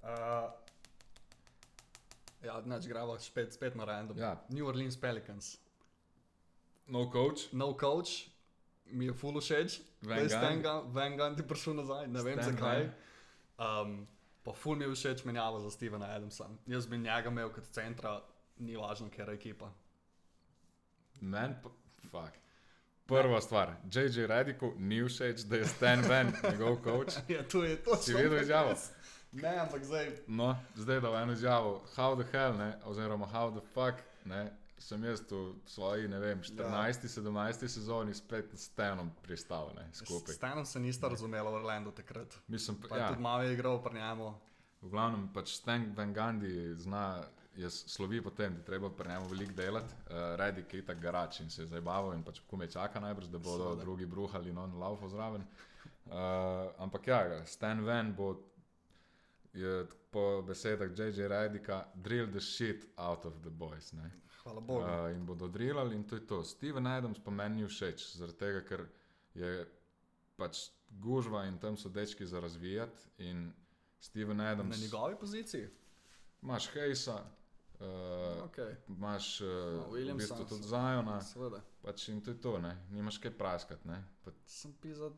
Uh, 0.00 0.48
ja, 2.40 2.56
znači 2.64 2.88
gremo 2.88 3.18
spet, 3.20 3.52
spet 3.52 3.76
na 3.76 3.84
random. 3.84 4.16
Ja. 4.18 4.38
New 4.48 4.64
Orleans 4.66 4.96
Pelicans. 4.96 5.58
No 6.88 7.04
coach, 7.12 7.52
no 7.52 7.74
coach, 7.76 8.30
mi 8.86 9.10
je 9.10 9.12
full 9.12 9.36
všeč, 9.40 9.76
da 10.00 10.16
je. 10.16 10.32
Stenga, 10.32 10.80
Van 10.88 11.18
Gundy 11.20 11.44
prišel 11.46 11.76
nazaj, 11.76 12.08
ne 12.08 12.24
vem 12.24 12.40
Stan 12.40 12.56
zakaj. 12.56 12.88
Um, 13.60 14.08
pa 14.42 14.52
full 14.52 14.76
mi 14.76 14.84
je 14.84 14.94
všeč 14.94 15.24
menjava 15.24 15.60
za 15.60 15.70
Stevena 15.70 16.06
Adamsa. 16.06 16.48
Jaz 16.66 16.86
bi 16.86 16.98
njega 16.98 17.28
imel 17.28 17.52
kot 17.52 17.64
centra, 17.72 18.20
ni 18.58 18.76
važno, 18.76 19.10
ker 19.10 19.28
je 19.28 19.34
ekipa. 19.34 19.72
meni 21.20 21.54
pa, 21.62 21.70
fuck. 22.10 22.36
Prva 23.06 23.40
stvar, 23.40 23.74
JJ 23.92 24.26
Radiku 24.26 24.72
ni 24.78 25.02
všeč, 25.04 25.40
da 25.50 25.56
je 25.56 25.66
Stan 25.66 26.04
Van, 26.08 26.32
njegov 26.50 26.76
coach. 26.84 27.14
Ja, 27.28 27.42
to 27.42 27.64
je 27.64 27.76
to. 27.76 27.96
Si 27.96 28.14
videl 28.14 28.42
izjavo? 28.42 28.74
Ne, 29.32 29.58
ampak 29.58 29.84
zdaj. 29.84 30.10
No, 30.26 30.56
zdaj 30.74 31.00
da 31.00 31.10
v 31.10 31.22
eno 31.22 31.32
izjavo, 31.32 31.82
how 31.96 32.14
the 32.22 32.30
hell, 32.32 32.58
ne, 32.58 32.74
oziroma 32.84 33.26
how 33.26 33.50
the 33.50 33.66
fuck, 33.74 34.02
ne, 34.24 34.50
sem 34.80 35.04
jaz 35.04 35.20
v 35.30 35.40
svoji, 35.68 36.08
ne 36.08 36.18
vem, 36.18 36.40
14. 36.42 37.04
17. 37.06 37.68
sezoni 37.68 38.14
spet 38.14 38.50
s 38.54 38.70
Stanom 38.70 39.10
pristal, 39.22 39.70
ne, 39.76 39.84
skupaj. 39.92 40.34
S 40.34 40.36
Stanom 40.36 40.64
se 40.66 40.80
nista 40.80 41.08
razumela 41.08 41.50
v 41.50 41.54
Orlandu 41.54 41.92
takrat. 41.92 42.34
Mislim, 42.48 42.76
Pa 42.80 42.88
pa, 42.88 42.96
ja. 42.96 43.02
ja, 43.02 43.08
tudi 43.08 43.22
malo 43.22 43.42
je 43.42 43.52
igral 43.52 43.82
pri 43.82 43.94
njemu. 43.94 44.34
v 44.82 44.88
glavnem 44.88 45.28
pač 45.34 45.54
Stan 45.54 45.92
Van 45.96 46.14
Gundy 46.14 46.74
zna, 46.80 47.20
jaz 47.56 47.84
slovi 47.86 48.22
po 48.24 48.30
tem, 48.30 48.54
da 48.56 48.62
treba 48.62 48.88
pri 48.90 49.08
njemu 49.08 49.28
veliko 49.28 49.52
delati, 49.52 49.94
uh, 50.08 50.36
redi 50.36 50.64
ki 50.64 50.76
je 50.76 50.86
tak 50.86 51.00
garač 51.00 51.40
in 51.40 51.50
se 51.50 51.62
je 51.62 51.66
zabaval 51.66 52.14
in 52.14 52.22
pač 52.24 52.40
kume 52.48 52.66
čaka 52.66 53.00
najbrž, 53.00 53.28
da 53.28 53.38
bodo 53.38 53.64
Seveda. 53.64 53.80
drugi 53.82 54.06
bruhali 54.06 54.48
in 54.50 54.58
on 54.58 54.78
laufo 54.80 55.08
zraven. 55.08 55.44
Uh, 56.06 56.14
ampak 56.78 57.06
ja, 57.06 57.44
Stan 57.46 57.84
Van 57.84 58.14
bo 58.16 58.34
je 59.52 59.84
po 60.10 60.42
besedah 60.42 60.88
J.J. 60.98 61.28
Redika 61.28 61.84
drill 61.94 62.26
the 62.32 62.40
shit 62.40 62.86
out 62.96 63.24
of 63.26 63.34
the 63.42 63.50
boys. 63.50 63.92
Ne? 63.92 64.10
Hvala 64.42 64.60
Bogu. 64.60 64.80
Uh, 64.80 65.10
in 65.10 65.26
bodo 65.26 65.48
drillali, 65.48 65.96
in 65.96 66.04
to 66.04 66.14
je 66.14 66.26
to. 66.26 66.44
Steven 66.44 66.86
Adams 66.86 67.18
pa 67.18 67.30
meni 67.30 67.56
ni 67.56 67.68
všeč, 67.68 68.16
zaradi 68.16 68.38
tega, 68.38 68.60
ker 68.62 68.86
je 69.34 69.66
pač 70.36 70.68
gužva 70.90 71.44
in 71.44 71.58
tam 71.58 71.76
so 71.76 71.88
dečki 71.88 72.26
za 72.26 72.40
razvijati. 72.40 72.98
In 73.18 73.52
Steven 74.00 74.36
Na 74.36 74.44
Adams, 74.46 74.80
njegovi 74.80 75.16
poziciji. 75.16 75.68
imaš 76.42 76.68
Hejsa, 76.68 77.14
uh, 77.74 77.86
Okay. 78.44 78.74
imaš 78.88 79.40
uh, 79.40 79.46
v 79.46 79.92
Williamsa, 79.92 80.16
bistvu 80.16 80.44
tudi 80.46 80.62
Zajona, 80.62 81.20
pač 81.82 82.08
in 82.08 82.20
to 82.20 82.30
je 82.30 82.40
to, 82.40 82.58
ne? 82.58 82.76
nimaš 82.90 83.18
kaj 83.18 83.30
praskati. 83.30 83.88
ne. 83.88 84.04
Pa, 84.24 84.30
Sem 84.46 84.72
pisal, 84.72 85.12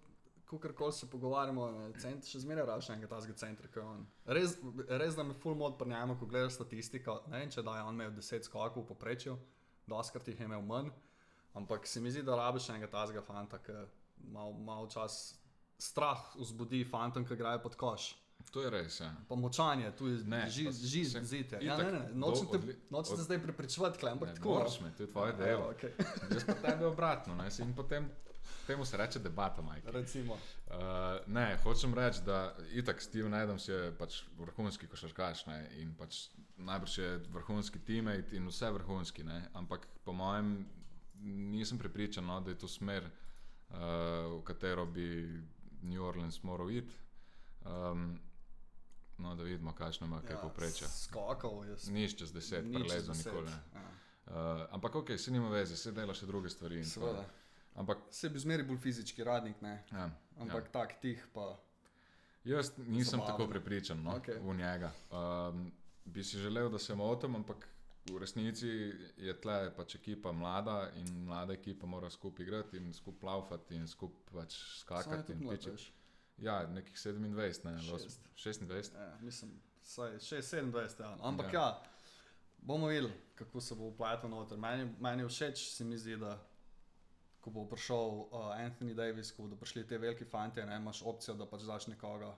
kakorkoli 0.53 0.93
se 0.93 1.07
pogovarjamo, 1.07 1.71
ne, 1.73 1.93
cent, 1.95 2.25
še 2.25 2.41
zmeraj 2.41 2.67
raš 2.67 2.91
enega 2.91 3.09
tazga 3.09 3.33
centra, 3.35 3.69
kot 3.69 3.77
je 3.77 3.83
on. 3.85 4.07
Res, 4.29 4.57
res 4.95 5.15
da 5.15 5.23
me 5.23 5.35
full 5.35 5.55
mod 5.55 5.79
pri 5.79 5.89
njemu, 5.89 6.17
ko 6.17 6.27
gledaš 6.27 6.53
statistiko, 6.53 7.23
ne 7.27 7.39
vem, 7.39 7.51
če 7.51 7.63
da 7.63 7.77
je 7.77 7.83
on 7.83 7.95
imel 7.95 8.11
10 8.13 8.43
skokov 8.43 8.83
v 8.83 8.89
poprečju, 8.89 9.39
doskrat 9.87 10.29
jih 10.29 10.39
je 10.39 10.45
imel 10.45 10.63
manj, 10.63 10.91
ampak 11.55 11.87
se 11.87 12.01
mi 12.01 12.11
zdi, 12.11 12.23
da 12.23 12.37
rabiš 12.37 12.69
enega 12.69 12.87
tazga 12.89 13.23
fanta, 13.23 13.59
ki 13.59 13.73
malo 14.29 14.53
mal 14.55 14.89
čas 14.89 15.35
strah 15.79 16.19
vzbudi 16.37 16.85
fantom, 16.87 17.25
ki 17.25 17.35
igrajo 17.35 17.59
pod 17.61 17.77
koš. 17.77 18.13
to 18.51 18.61
je 18.61 18.71
res. 18.71 19.01
Ja. 19.01 19.15
Pa 19.29 19.35
močanje, 19.37 19.91
tu 19.93 20.09
je 20.09 20.19
Ne, 20.25 20.41
pa 20.43 20.49
žiz, 20.49 21.13
se- 21.13 21.23
zite. 21.25 21.59
Ja, 21.61 21.75
itak 21.75 21.87
ne, 21.87 21.99
ne, 22.01 22.09
nočem 22.15 22.47
te, 22.49 22.59
nočem 22.91 23.15
te 23.15 23.21
od- 23.21 23.25
zdaj 23.25 23.39
prepričevati, 23.39 23.99
kle, 23.99 24.11
ampak 24.11 24.29
Ne, 24.29 24.35
tako. 24.35 24.49
moraš 24.51 24.81
me, 24.81 24.91
to 24.91 25.03
je 25.03 25.09
tvoje 25.09 25.31
Ja, 25.31 25.37
delo. 25.39 25.71
okay. 25.71 25.93
Jaz 26.29 26.45
pa 26.45 26.55
tebe 26.55 26.87
obratno. 26.87 27.35
Ne? 27.35 27.49
In 27.59 27.75
potem 27.75 28.11
temu 28.67 28.85
se 28.85 28.97
reče 28.97 29.19
debata, 29.19 29.63
Mike. 29.63 29.91
Recimo. 29.91 30.35
Uh, 30.35 30.77
ne, 31.27 31.59
hočem 31.63 31.95
reči, 31.95 32.21
da 32.27 32.57
itak 32.73 33.03
Steven 33.03 33.35
Adams 33.35 33.69
je 33.69 33.93
pač 33.99 34.23
vrhunski 34.39 34.87
košarkaš 34.87 35.47
ne, 35.47 35.59
in 35.81 35.95
pač 35.99 36.29
najbrž 36.57 36.99
je 36.99 37.11
vrhunski 37.33 37.79
teammate 37.79 38.37
in 38.37 38.49
vse 38.49 38.71
vrhunski, 38.71 39.25
ne, 39.25 39.49
ampak 39.55 39.87
po 40.05 40.13
mojem 40.13 40.67
nisem 41.23 41.79
prepričan, 41.79 42.27
no, 42.27 42.41
da 42.41 42.51
je 42.51 42.59
to 42.59 42.69
smer, 42.69 43.05
uh, 43.05 43.79
v 44.39 44.43
katero 44.45 44.87
bi 44.87 45.07
New 45.83 46.05
Orleans 46.05 46.43
moral 46.43 46.71
iti. 46.71 46.95
Um, 47.65 48.19
no, 49.19 49.35
da 49.35 49.43
vidimo, 49.43 49.75
kakšno 49.75 50.07
ima 50.07 50.23
kaj 50.23 50.41
povprečje. 50.43 50.89
Skokal 50.89 51.65
je. 51.65 51.77
Nič 51.93 52.19
čez 52.19 52.33
deset, 52.33 52.65
deset. 52.65 53.09
nikoli. 53.27 53.51
Ne. 53.51 53.59
Ja, 53.75 53.89
Uh, 54.27 54.35
ampak 54.71 54.95
ok, 54.95 55.11
se 55.19 55.31
nima 55.31 55.49
veze, 55.51 55.77
se 55.77 55.93
dela 55.93 56.15
še 56.15 56.27
druge 56.27 56.49
stvari. 56.49 56.85
Seveda. 56.87 57.25
Ampak 57.75 57.99
Se 58.11 58.29
bi 58.29 58.39
zmeri 58.39 58.63
bolj 58.63 58.79
fizični 58.79 59.25
radnik, 59.25 59.61
ne? 59.63 59.85
ja, 59.93 60.11
ampak 60.39 60.65
ja. 60.65 60.73
tak 60.73 61.01
tih 61.01 61.27
pa. 61.35 61.57
Jaz 62.45 62.73
nisem 62.77 63.21
Zabavno. 63.21 63.27
tako 63.27 63.47
prepričan 63.51 64.03
no, 64.03 64.11
okay. 64.19 64.39
v 64.43 64.57
njega. 64.57 64.91
Um, 65.11 65.73
bi 66.05 66.25
si 66.25 66.39
želel, 66.39 66.69
da 66.69 66.79
se 66.79 66.95
motim, 66.95 67.37
ampak 67.37 67.69
v 68.11 68.19
resnici 68.19 68.69
je 69.17 69.35
tle 69.41 69.71
pač 69.77 69.95
ekipa 69.95 70.33
mlada 70.33 70.91
in 70.97 71.25
mlada 71.25 71.53
ekipa 71.53 71.87
mora 71.87 72.11
skupaj 72.11 72.43
igrati 72.47 72.77
in 72.77 72.93
skupaj 72.93 73.29
laufati 73.29 73.75
in 73.75 73.89
skupaj 73.89 74.43
pač 74.43 74.57
skakati. 74.81 75.33
in 75.33 75.49
pičiti. 75.49 75.93
Ja, 76.39 76.67
nekih 76.67 76.97
27, 76.97 77.65
ne, 77.65 77.83
Šest. 77.83 78.21
26. 78.37 78.95
Ja, 78.99 79.19
mislim, 79.21 79.51
saj 79.83 80.17
6-27, 80.19 81.03
ja. 81.03 81.17
ampak 81.21 81.53
ja. 81.53 81.61
ja, 81.61 81.83
bomo 82.59 82.87
videli, 82.87 83.13
kako 83.35 83.61
se 83.61 83.75
bo 83.75 83.85
upletel 83.85 84.31
noter. 84.31 84.59
Meni, 84.59 84.95
meni 85.01 85.29
všeč, 85.29 85.69
se 85.71 85.85
mi 85.85 85.99
zdi, 85.99 86.17
da 86.17 86.39
ko 87.43 87.51
bo 87.51 87.65
prišel 87.67 87.97
uh, 88.23 88.55
Anthony 88.57 88.95
Davis, 88.95 89.33
ko 89.33 89.43
bodo 89.43 89.57
prišli 89.57 89.83
te 89.85 89.99
veliki 89.99 90.25
fanti, 90.25 90.63
ne 90.63 90.77
imaš 90.77 91.03
opcijo, 91.03 91.35
da 91.35 91.47
pač 91.47 91.63
daš 91.63 91.87
nekoga. 91.89 92.33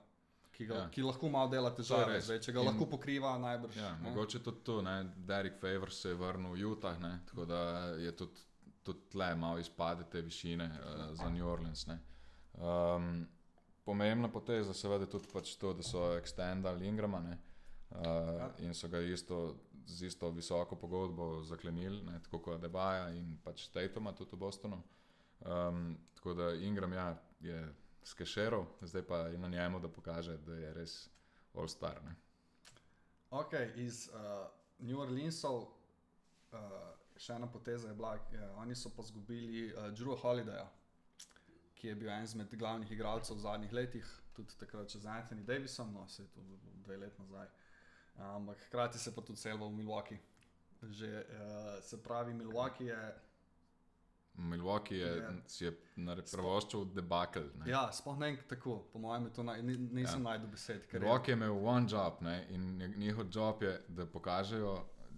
Ki, 0.51 0.65
ga, 0.65 0.75
Ja. 0.75 0.83
ki 0.89 1.03
lahko 1.03 1.29
malo 1.29 1.49
dela 1.51 1.69
težave, 1.69 2.15
zdaj, 2.21 2.39
če 2.39 2.51
ga 2.51 2.61
In- 2.61 2.65
lahko 2.65 2.85
pokriva, 2.87 3.33
najbrž. 3.37 3.75
Ja, 3.75 3.91
ne. 3.93 4.09
mogoče 4.09 4.39
tudi 4.39 4.63
tu, 4.63 4.81
ne, 4.81 4.93
Derek 5.17 5.59
Favors 5.59 5.97
se 5.97 6.09
je 6.09 6.15
vrnil 6.15 6.53
v 6.53 6.63
Utah, 6.65 6.95
ne, 6.97 7.19
tako 7.25 7.45
da 7.45 7.59
je 7.99 8.11
tudi, 8.13 8.39
tudi 8.81 8.99
tle 9.09 9.35
malo 9.35 9.59
izpade 9.59 10.03
te 10.05 10.21
višine 10.21 10.65
uh, 10.65 11.13
za 11.13 11.29
New 11.29 11.45
Orleans. 11.45 11.85
Ne. 11.87 11.99
Um, 12.53 13.27
pomembna 13.83 14.29
poteza 14.29 14.73
seveda 14.73 15.05
tudi 15.05 15.27
pač 15.27 15.55
to, 15.55 15.73
da 15.73 15.83
so 15.83 16.15
extendali 16.15 16.87
Ingrama 16.87 17.19
ne, 17.19 17.37
uh, 17.91 18.05
Ja. 18.39 18.49
in 18.59 18.73
so 18.73 18.87
ga 18.87 18.99
isto, 19.01 19.55
z 19.85 20.07
isto 20.07 20.29
visoko 20.29 20.75
pogodbo 20.75 21.43
zaklenili, 21.43 22.01
ne, 22.03 22.19
tako 22.23 22.39
kot 22.39 22.61
Debaja 22.61 23.09
in 23.13 23.37
pač 23.43 23.67
Tatuma 23.73 24.13
tudi 24.13 24.35
v 24.35 24.39
Bostonu. 24.39 24.81
Um, 25.45 25.97
tako 26.15 26.33
da 26.33 26.53
Ingram 26.53 26.93
ja, 26.93 27.15
je 27.39 27.59
skešerov, 28.03 28.65
zdaj 28.81 29.03
pa 29.07 29.17
je 29.17 29.37
na 29.37 29.47
njemu, 29.47 29.79
da 29.79 29.87
pokaže, 29.87 30.37
da 30.37 30.53
je 30.53 30.73
res 30.73 31.09
all-star. 31.53 32.03
ne. 32.03 32.15
Ok, 33.29 33.53
iz 33.75 34.09
uh, 34.13 34.47
New 34.79 34.99
Orleansov, 34.99 35.61
uh, 36.51 36.59
še 37.17 37.35
ena 37.35 37.47
poteza 37.51 37.89
je 37.89 37.95
bila, 37.95 38.15
uh, 38.15 38.57
oni 38.61 38.75
so 38.75 38.89
pa 38.89 39.03
izgubili 39.03 39.67
uh, 39.73 39.89
Drew 39.91 40.15
Holidaya, 40.21 40.67
ki 41.75 41.87
je 41.87 41.95
bil 41.95 42.09
en 42.09 42.23
izmed 42.23 42.53
glavnih 42.55 42.91
igralcev 42.91 43.35
v 43.35 43.43
zadnjih 43.43 43.73
letih, 43.73 44.11
tudi 44.35 44.55
takrat 44.59 44.91
z 44.91 45.05
Anthony 45.05 45.43
Davisom, 45.43 45.93
no 45.93 46.07
se 46.07 46.23
je 46.23 46.27
to 46.27 46.41
bilo 46.41 46.59
dve 46.85 46.97
leti 46.97 47.21
nazaj. 47.21 47.47
Ampak 48.17 48.57
hkrati 48.67 48.99
se 48.99 49.15
pa 49.15 49.21
tudi 49.21 49.39
selva 49.39 49.67
v 49.67 49.71
Milwaukee. 49.73 50.19
Že, 50.83 51.25
uh, 51.25 51.83
se 51.83 51.97
pravi, 51.97 52.33
Milwaukee 52.33 52.85
je. 52.85 53.15
Milwaukee 54.33 54.97
je, 54.97 55.07
Je. 55.07 55.65
je 55.65 55.71
prevoščil 56.31 56.85
debakl. 56.85 57.39
ne. 57.55 57.69
Ja, 57.71 57.91
sploh 57.91 58.17
ne 58.17 58.37
tako, 58.49 58.83
po 58.93 58.99
mojem, 58.99 59.25
je 59.25 59.33
to 59.33 59.43
naj, 59.43 59.61
ni- 59.63 59.77
nisem 59.77 60.19
ja. 60.19 60.23
najdel 60.23 60.47
besed. 60.47 60.87
Milwaukee 60.93 61.31
je 61.31 61.33
imel 61.33 61.65
one 61.65 61.87
job 61.89 62.21
ne, 62.21 62.47
in 62.49 62.63
njihov 62.97 63.25
job 63.31 63.63
je, 63.63 63.81
da 63.87 64.05
pokažejo 64.05 64.75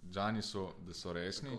Džanisu, 0.09 0.67
da 0.79 0.93
so 0.93 1.13
resni. 1.13 1.57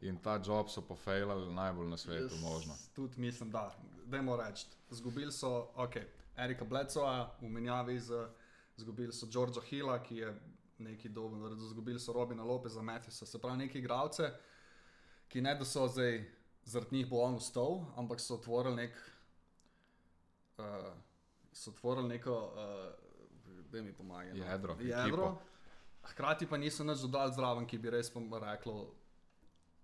In 0.00 0.18
ta 0.18 0.40
job 0.46 0.68
so 0.68 0.82
pofejlali 0.82 1.54
najbolj 1.54 1.88
na 1.88 1.96
svetu, 1.96 2.34
Jaz 2.34 2.42
možno. 2.42 2.74
Tudi 2.92 3.20
mislim, 3.20 3.50
da. 3.50 3.70
Dajmo 4.06 4.36
reči, 4.36 4.66
zgubili 4.90 5.32
so 5.32 5.48
ok, 5.74 5.96
Erika 6.36 6.64
Blecoa 6.64 7.30
v 7.40 7.48
menjavi 7.48 8.00
z, 8.00 8.26
zgubili 8.76 9.12
so 9.12 9.26
Georgea 9.26 9.62
Hilla, 9.62 10.02
ki 10.02 10.16
je 10.16 10.34
neki 10.78 11.08
doben, 11.08 11.40
naredil, 11.40 11.66
zgubili 11.68 12.00
so 12.00 12.12
Robina 12.12 12.44
Lopeza, 12.44 12.82
Matthewsa, 12.82 13.26
se 13.26 13.38
pravi 13.38 13.56
neki 13.56 13.78
igralce, 13.78 14.30
ki 15.28 15.40
ne 15.40 15.54
da 15.54 15.64
so 15.64 15.88
zdaj 15.88 16.24
zaradi 16.64 16.96
njih 16.96 17.08
bo 17.10 17.22
on 17.22 17.36
vstal, 17.36 17.84
ampak 17.96 18.20
so 18.20 18.34
otvorili 18.34 18.76
nek. 18.76 19.00
Uh, 20.58 20.64
so 21.52 21.70
otvorili 21.70 22.08
neko, 22.08 22.34
uh, 22.54 23.62
da 23.72 23.82
mi 23.82 23.92
pomaga. 23.92 24.34
no. 24.34 24.44
Jedro, 24.44 24.76
Jedro. 24.80 25.36
Hkrati 26.04 26.46
pa 26.46 26.56
niso 26.56 26.84
nič 26.84 27.00
dodali 27.00 27.32
zraven, 27.32 27.66
ki 27.66 27.78
bi 27.78 27.90
res 27.90 28.12
reklo. 28.42 28.94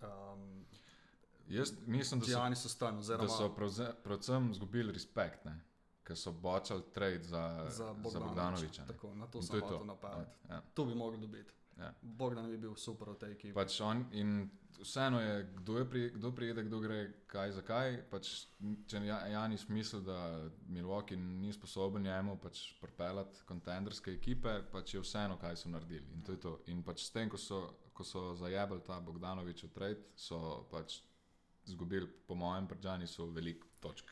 Um, 0.02 0.66
Jaz 1.50 1.72
mislim, 1.86 2.20
da 2.20 2.26
so, 2.26 2.32
Gianni 2.32 2.56
so 2.56 2.68
stan, 2.68 2.96
da 2.96 3.28
so 3.28 3.48
predvsem 4.04 4.50
izgubili 4.50 4.92
respekt, 4.92 5.44
ne, 5.44 5.60
ker 6.10 6.18
so 6.18 6.32
bočali 6.34 6.82
trade 6.90 7.22
za, 7.22 7.44
za 7.68 7.70
za 7.70 7.92
Bogdanoviča. 7.94 8.26
Bogdanoviča. 8.26 8.82
ne. 8.82 8.88
Tako, 8.88 9.14
na 9.14 9.26
to 9.26 9.38
In 9.38 9.44
sem 9.44 9.60
hotel 9.60 9.86
napadati. 9.86 10.30
Ja, 10.48 10.54
ja. 10.54 10.62
To 10.74 10.84
bi 10.84 10.94
mogli 10.94 11.20
dobiti. 11.20 11.52
Ja. 11.78 11.92
Bogdan 12.02 12.50
bi 12.50 12.58
bil 12.58 12.74
super 12.76 13.08
v 13.08 13.14
tej 13.16 13.30
ekipi. 13.32 13.54
Pač 13.54 13.78
on, 13.80 14.02
in 14.12 14.50
vseeno 14.80 15.20
je, 15.20 15.46
kdo, 15.56 15.78
je 15.78 15.84
pri, 15.90 16.02
kdo 16.10 16.32
pride, 16.32 16.62
kdo 16.62 16.80
gre, 16.80 16.98
kaj 17.26 17.52
zakaj. 17.52 17.94
Pač, 18.10 18.32
če 18.86 19.00
Ja- 19.06 19.26
Janis 19.26 19.68
misli, 19.68 20.02
da 20.04 20.18
Milwaukee 20.68 21.16
ni 21.16 21.52
sposoben 21.52 22.02
njemu 22.02 22.36
pač 22.36 22.74
pripeljati 22.80 23.46
kontenderske 23.48 24.12
ekipe, 24.12 24.58
pač 24.72 24.94
je 24.94 25.00
vseeno, 25.00 25.38
kaj 25.40 25.56
so 25.56 25.68
naredili. 25.72 26.04
In, 26.12 26.22
to 26.22 26.36
to. 26.36 26.58
in 26.66 26.82
pač 26.82 27.06
s 27.06 27.14
tem, 27.16 27.30
ko 27.30 27.38
so, 27.40 27.62
ko 27.94 28.04
so 28.04 28.34
zajebali 28.34 28.82
ta 28.84 29.00
Bogdanovič 29.00 29.64
v 29.64 29.72
trade, 29.72 30.02
so 30.16 30.66
pač 30.70 31.00
izgubili, 31.64 32.08
po 32.26 32.34
mojem, 32.34 32.66
pržani 32.68 33.06
so 33.06 33.30
veliko 33.30 33.68
točk. 33.80 34.10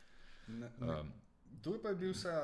Ne, 0.48 0.70
ne. 0.80 1.00
Um, 1.00 1.12
Tu 1.62 1.78
pa 1.82 1.94
je 1.94 2.00
bil 2.00 2.12
vse 2.12 2.34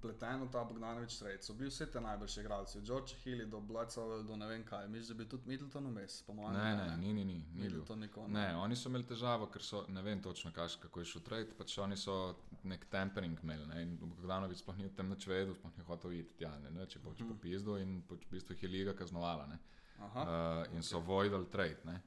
upleten 0.00 0.40
v 0.40 0.48
ta 0.48 0.64
Bogdanovič 0.64 1.18
trade. 1.18 1.42
So 1.42 1.54
bili 1.54 1.70
vsi 1.70 1.86
ti 1.92 2.00
najboljši 2.00 2.40
igralci, 2.40 2.78
od 2.78 2.84
George 2.84 3.14
Hilli 3.22 3.46
do 3.46 3.60
Blacov 3.60 4.22
do 4.24 4.36
ne 4.36 4.46
vem 4.46 4.64
kaj. 4.64 4.88
Misliš, 4.88 5.08
da 5.08 5.14
bi 5.14 5.28
tudi 5.28 5.48
Middleton 5.48 5.86
vmes, 5.86 6.22
po 6.22 6.32
mojem? 6.34 6.56
ne, 6.56 6.76
ne, 6.76 6.96
ni, 6.96 7.12
ni, 7.12 7.24
ni, 7.24 7.34
ni 7.34 7.44
bil. 7.52 7.62
Middleton 7.62 8.00
nikoli. 8.00 8.32
Ne, 8.32 8.56
oni 8.56 8.76
so 8.76 8.88
imeli 8.88 9.04
težavo, 9.06 9.46
ker 9.52 9.62
so, 9.62 9.84
ne 9.88 10.02
vem 10.02 10.22
točno, 10.22 10.52
kaš, 10.52 10.76
kako 10.76 11.00
je 11.00 11.10
šel 11.12 11.22
trade, 11.22 11.56
pač 11.58 11.78
oni 11.78 11.96
so 11.96 12.16
nek 12.64 12.86
tempering 12.90 13.38
imeli. 13.42 13.66
Ne, 13.66 13.82
in 13.82 13.96
Bogdanovič 14.00 14.64
sploh 14.64 14.78
ni 14.78 14.88
o 14.88 14.94
tem 14.96 15.08
nič 15.08 15.26
vedel, 15.28 15.54
sploh 15.54 15.76
ni 15.76 15.84
hotel 15.84 16.16
iti 16.16 16.38
tja, 16.40 16.54
ne, 16.64 16.70
ne, 16.70 16.86
če 16.86 17.02
pač 17.04 17.24
po 17.24 17.36
pizdu 17.42 17.76
in 17.80 18.00
pač 18.08 18.24
v 18.28 18.36
bistvu 18.36 18.56
je 18.62 18.68
liga 18.68 18.96
kaznovala. 18.96 19.46
Ne, 19.52 19.60
Aha, 20.00 20.22
uh, 20.24 20.76
in 20.76 20.82
so 20.82 21.00
voidal 21.04 21.44
trade. 21.52 21.84
Ne. 21.84 22.00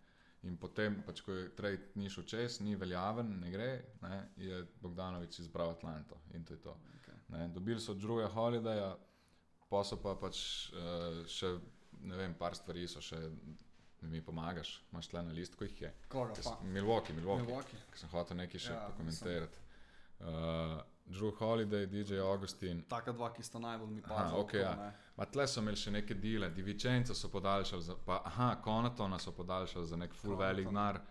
In 0.44 0.58
potem, 0.60 0.98
pač, 1.08 1.22
ko 1.24 1.32
je 1.32 1.48
trade 1.56 1.94
ni 1.96 2.10
šel 2.12 2.26
čez, 2.28 2.58
ni 2.66 2.76
veljaven, 2.76 3.30
ne 3.40 3.52
gre, 3.52 3.70
ne, 4.04 4.18
je 4.36 4.60
Bogdanovič 4.82 5.40
izbral 5.40 5.72
Atlanto 5.72 6.20
in 6.36 6.44
to 6.44 6.58
je 6.58 6.62
to. 6.66 6.76
okay. 6.98 7.16
Ne. 7.32 7.48
Dobili 7.48 7.80
so 7.80 7.94
Druga 7.94 8.28
Holidaya, 8.28 8.98
pa 9.70 9.84
so 9.88 9.98
pa 10.04 10.18
pač 10.20 10.42
uh, 10.76 11.24
še, 11.32 11.54
ne 12.04 12.20
vem, 12.20 12.36
par 12.36 12.58
stvari 12.60 12.84
so 12.92 13.02
še, 13.02 13.22
mi 14.04 14.20
pomagaš, 14.22 14.82
imaš 14.92 15.08
tle 15.14 15.24
na 15.24 15.32
listku 15.32 15.64
jih 15.64 15.82
je. 15.86 15.94
Koga? 16.12 16.36
Milwaukee, 16.64 17.16
Milwaukee. 17.16 17.48
Milwaukee. 17.48 17.80
Sem 17.96 18.12
hotel 18.12 18.44
nekaj 18.44 18.66
še 18.68 18.74
Ja, 18.76 18.82
pokomentirati. 18.92 19.64
Uh, 20.20 20.82
Drew 21.06 21.32
Holiday, 21.40 21.86
DJ 21.88 22.20
Augustin. 22.20 22.84
Taka 22.90 23.12
dva, 23.12 23.30
ki 23.34 23.44
sta 23.44 23.60
najbolj 23.60 23.90
mi 23.90 24.02
padla. 24.02 24.40
okej, 24.40 24.62
ja. 24.62 24.92
Ma 25.18 25.26
tle 25.26 25.48
so 25.48 25.62
imeli 25.62 25.78
še 25.78 25.92
neke 25.92 26.16
dele, 26.16 26.50
Divičenca 26.50 27.14
so 27.16 27.30
podaljšali, 27.30 27.84
za, 27.84 27.96
pa 28.06 28.22
aha, 28.26 28.56
Konatona 28.64 29.20
so 29.20 29.32
podaljšali 29.32 29.88
za 29.88 29.98
nek 29.98 30.14
full 30.14 30.36
velik 30.40 30.66
denar, 30.66 31.02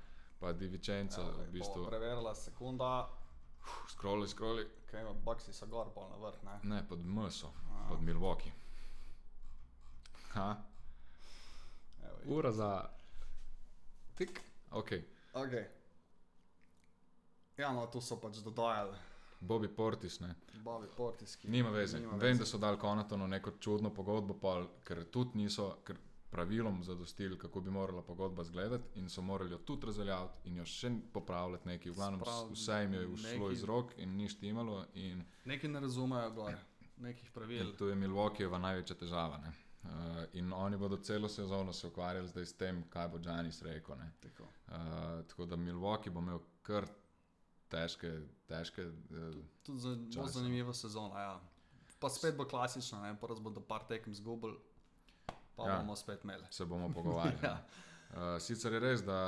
pa 0.41 0.53
Divičenca 0.53 1.23
v 1.23 1.47
bistvu. 1.53 1.85
Preverila 1.87 2.35
sekunda, 2.35 3.09
Scrolli, 3.89 4.29
scrolli. 4.29 4.67
kaj 4.91 5.01
ima, 5.01 5.13
Bucksi 5.13 5.53
so 5.53 5.67
gor 5.67 5.93
pol 5.95 6.09
na 6.11 6.17
vrh, 6.17 6.41
ne? 6.45 6.59
Ne, 6.63 6.89
pod 6.89 7.05
Mso, 7.05 7.53
Aha. 7.71 7.89
pod 7.89 8.03
Milwaukee. 8.03 8.53
Ha, 10.33 10.57
Evo, 12.03 12.39
ura 12.39 12.53
za. 12.53 12.89
Tik, 14.15 14.41
ok. 14.71 14.91
Okay. 15.35 15.65
Ja, 17.57 17.73
no, 17.73 17.87
tu 17.87 18.01
so 18.01 18.17
pač 18.17 18.41
dodajali 18.43 18.97
Bobby 19.43 19.69
Portis, 19.69 20.21
ne. 20.21 20.35
Bobby 20.57 20.87
Portiski. 20.97 21.49
Nima 21.49 21.71
veze. 21.71 21.99
Nima 21.99 22.13
Vem, 22.13 22.21
veze. 22.23 22.39
da 22.39 22.47
so 22.47 22.59
dali 22.59 22.79
Konatonu 22.79 23.29
neko 23.29 23.51
čudno 23.53 23.91
pogodbo, 23.91 24.35
pol, 24.37 24.67
ker 24.85 25.05
tudi 25.07 25.37
niso 25.37 25.77
ker 25.85 25.97
pravilom 26.31 26.83
zadostili, 26.83 27.39
kako 27.39 27.61
bi 27.61 27.71
morala 27.71 28.03
pogodba 28.03 28.43
izgledati, 28.43 28.85
in 28.95 29.09
so 29.09 29.23
morali 29.23 29.51
jo 29.51 29.59
tudi 29.61 29.87
razveljaviti 29.87 30.35
in 30.45 30.57
jo 30.57 30.65
še 30.67 30.91
popravljati 31.13 31.69
nekaj. 31.69 31.91
V 31.91 31.95
glavnem, 31.95 32.21
Sprav- 32.21 32.53
vse 32.53 32.73
jim 32.75 32.95
je 32.95 33.07
ušlo 33.09 33.29
nekaj- 33.31 33.53
iz 33.53 33.65
rok 33.65 33.93
in 33.99 34.17
ni 34.17 34.29
štimalo. 34.29 34.85
In, 34.95 35.25
Neki 35.45 35.69
ne 35.69 35.81
razumejo 35.81 36.31
gor, 36.31 36.55
nekih 36.99 37.31
pravil. 37.31 37.61
in 37.63 37.77
tu 37.77 37.87
je 37.87 37.95
Milwaukeeova 37.97 38.59
največja 38.61 38.97
težava. 38.97 39.39
Ne. 39.39 39.53
Uh, 39.83 39.89
in 40.33 40.53
oni 40.53 40.77
bodo 40.77 40.97
celo 40.99 41.29
sezono 41.29 41.73
se 41.73 41.87
ukvarjali 41.87 42.29
zdaj 42.29 42.47
s 42.47 42.53
tem, 42.55 42.85
kaj 42.85 43.09
bo 43.09 43.19
Janis 43.21 43.63
rekel. 43.63 43.97
Tako. 44.21 44.43
Uh, 44.69 44.75
tako 45.27 45.45
da 45.47 45.57
Milwaukee 45.57 46.11
bo 46.11 46.21
imel 46.21 46.39
kar 46.63 46.87
težke, 47.73 48.11
težke 48.47 48.85
uh, 48.85 49.41
Tudi 49.63 49.81
za, 49.81 49.95
bo 49.97 50.13
Časa. 50.13 50.33
zanimiva 50.35 50.75
sezona. 50.75 51.21
Ja. 51.21 51.35
Pa 51.99 52.09
spet 52.09 52.37
bo 52.37 52.45
klasična, 52.45 53.01
ne? 53.03 53.17
prvo 53.17 53.41
bodo 53.41 53.61
par 53.63 53.85
tekem 53.85 54.13
zgubili, 54.13 54.59
pa 55.57 55.63
ja. 55.63 55.71
Ja. 55.71 55.79
bomo 55.79 55.97
spet 55.97 56.25
imeli. 56.25 56.45
se 56.51 56.65
bomo 56.67 56.91
pogovarjali. 56.91 57.39
Ja. 57.45 57.57
uh, 58.11 58.37
sicer 58.39 58.73
je 58.73 58.81
res, 58.81 59.03
da, 59.03 59.19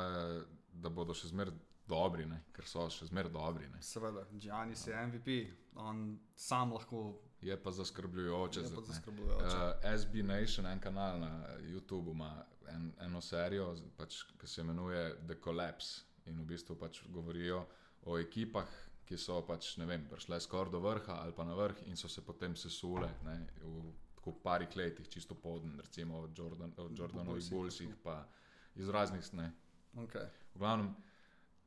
da 0.74 0.88
bodo 0.90 1.14
še 1.14 1.28
zmeraj 1.28 1.54
dobri, 1.86 2.26
ne? 2.26 2.42
ker 2.52 2.66
so 2.66 2.84
še 2.90 3.06
zmeraj 3.06 3.32
dobri. 3.32 3.68
Ne? 3.68 3.80
Seveda, 3.82 4.24
Giannis 4.34 4.86
je 4.86 5.06
MVP, 5.06 5.38
on 5.76 6.02
sam 6.36 6.72
lahko 6.72 7.14
Je 7.40 7.56
pa 7.56 7.70
zaskrbljujoče. 7.70 8.60
je 8.60 8.66
za- 8.66 8.76
pa 8.76 8.82
zaskrbljujoče. 8.82 9.56
Uh, 9.58 9.94
SB 9.94 10.22
Nation, 10.24 10.66
en 10.66 10.80
kanal 10.80 11.20
na 11.20 11.30
YouTubu, 11.62 12.10
ima 12.10 12.30
en, 12.68 12.92
eno 13.00 13.20
serijo, 13.20 13.66
pač, 13.96 14.22
ki 14.38 14.46
se 14.46 14.60
imenuje 14.60 15.02
The 15.22 15.36
Collapse. 15.36 16.02
In 16.26 16.40
v 16.40 16.46
bistvu 16.46 16.74
pač 16.74 17.02
govorijo 17.08 17.66
o 18.06 18.18
ekipah, 18.18 18.70
ki 19.04 19.18
so 19.20 19.40
pač, 19.46 19.74
vem, 19.78 20.06
prišle 20.08 20.40
skoraj 20.40 20.72
do 20.72 20.80
vrha 20.80 21.18
ali 21.22 21.34
pa 21.36 21.44
na 21.44 21.54
vrh 21.54 21.84
in 21.90 21.96
so 21.96 22.08
se 22.08 22.24
potem 22.24 22.56
sesule 22.56 23.10
ne, 23.24 23.36
v 23.60 23.92
tako 24.14 24.32
parih 24.42 24.76
letih, 24.76 25.08
čisto 25.08 25.34
podn, 25.34 25.76
recimo 25.80 26.22
od, 26.24 26.38
Jordan, 26.38 26.72
od 26.76 26.98
Jordanovih 26.98 27.50
Bullsih, 27.50 27.88
Bullsih, 27.88 28.02
pa 28.02 28.24
iz 28.74 28.88
raznih 28.88 29.34
ne, 29.34 29.52
Okay. 29.96 30.26
V 30.54 30.58
glavnem, 30.58 30.94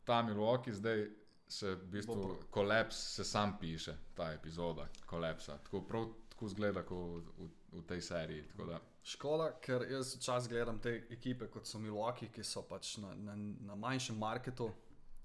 ta 0.04 0.22
Milwaukee 0.22 0.74
zdaj 0.74 1.08
se 1.48 1.76
v 1.76 1.88
bistvu 1.88 2.38
kolaps, 2.52 2.96
se 2.96 3.24
sam 3.24 3.58
piše, 3.60 3.96
ta 4.16 4.34
epizoda 4.34 4.88
kolapsa. 5.06 5.58
Tako 5.58 5.82
prav 5.82 6.08
tako 6.30 6.48
zgleda 6.48 6.84
kot 6.84 6.98
v, 6.98 7.22
v, 7.38 7.50
v 7.80 7.84
tej 7.88 8.02
seriji. 8.02 8.44
Da, 8.68 8.82
Škoda, 9.04 9.52
ker 9.64 9.86
jaz 9.90 10.18
včasih 10.18 10.52
gledam 10.52 10.80
te 10.80 11.08
ekipe, 11.10 11.48
kot 11.48 11.66
so 11.66 11.80
Milwaukee, 11.80 12.28
ki 12.28 12.44
so 12.44 12.66
pač 12.68 12.98
na, 12.98 13.16
na, 13.16 13.36
na 13.72 13.76
manjšem 13.76 14.18
marketu. 14.20 14.68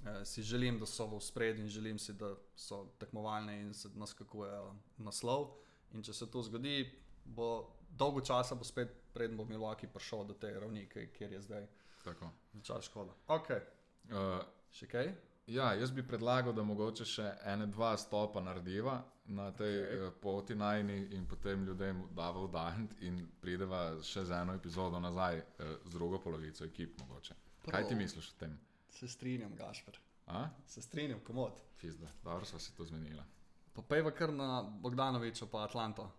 Eh, 0.07 0.25
si 0.25 0.43
želim, 0.43 0.79
da 0.79 0.87
so 0.87 1.07
v 1.07 1.21
spredju 1.21 1.63
in 1.65 1.69
želim 1.69 1.99
si, 1.99 2.13
da 2.13 2.35
so 2.57 2.87
tekmovalne 2.99 3.61
in 3.61 3.75
se 3.75 3.89
naskakujejo 3.95 4.75
naslov. 4.99 5.53
In 5.93 6.03
če 6.03 6.13
se 6.13 6.31
to 6.31 6.43
zgodi, 6.43 6.91
bo 7.25 7.69
dolgo 7.91 8.21
časa, 8.21 8.55
bo 8.55 8.65
spet 8.65 8.89
preden 9.13 9.37
bo 9.37 9.45
Milwaukee 9.45 9.87
prišel 9.93 10.25
do 10.25 10.35
te 10.35 10.51
ravni, 10.61 10.89
kjer 10.89 11.33
je 11.33 11.43
zdaj. 11.43 11.67
tako. 12.05 12.31
Včasih 12.53 12.91
škoda. 12.91 13.15
Ok, 13.29 13.51
Uh, 14.11 14.41
še 14.75 14.87
kaj? 14.91 15.13
ja, 15.47 15.69
jaz 15.79 15.91
bi 15.95 16.03
predlagal, 16.03 16.53
da 16.53 16.63
mogoče 16.63 17.05
še 17.07 17.29
ene, 17.47 17.69
dva 17.71 17.93
stopa 17.97 18.41
narediva 18.43 18.97
na 19.27 19.53
tej 19.55 19.77
okay. 19.79 20.01
uh, 20.01 20.13
poti 20.21 20.55
najni 20.55 20.97
in 21.15 21.27
potem 21.27 21.63
ljudem 21.65 22.03
dava 22.11 22.43
vdahnt 22.43 22.97
in 23.01 23.23
prideva 23.41 24.03
še 24.03 24.25
z 24.25 24.41
eno 24.43 24.57
epizodo 24.59 24.99
nazaj, 25.01 25.43
z 25.85 25.95
drugo 25.95 26.19
polovico 26.19 26.65
ekip 26.65 26.99
mogoče. 26.99 27.39
Kaj 27.71 27.83
ti 27.87 27.95
Prav. 27.95 27.99
misliš 28.03 28.33
o 28.33 28.39
tem? 28.43 28.59
Se 28.93 29.09
strinjam, 29.09 29.57
Gašpr. 29.57 29.99
A? 30.27 30.49
Se 30.67 30.83
strinjam, 30.83 31.21
komod. 31.27 31.53
Fizda, 31.77 32.09
dobro 32.25 32.45
sva 32.45 32.59
se 32.59 32.73
to 32.77 32.85
zmenila. 32.85 33.25
Popejva 33.73 34.11
kar 34.11 34.33
na 34.33 34.63
Bogdanoviča 34.63 35.47
pa 35.51 35.65
Atlanto. 35.65 36.11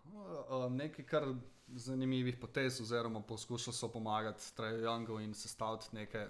Nekaj 0.70 1.06
kar 1.06 1.28
zanimivih 1.68 2.36
potez, 2.40 2.80
oziroma 2.80 3.22
poskušali 3.22 3.74
so 3.74 3.88
pomagati 3.88 4.42
Youngu 4.58 5.20
in 5.24 5.34
sestaviti 5.34 5.86
neke, 5.92 6.26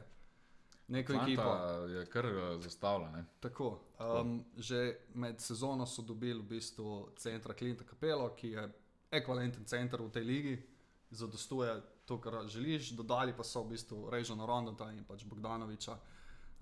neko 0.88 1.12
ekipo. 1.12 1.42
Atlanta 1.42 1.92
je 1.98 2.06
kar 2.06 2.26
uh, 2.26 2.62
zastavljena. 2.62 3.24
Tako. 3.40 3.80
Um, 4.20 4.44
že 4.56 4.96
med 5.14 5.40
sezono 5.40 5.86
so 5.86 6.02
dobili 6.02 6.40
v 6.40 6.46
bistvu 6.46 7.08
centra 7.16 7.54
Klinta 7.54 7.84
Kapelo, 7.84 8.28
ki 8.36 8.48
je 8.48 8.68
ekvivalenten 9.10 9.64
center 9.64 10.02
v 10.02 10.10
tej 10.10 10.24
ligi, 10.24 10.62
zadostuje 11.10 11.82
to, 12.04 12.20
kar 12.20 12.46
želiš. 12.46 12.90
Dodali 12.90 13.36
pa 13.36 13.44
so 13.44 13.62
v 13.62 13.68
bistvu 13.74 14.10
Režana 14.10 14.46
Rondota 14.46 14.92
in 14.92 15.04
pač 15.04 15.24
Bogdanoviča, 15.24 15.98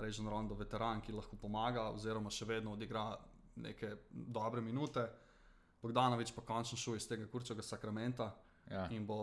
Režan 0.03 0.28
Rondo, 0.28 0.55
veteran, 0.57 1.00
ki 1.00 1.12
lahko 1.12 1.36
pomaga, 1.38 1.88
oziroma 1.90 2.30
še 2.30 2.44
vedno 2.46 2.72
odigra 2.72 3.07
neke 3.57 3.94
dobre 4.11 4.61
minute. 4.62 5.07
Bogdanovič 5.82 6.30
pa 6.30 6.42
končno 6.44 6.78
šel 6.78 6.94
iz 6.94 7.09
tega 7.09 7.26
kurčega 7.26 7.62
sakramenta 7.62 8.32
Ja. 8.68 8.84
in 8.88 9.03
bo 9.05 9.16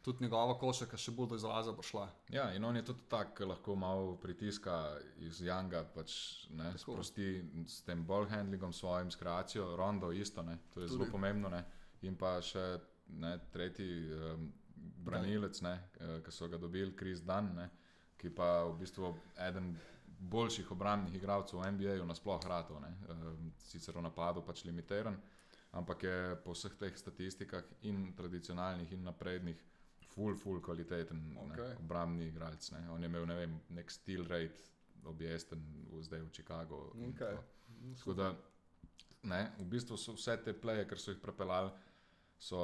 tudi 0.00 0.22
njegova 0.22 0.54
košarka 0.56 0.96
še 0.96 1.10
bolj 1.12 1.28
do 1.28 1.36
izraza 1.36 1.72
bo 1.72 1.82
šla. 1.82 2.04
ja, 2.30 2.52
in 2.52 2.64
on 2.64 2.76
je 2.76 2.84
tudi 2.84 3.00
tak, 3.08 3.40
lahko 3.42 3.74
malo 3.76 4.16
pritiska 4.16 4.76
iz 5.18 5.40
Janga, 5.40 5.84
pač 5.86 6.14
ne, 6.50 6.64
Tako. 6.66 6.78
sprosti 6.78 7.26
s 7.66 7.82
tem 7.82 8.04
ball 8.04 8.26
handlingom, 8.26 8.72
svojim 8.72 9.10
skracijo, 9.10 9.76
rondo 9.76 10.12
isto, 10.12 10.42
ne, 10.42 10.58
to 10.68 10.80
je 10.80 10.86
Tudi. 10.86 10.92
zelo 10.94 11.10
pomembno. 11.10 11.48
Ne. 11.48 11.64
In 12.02 12.16
pa 12.16 12.40
še 12.40 12.78
ne, 13.08 13.38
tretji 13.52 13.88
um, 14.12 14.52
branilec, 14.98 15.60
ne, 15.60 15.74
ki 16.22 16.30
so 16.30 16.48
ga 16.48 16.58
dobili, 16.58 16.94
Kris 16.94 17.20
Dan, 17.20 17.52
ne, 17.54 17.68
ki 18.16 18.30
pa 18.30 18.64
v 18.64 18.78
bistvu 18.78 19.10
eden 19.40 19.74
boljših 20.30 20.70
obrambnih 20.70 21.14
igralcev 21.14 21.60
v 21.60 21.70
NBA-ju 21.72 22.06
nasploh 22.06 22.40
ratov, 22.46 22.80
ne, 22.82 22.92
um, 23.10 23.52
sicer 23.58 23.96
v 23.96 24.02
napadu 24.02 24.42
pač 24.46 24.64
limitiran. 24.64 25.16
Ampak 25.72 26.02
je 26.04 26.16
po 26.44 26.52
vseh 26.52 26.74
teh 26.78 26.96
statistikah, 26.96 27.64
in 27.88 28.12
tradicionalnih, 28.16 28.92
in 28.92 29.06
naprednih, 29.08 29.62
full, 30.12 30.36
full 30.36 30.60
kvaliteten 30.60 31.36
okay. 31.46 31.72
obrambni 31.80 32.28
igralec. 32.28 32.70
Ne. 32.74 32.84
On 32.92 33.02
je 33.02 33.08
imel 33.08 33.26
ne 33.26 33.36
vem, 33.36 33.56
nek 33.72 33.90
steel 33.90 34.26
rate, 34.28 34.68
objesten 35.08 35.62
zdaj 36.04 36.20
v 36.20 36.30
Chicagu. 36.30 36.80
Okay. 37.08 37.36
to. 37.36 37.94
Tako 37.98 38.14
da, 38.14 38.28
ne, 39.22 39.42
v 39.58 39.66
bistvu 39.72 39.96
so 39.96 40.14
vse 40.14 40.36
te 40.44 40.54
pleje, 40.54 40.84
ki 40.88 40.98
so 41.00 41.14
jih 41.14 41.20
prepeljali, 41.22 41.72
so 42.38 42.62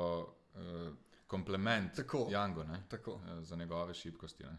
uh, 0.55 0.89
komplement 1.27 1.97
Tako. 1.97 2.27
Jangu 2.31 2.65
ne, 2.69 2.83
Tako. 2.89 3.17
uh, 3.17 3.41
za 3.43 3.57
njegove 3.57 3.95
šibkosti. 3.95 4.45
Ne. 4.45 4.57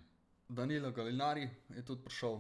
Danilo 0.50 0.92
Galinari 0.92 1.50
je 1.70 1.86
tudi 1.86 2.04
prišel, 2.04 2.40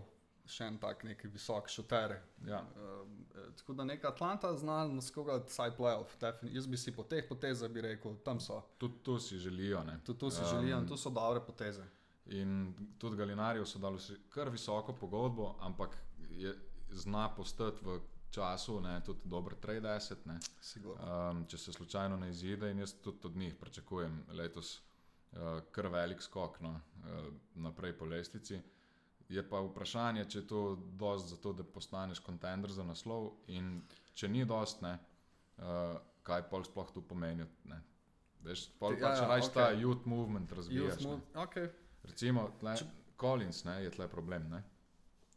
še 0.49 0.65
en 0.65 0.77
tak 0.81 1.03
neki 1.03 1.27
visok 1.27 1.69
šuter. 1.69 2.15
Ja. 2.47 2.59
Uh, 2.75 3.07
tako 3.55 3.73
da 3.73 3.83
neka 3.83 4.07
Atlanta 4.07 4.51
zna 4.57 4.87
naskoga 4.87 5.37
side 5.47 5.75
playoff. 5.77 6.17
defini- 6.19 6.55
Jaz 6.55 6.67
bi 6.67 6.77
si 6.77 6.91
po 6.91 7.03
teh 7.03 7.23
potezah 7.29 7.69
bi 7.69 7.81
rekel, 7.81 8.15
tam 8.17 8.39
so. 8.39 8.61
Tudi 8.77 9.03
tu 9.03 9.19
si 9.19 9.37
želijo. 9.37 9.83
Tudi 10.05 10.19
tu 10.19 10.29
si 10.29 10.41
Um, 10.41 10.47
želijo 10.47 10.79
in 10.79 10.87
tu 10.87 10.97
so 10.97 11.09
dobre 11.09 11.39
poteze. 11.41 11.83
In 12.25 12.73
tudi 12.97 13.17
Galinarijo 13.17 13.65
so 13.65 13.79
dali 13.79 13.97
kar 14.29 14.49
visoko 14.49 14.93
pogodbo, 14.93 15.55
ampak 15.59 15.97
je, 16.29 16.53
zna 16.91 17.29
postati 17.29 17.85
v 17.85 17.99
času 18.31 18.81
ne, 18.81 19.01
tudi 19.01 19.19
dober 19.25 19.53
trade 19.55 19.89
asset. 19.89 20.25
Ne. 20.25 20.39
Sigurno. 20.61 21.29
Um, 21.31 21.45
če 21.47 21.57
se 21.57 21.73
slučajno 21.73 22.17
ne 22.17 22.29
izide, 22.29 22.71
in 22.71 22.79
jaz 22.79 22.93
tudi 22.93 23.17
od 23.23 23.35
njih 23.35 23.55
pričakujem 23.55 24.25
letos 24.29 24.81
uh, 25.31 25.37
kar 25.71 25.87
velik 25.87 26.21
skok 26.21 26.59
no, 26.59 26.69
uh, 26.69 27.33
naprej 27.55 27.97
po 27.97 28.05
lestvici. 28.05 28.61
Je 29.29 29.43
pa 29.43 29.59
vprašanje, 29.59 30.25
če 30.25 30.39
je 30.39 30.47
to 30.47 30.59
dosti 30.93 31.29
za 31.29 31.37
to, 31.37 31.53
da 31.53 31.63
postaneš 31.63 32.19
kontender 32.19 32.71
za 32.71 32.83
naslov, 32.83 33.27
in 33.47 33.81
če 34.13 34.27
ni 34.27 34.41
dosti, 34.43 34.83
ne, 34.83 34.95
uh, 35.57 35.97
kaj 36.23 36.43
pol 36.43 36.63
sploh 36.63 36.89
tu 36.91 37.01
pomeni. 37.03 37.45
Ne. 37.65 37.77
Veš, 38.41 38.69
pol 38.79 38.93
Ja, 38.93 38.99
pač 39.01 39.17
ja, 39.17 39.27
raje 39.27 39.51
ta 39.51 39.67
okej. 39.67 39.83
youth 39.83 40.05
movement 40.05 40.51
razvijaš. 40.51 40.93
Youth 40.93 41.01
ne. 41.01 41.07
move- 41.07 41.45
Okay. 41.45 41.69
Recimo, 42.03 42.49
tle, 42.59 42.73
Collins 43.17 43.63
ne, 43.63 43.83
je 43.83 43.91
tle 43.91 44.07
problem. 44.07 44.49
Ne. 44.49 44.63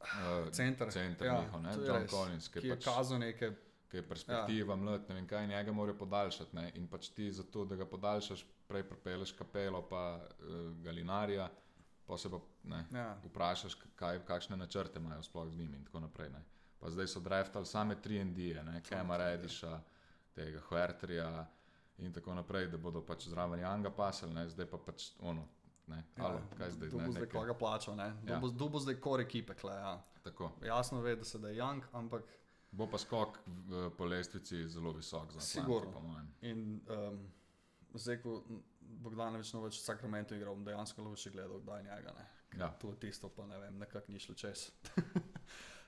Uh, 0.00 0.48
Center. 0.50 0.90
center 0.90 1.26
ja, 1.26 1.40
njihov, 1.40 1.62
ne, 1.62 1.72
John 1.78 2.02
res. 2.02 2.10
Collins, 2.10 2.48
ki 2.48 2.60
ki 2.60 2.66
je 2.66 2.76
pač- 2.76 2.84
kazal 2.86 3.18
neke. 3.18 3.52
ki 3.88 3.98
je 3.98 4.02
perspektiva, 4.04 4.72
ja. 4.72 4.76
mlad, 4.76 5.08
ne 5.08 5.14
vem 5.14 5.26
kaj, 5.26 5.46
njega 5.46 5.72
morajo 5.72 5.98
podaljšati. 5.98 6.56
Ne? 6.56 6.72
In 6.74 6.86
pač 6.88 7.10
ti 7.10 7.26
za 7.30 7.42
to, 7.44 7.64
da 7.64 7.76
ga 7.76 7.84
podaljšaš, 7.86 8.40
prej 8.66 8.82
prepeleš 8.84 9.32
kapelo, 9.32 9.82
pa 9.82 10.16
uh, 10.16 10.46
galinarija, 10.78 11.50
pa 12.12 12.18
se 12.18 12.28
pa 12.28 12.40
ne, 12.64 12.82
Ja. 12.92 13.06
vprašaš, 13.24 13.74
kaj, 13.96 14.20
kakšne 14.24 14.56
načrte 14.56 15.00
imajo 15.00 15.22
sploh 15.22 15.48
z 15.48 15.56
njimi 15.56 15.76
in 15.76 15.84
tako 15.84 16.00
naprej. 16.00 16.28
Ne? 16.30 16.42
Pa 16.78 16.90
zdaj 16.90 17.08
so 17.08 17.20
draftali 17.20 17.66
same 17.66 17.96
3D, 17.96 18.60
Kema 18.82 19.16
Rediša, 19.16 19.80
tega 20.34 20.60
Huerterja 20.60 21.46
in 21.98 22.12
tako 22.12 22.34
naprej, 22.34 22.66
da 22.66 22.76
bodo 22.78 23.00
pač 23.02 23.28
zraven 23.28 23.60
Janga 23.60 23.90
pasali, 23.92 24.34
ne? 24.34 24.48
zdaj 24.48 24.66
pa 24.66 24.78
pač 24.78 25.10
ono. 25.20 25.48
Ne, 25.86 26.04
Alo, 26.18 26.40
kaj 26.58 26.70
zdaj? 26.70 26.88
Ne, 26.90 27.04
Ja, 27.04 27.10
zdaj 27.10 27.26
koga 27.28 27.54
plačal, 27.54 27.96
ne? 27.96 28.10
Ja. 28.24 28.34
Ja. 28.34 28.40
Tu 28.58 28.68
bo 28.68 28.78
zdaj 28.78 28.94
kor 28.96 29.20
ekipe, 29.20 29.54
kle, 29.54 29.72
ja. 29.72 29.96
tako. 30.22 30.52
Jasno 30.62 31.00
ve, 31.00 31.16
da 31.16 31.24
se 31.24 31.38
da 31.38 31.48
je 31.48 31.58
Young, 31.58 31.82
ampak 31.92 32.22
Bo 32.72 32.86
pa 32.86 32.96
skok 32.98 33.38
v, 33.46 33.90
po 33.90 34.04
lestvici 34.04 34.62
zelo 34.68 34.92
visok 34.92 35.28
za 35.28 35.38
Atlanto, 35.38 35.46
Sigurno. 35.46 35.92
po 35.92 36.00
mojem. 36.00 36.28
in 36.42 36.60
um, 36.88 37.18
zdaj, 37.94 38.22
ko 38.22 38.38
Bogdanovič 39.00 39.52
no 39.54 39.62
več 39.64 39.78
v 39.80 39.84
Sacramentu 39.84 40.36
igral, 40.36 40.58
dejansko 40.66 41.04
lahko 41.04 41.20
še 41.20 41.32
gledal, 41.34 41.60
kdaj 41.64 41.80
je 41.80 41.88
njega, 41.88 42.14
ne. 42.18 42.26
Ja. 42.60 42.68
To 42.82 42.92
tisto 43.00 43.30
pa 43.32 43.46
ne 43.48 43.58
vem, 43.58 43.78
nekako 43.80 44.12
ni 44.12 44.20
šlo 44.20 44.36
čez. 44.36 44.68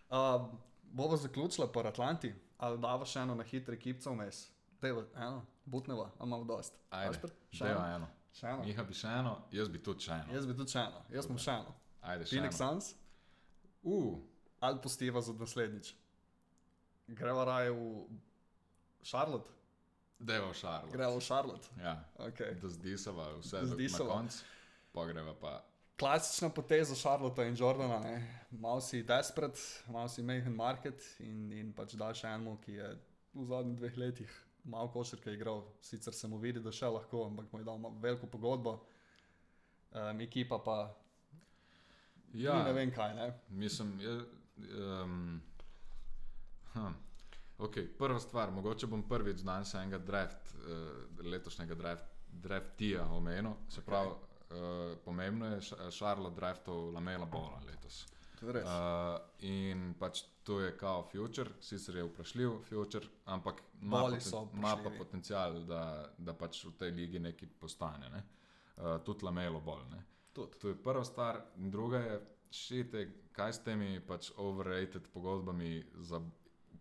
uh, 0.09 0.49
Bova 0.99 1.17
zaključila 1.17 1.67
po 1.73 1.83
Atlanti, 1.85 2.31
ali 2.59 2.79
dava 2.79 3.07
še 3.07 3.25
eno 3.27 3.35
na 3.35 3.45
hitre 3.45 3.79
kipce 3.79 4.11
vmes? 4.11 4.45
Dejva, 4.81 5.05
eno, 5.17 5.45
butneva, 5.65 6.11
a 6.19 6.27
imamo 6.27 6.45
dost. 6.49 6.77
Ajde, 6.91 7.17
Ašper, 7.17 7.33
še 7.51 7.65
dajva 7.67 7.87
eno? 7.97 7.97
eno. 7.97 8.11
Še 8.35 8.51
eno? 8.51 8.67
Miha 8.67 8.85
bi 8.85 8.99
še 8.99 9.15
eno, 9.21 9.33
jaz 9.55 9.71
bi 9.71 9.81
tudi 9.83 10.07
še 10.07 10.21
eno. 10.21 10.37
Jaz 10.37 10.47
bi 10.51 10.57
tudi 10.59 10.75
še 10.75 10.85
eno, 10.85 11.03
jaz 11.17 11.31
bom 11.31 11.41
še 11.41 11.57
eno. 11.63 11.75
Ajde, 12.05 12.29
še 12.29 12.37
Phoenix 12.37 12.61
eno. 12.61 12.69
Suns 12.69 12.95
Uh, 13.85 14.17
ali 14.61 14.81
postiva 14.81 15.21
za 15.21 15.33
naslednjič? 15.33 15.95
Greva 17.07 17.45
raje 17.45 17.71
v 17.71 18.07
Charlotte? 19.05 19.53
Deva 20.19 20.51
v 20.51 20.55
Šarlo. 20.55 20.91
Greva 20.93 21.17
v 21.17 21.21
Charlotte. 21.21 21.69
Ja, 21.83 22.05
Okay. 22.19 22.55
da 22.61 22.69
zdisava 22.69 23.39
vse 23.39 23.61
do, 23.61 23.77
na 23.77 23.99
koncu, 23.99 24.45
pa 24.93 25.07
greva 25.07 25.35
pa. 25.35 25.65
Klasična 25.99 26.49
poteza 26.51 26.95
Charlotte 26.95 27.47
in 27.49 27.57
Jordana. 27.57 28.01
ne. 28.01 28.47
Malo 28.51 28.81
si 28.81 29.03
desperate, 29.03 29.61
malo 29.89 30.09
si 30.09 30.23
majhen 30.23 30.55
market 30.55 31.03
in, 31.21 31.53
in 31.53 31.73
pač 31.73 31.95
daš 31.95 32.25
enemu, 32.25 32.59
ki 32.65 32.73
je 32.73 32.89
v 33.35 33.47
zadnjih 33.47 33.77
dveh 33.77 33.97
letih 33.97 34.45
malo 34.65 34.89
košarke 34.89 35.33
igral. 35.33 35.65
Sicer 35.81 36.15
se 36.15 36.29
mu 36.29 36.39
vidi, 36.39 36.61
da 36.61 36.73
še 36.73 36.87
lahko, 36.87 37.27
ampak 37.27 37.53
mu 37.53 37.61
je 37.61 37.65
dal 37.65 37.81
veliko 38.01 38.27
pogodbo. 38.27 38.79
Um, 39.95 40.21
ekipa 40.21 40.59
pa 40.59 40.79
ja. 42.35 42.63
Ne 42.65 42.73
vem 42.73 42.91
kaj. 42.91 43.15
Ne? 43.15 43.33
mislim, 43.49 44.01
je, 44.01 44.15
um, 44.83 45.41
hm. 46.73 46.95
Okay, 47.59 47.87
prva 47.99 48.21
stvar, 48.21 48.51
mogoče 48.51 48.87
bom 48.87 49.03
prvič 49.09 49.45
danes 49.47 49.75
enega 49.75 49.99
draft, 49.99 50.55
uh, 50.55 51.27
letošnjega 51.27 51.75
draft, 51.75 52.11
draftija 52.43 53.07
omenil. 53.13 53.55
Se 53.69 53.83
pravi, 53.83 54.11
uh, 54.11 54.97
pomembno 55.05 55.47
je, 55.47 55.61
Charlotte 55.91 56.37
draftov 56.37 56.93
Lamela 56.93 57.27
Bola 57.27 57.61
letos. 57.67 58.05
Uh, 58.45 59.21
in 59.39 59.95
pač 59.99 60.21
to 60.45 60.61
je 60.61 60.75
kao 60.77 61.07
future, 61.13 61.51
sicer 61.61 61.97
je 61.97 62.05
vprašljiv 62.05 62.59
future, 62.69 63.07
ampak 63.25 63.63
ima, 63.83 64.01
poten, 64.01 64.49
ima 64.53 64.77
pa 64.77 64.91
potencial, 64.99 65.63
da, 65.65 66.11
da 66.19 66.35
pač 66.37 66.65
v 66.65 66.75
tej 66.79 66.91
ligi 66.91 67.19
nekaj 67.19 67.49
postane. 67.61 68.11
Ne? 68.13 68.23
Uh, 68.77 68.99
tudi 69.05 69.25
Lamelo 69.25 69.61
bolj. 69.61 69.87
Ne? 69.91 70.03
Tudi. 70.33 70.59
To 70.61 70.69
je 70.69 70.83
prva 70.83 71.05
stvar, 71.05 71.41
druga 71.57 71.99
je, 71.99 72.21
šite, 72.51 73.07
kaj 73.33 73.53
s 73.53 73.65
temi 73.65 74.01
pač 74.07 74.31
overrated 74.37 75.09
pogodbami 75.15 75.85
za 76.05 76.21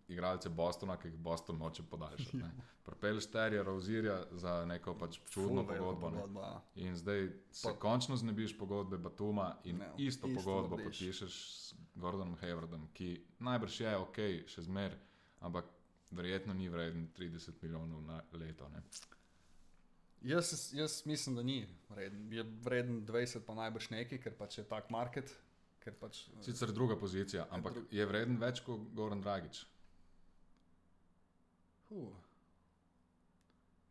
igralce 0.08 0.50
Bostona, 0.50 0.98
ki 0.98 1.08
jih 1.08 1.16
Boston 1.18 1.58
hoče 1.58 1.84
podaljšati. 1.84 2.38
ne. 2.38 2.52
Propeliš 2.86 3.26
Terja 3.28 3.64
Rozirja 3.64 4.26
za 4.34 4.66
neko 4.66 4.96
pač 4.96 5.20
čudno 5.26 5.64
Ful 5.64 5.76
pogodbo. 5.78 6.10
ne. 6.10 6.42
ja. 6.42 6.62
In 6.78 6.96
zdaj 6.96 7.22
se 7.52 7.64
Pa- 7.64 7.74
končno 7.76 8.16
znebiš 8.16 8.58
pogodbe 8.58 8.98
Batuma 9.00 9.56
in 9.64 9.78
Ne, 9.78 9.90
isto, 10.00 10.28
isto 10.28 10.42
pogodbo 10.42 10.76
narediš. 10.76 11.00
podpišeš 11.00 11.34
s 11.34 11.74
Gordonom 11.96 12.36
Haywardom, 12.38 12.88
ki 12.94 13.10
najbrž 13.40 13.80
je 13.80 13.98
ok, 13.98 14.18
še 14.48 14.62
zmer, 14.64 14.98
ampak 15.40 15.66
verjetno 16.12 16.54
ni 16.54 16.70
vreden 16.70 17.08
30 17.10 17.52
milijonov 17.62 18.02
na 18.04 18.22
leto. 18.34 18.70
Ne? 18.70 18.84
Jaz, 20.24 20.74
jaz 20.74 21.06
mislim, 21.06 21.36
da 21.36 21.44
ni 21.44 21.58
vreden. 21.90 22.34
Je 22.34 22.44
vreden 22.44 23.02
20, 23.04 23.40
pa 23.42 23.54
najbrž 23.56 23.90
neki, 23.90 24.20
ker 24.20 24.34
pač 24.34 24.58
je 24.58 24.64
tak 24.66 24.90
market. 24.90 25.34
Pač, 25.94 26.30
Sicer 26.42 26.72
druga 26.72 26.96
pozicija, 26.96 27.48
ampak 27.52 27.74
dru- 27.74 27.86
je 27.92 28.06
vreden 28.06 28.38
več 28.38 28.62
kot 28.62 28.80
Goran 28.94 29.20
Dragič. 29.22 29.66
Uh. 31.94 32.14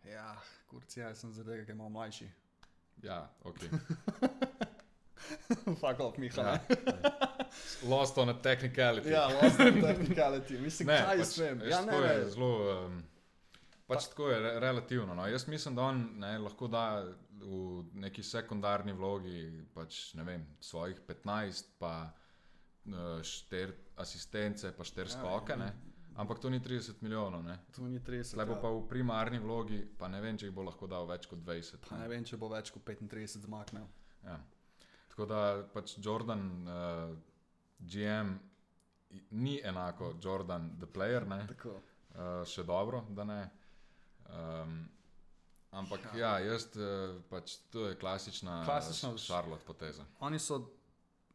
Ja, 0.04 0.34
kurci, 0.70 1.00
jaz 1.00 1.20
sem 1.22 1.32
zaradi 1.32 1.52
tega, 1.60 1.66
ker 1.68 1.76
imam 1.76 1.92
mlajši. 1.94 2.26
Ja, 3.02 3.20
ok. 3.46 3.58
Fuck 5.80 6.00
off, 6.00 6.18
Miha. 6.18 6.42
Ja. 6.42 6.52
Ja, 6.52 7.12
Lost 7.82 8.18
on 8.18 8.28
a 8.28 8.34
technicality. 8.34 9.10
ja 9.10 9.26
lost 9.28 9.60
in 9.60 9.80
technicality. 9.82 10.58
Mislim, 10.58 10.88
ne, 10.88 10.96
kaj 11.04 11.18
pač, 11.20 11.36
vem. 11.38 11.58
veš, 11.60 11.70
Ja, 11.70 11.80
ne, 11.84 11.98
ne. 12.00 12.14
zelo. 12.30 12.50
Um, 12.86 12.96
pač 13.86 14.06
tako 14.10 14.30
je 14.30 14.38
re, 14.40 14.52
relativno. 14.60 15.14
No. 15.14 15.26
Jaz 15.28 15.46
mislim, 15.48 15.76
da 15.76 15.82
on 15.82 16.00
ne, 16.18 16.32
lahko 16.38 16.68
da 16.68 16.84
v 17.42 17.60
neki 17.98 18.22
sekundarni 18.22 18.92
vlogi 18.94 19.42
pač, 19.74 20.14
ne 20.14 20.24
vem, 20.24 20.46
svojih 20.62 21.00
15, 21.08 21.72
pa 21.78 21.94
uh, 22.08 23.22
šter 23.22 23.74
asistence, 23.96 24.72
pa 24.72 24.84
šter 24.84 25.06
Ja, 25.06 25.14
skoke. 25.16 25.58
ja. 25.58 25.72
Ampak 26.16 26.38
to 26.38 26.50
ni 26.50 26.60
30 26.60 27.00
milijonov. 27.00 27.42
Ne. 27.42 27.58
Tu 27.72 27.82
ni 27.84 27.98
30. 27.98 28.34
Tle 28.34 28.44
bo 28.44 28.52
ja. 28.52 28.60
pa 28.60 28.68
v 28.68 28.82
primarni 28.88 29.38
vlogi, 29.38 29.78
pa 29.98 30.08
ne 30.08 30.20
vem, 30.20 30.36
če 30.36 30.46
jih 30.46 30.54
bo 30.54 30.62
lahko 30.62 30.86
dal 30.86 31.06
več 31.06 31.26
kot 31.26 31.38
20. 31.40 31.88
Pa 31.88 31.96
ne 31.96 32.08
vem, 32.08 32.24
če 32.24 32.36
bo 32.36 32.48
več 32.48 32.70
kot 32.70 32.84
35 32.84 33.40
zmaknil. 33.40 33.86
Ja. 34.22 34.36
Tako 35.08 35.26
da 35.26 35.40
pač 35.68 35.96
Jordan, 35.98 36.44
uh, 36.62 37.16
GM, 37.80 38.34
i- 39.10 39.22
ni 39.32 39.60
enako 39.62 40.14
Jordan, 40.18 40.76
the 40.78 40.86
player, 40.86 41.26
ne? 41.26 41.46
Uh, 42.12 42.44
še 42.44 42.62
dobro, 42.62 43.04
da 43.10 43.24
ne. 43.24 43.40
Um, 44.28 44.88
ampak 45.72 46.12
ja, 46.14 46.38
jaz 46.40 46.68
uh, 46.76 47.20
pač 47.28 47.56
to 47.70 47.86
je 47.88 47.96
klasična, 47.96 48.62
Klasična- 48.64 49.16
Charlotte 49.18 49.64
poteza. 49.64 50.04
Oni 50.20 50.38
so, 50.38 50.60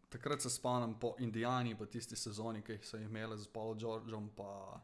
takrat 0.10 0.42
se 0.42 0.50
spomnim 0.50 0.96
po 1.00 1.16
Indijani, 1.20 1.76
pa 1.78 1.86
tisti 1.86 2.16
sezoni, 2.16 2.62
ki 2.62 2.80
so 2.84 2.98
imeli 2.98 3.38
z 3.38 3.48
Paulom 3.54 3.80
Georgeom, 3.80 4.30
pa 4.36 4.82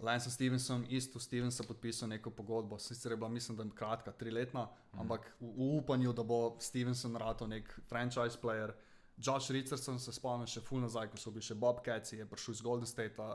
Lanceom 0.00 0.32
Stevensom, 0.32 0.84
isto 0.88 1.20
Stevenson 1.20 1.66
podpisal 1.66 2.08
neko 2.08 2.30
pogodbo. 2.30 2.78
Sicer 2.78 3.12
je 3.12 3.16
bila, 3.16 3.28
mislim, 3.28 3.56
da 3.56 3.62
je 3.62 3.70
kratka, 3.74 4.12
triletna, 4.12 4.64
mm. 4.64 5.00
ampak 5.00 5.32
v, 5.40 5.46
v 5.46 5.76
upanju, 5.78 6.12
da 6.12 6.22
bo 6.22 6.56
Stevenson 6.60 7.16
rato 7.16 7.46
nek 7.46 7.80
franchise 7.88 8.38
player. 8.42 8.72
Josh 9.16 9.50
Richardson 9.50 9.98
se 10.00 10.12
spomnim 10.12 10.48
še 10.48 10.62
ful 10.64 10.80
nazaj, 10.80 11.10
ko 11.12 11.18
so 11.20 11.30
bili 11.30 11.44
še 11.44 11.54
Bob 11.54 11.82
Cathy, 11.84 12.16
je 12.22 12.26
prišel 12.26 12.54
iz 12.54 12.62
Golden 12.64 12.88
State, 12.88 13.26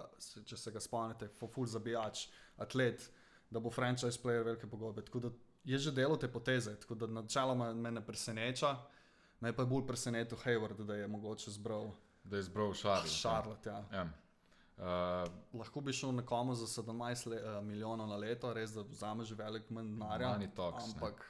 če 0.49 0.57
se 0.57 0.71
ga 0.73 0.81
spomnite, 0.81 1.29
ful, 1.37 1.51
ful 1.53 1.67
zabijač, 1.69 2.25
atlet, 2.57 3.05
da 3.53 3.61
bo 3.61 3.69
franchise 3.69 4.17
player 4.21 4.41
velike 4.47 4.67
pogodbe. 4.67 5.05
Tako 5.05 5.27
da 5.27 5.31
je 5.65 5.77
že 5.77 5.91
delo 5.91 6.17
te 6.17 6.27
poteze, 6.27 6.73
tako 6.81 6.95
da 6.95 7.07
načeloma 7.07 7.73
me 7.73 7.91
ne 7.91 8.01
preseneča. 8.05 8.73
Me 9.41 9.53
pa 9.53 9.61
je 9.61 9.67
bolj 9.67 9.85
presenetil 9.87 10.37
Hayward, 10.37 10.85
da 10.85 10.95
je 10.95 11.07
mogoče 11.07 11.51
zbral 11.51 11.91
Da 12.23 12.35
je 12.37 12.39
izbral 12.39 12.73
Charlotte. 12.73 13.09
Charlotte. 13.21 13.69
Ja. 13.69 13.83
Ja. 13.91 14.05
Uh, 14.77 15.31
Lahko 15.59 15.81
bi 15.81 15.93
šel 15.93 16.11
nekomu 16.11 16.55
za 16.55 16.65
17 16.81 17.27
le, 17.29 17.37
uh, 17.37 17.63
milijonov 17.63 18.07
na 18.09 18.15
leto, 18.15 18.53
res 18.53 18.71
da 18.73 18.81
vzameš 18.81 19.31
velik 19.31 19.69
manj 19.69 19.87
denarja. 19.87 20.33
Talks, 20.55 20.87
ne. 20.87 20.93
ampak 20.93 21.25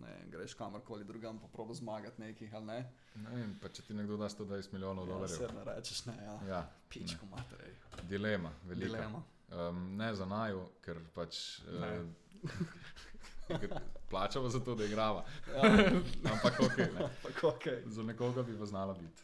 ne, 0.00 0.16
greš 0.30 0.54
kamorkoli 0.54 1.04
drugam, 1.04 1.38
pa 1.38 1.46
probi 1.48 1.74
zmagati 1.74 2.20
nekih 2.20 2.54
ali 2.54 2.66
ne. 2.66 2.92
ne 3.14 3.30
vem, 3.30 3.54
pa 3.62 3.68
če 3.68 3.82
ti 3.82 3.94
nekdo 3.94 4.16
da 4.16 4.28
120 4.28 4.72
milijonov 4.72 5.08
Ja, 5.08 5.14
dolarjev. 5.14 5.36
se 5.38 5.48
ne 5.54 5.64
rečeš, 5.64 6.04
ne, 6.06 6.16
ja. 6.24 6.36
Ja, 6.48 6.60
Pičko 6.88 7.26
materej. 7.26 7.72
dilema, 8.08 8.50
velika. 8.64 8.86
Dilema. 8.86 9.22
Um, 9.50 9.96
ne 9.96 10.14
za 10.14 10.26
naju, 10.26 10.66
ker 10.82 11.00
pač. 11.14 11.60
Uh, 11.60 12.04
plačava 14.10 14.48
za 14.48 14.60
to, 14.60 14.74
da 14.74 14.84
igrava. 14.84 15.24
Ja, 15.48 15.62
Ampak 16.32 16.60
ok, 16.60 16.78
ne. 16.78 17.00
ampak 17.00 17.42
okay. 17.44 17.82
za 17.86 18.02
nekoga 18.02 18.42
bi 18.42 18.58
pa 18.58 18.66
znala 18.66 18.94
biti. 18.94 19.22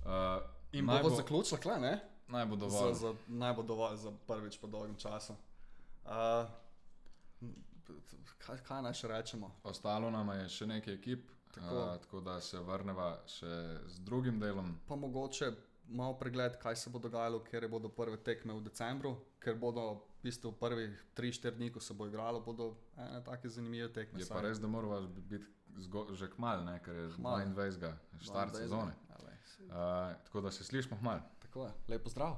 Uh, 0.00 0.42
In 0.72 0.84
naj 0.84 1.02
bo 1.02 1.10
bo, 1.10 1.16
zaključila, 1.16 1.60
kle, 1.60 1.78
ne? 1.78 1.94
naj 2.28 2.46
bo 2.46 2.56
Za, 2.56 2.60
dovolj. 2.60 2.94
za, 2.94 3.14
naj 3.28 3.54
bo 3.54 3.62
dovolj 3.62 3.96
za 3.96 4.12
prvič 4.26 4.58
po 4.58 4.66
dolgem 4.66 4.96
času. 4.96 5.34
Uh, 6.04 6.46
kaj, 8.38 8.58
kaj 8.58 8.82
naj 8.82 8.94
še 8.94 9.08
rečemo? 9.08 9.50
Ostalo 9.64 10.10
nam 10.10 10.30
je 10.30 10.48
še 10.48 10.66
nekaj 10.66 10.94
ekip, 10.94 11.26
Tako. 11.50 11.60
tako, 11.60 11.76
uh, 11.78 11.96
tako 11.98 12.20
da 12.20 12.40
se 12.40 12.60
vrnemo 12.60 13.08
še 13.26 13.50
z 13.86 13.98
drugim 14.00 14.38
delom. 14.40 14.76
Pa 14.86 14.96
mogoče 14.96 15.50
malo 15.88 16.14
pregled, 16.14 16.58
kaj 16.58 16.76
se 16.76 16.90
bo 16.90 16.98
dogajalo, 16.98 17.42
ker 17.42 17.66
bodo 17.68 17.88
prve 17.88 18.16
tekme 18.16 18.54
v 18.54 18.62
decembru, 18.62 19.16
ker 19.40 19.54
bodo 19.56 19.88
v 20.20 20.28
bistvu 20.28 20.52
prvih 20.52 21.04
3-4 21.16 21.56
dni, 21.56 21.70
ko 21.72 21.80
se 21.80 21.94
bo 21.94 22.06
igralo, 22.06 22.40
bodo 22.44 22.74
ene 22.96 23.22
take 23.24 23.48
zanimive 23.48 23.88
tekme. 23.92 24.20
Je 24.20 24.26
pa 24.28 24.40
res, 24.40 24.60
da 24.60 24.68
moramo 24.68 25.00
biti 25.08 25.44
že 26.12 26.28
kmal, 26.30 26.64
ne, 26.64 26.76
ker 26.84 26.94
je 26.94 27.08
Kmalu. 27.16 27.54
22. 27.56 27.92
štart 28.20 28.52
22. 28.52 28.58
sezone. 28.58 28.92
Ja, 29.08 29.16
Uh, 29.60 30.16
tako 30.24 30.40
da 30.40 30.50
se 30.50 30.64
slišmo 30.64 30.96
hmal. 30.96 31.20
Tako 31.38 31.64
je, 31.64 31.72
lepo 31.88 32.10
zdrav. 32.10 32.36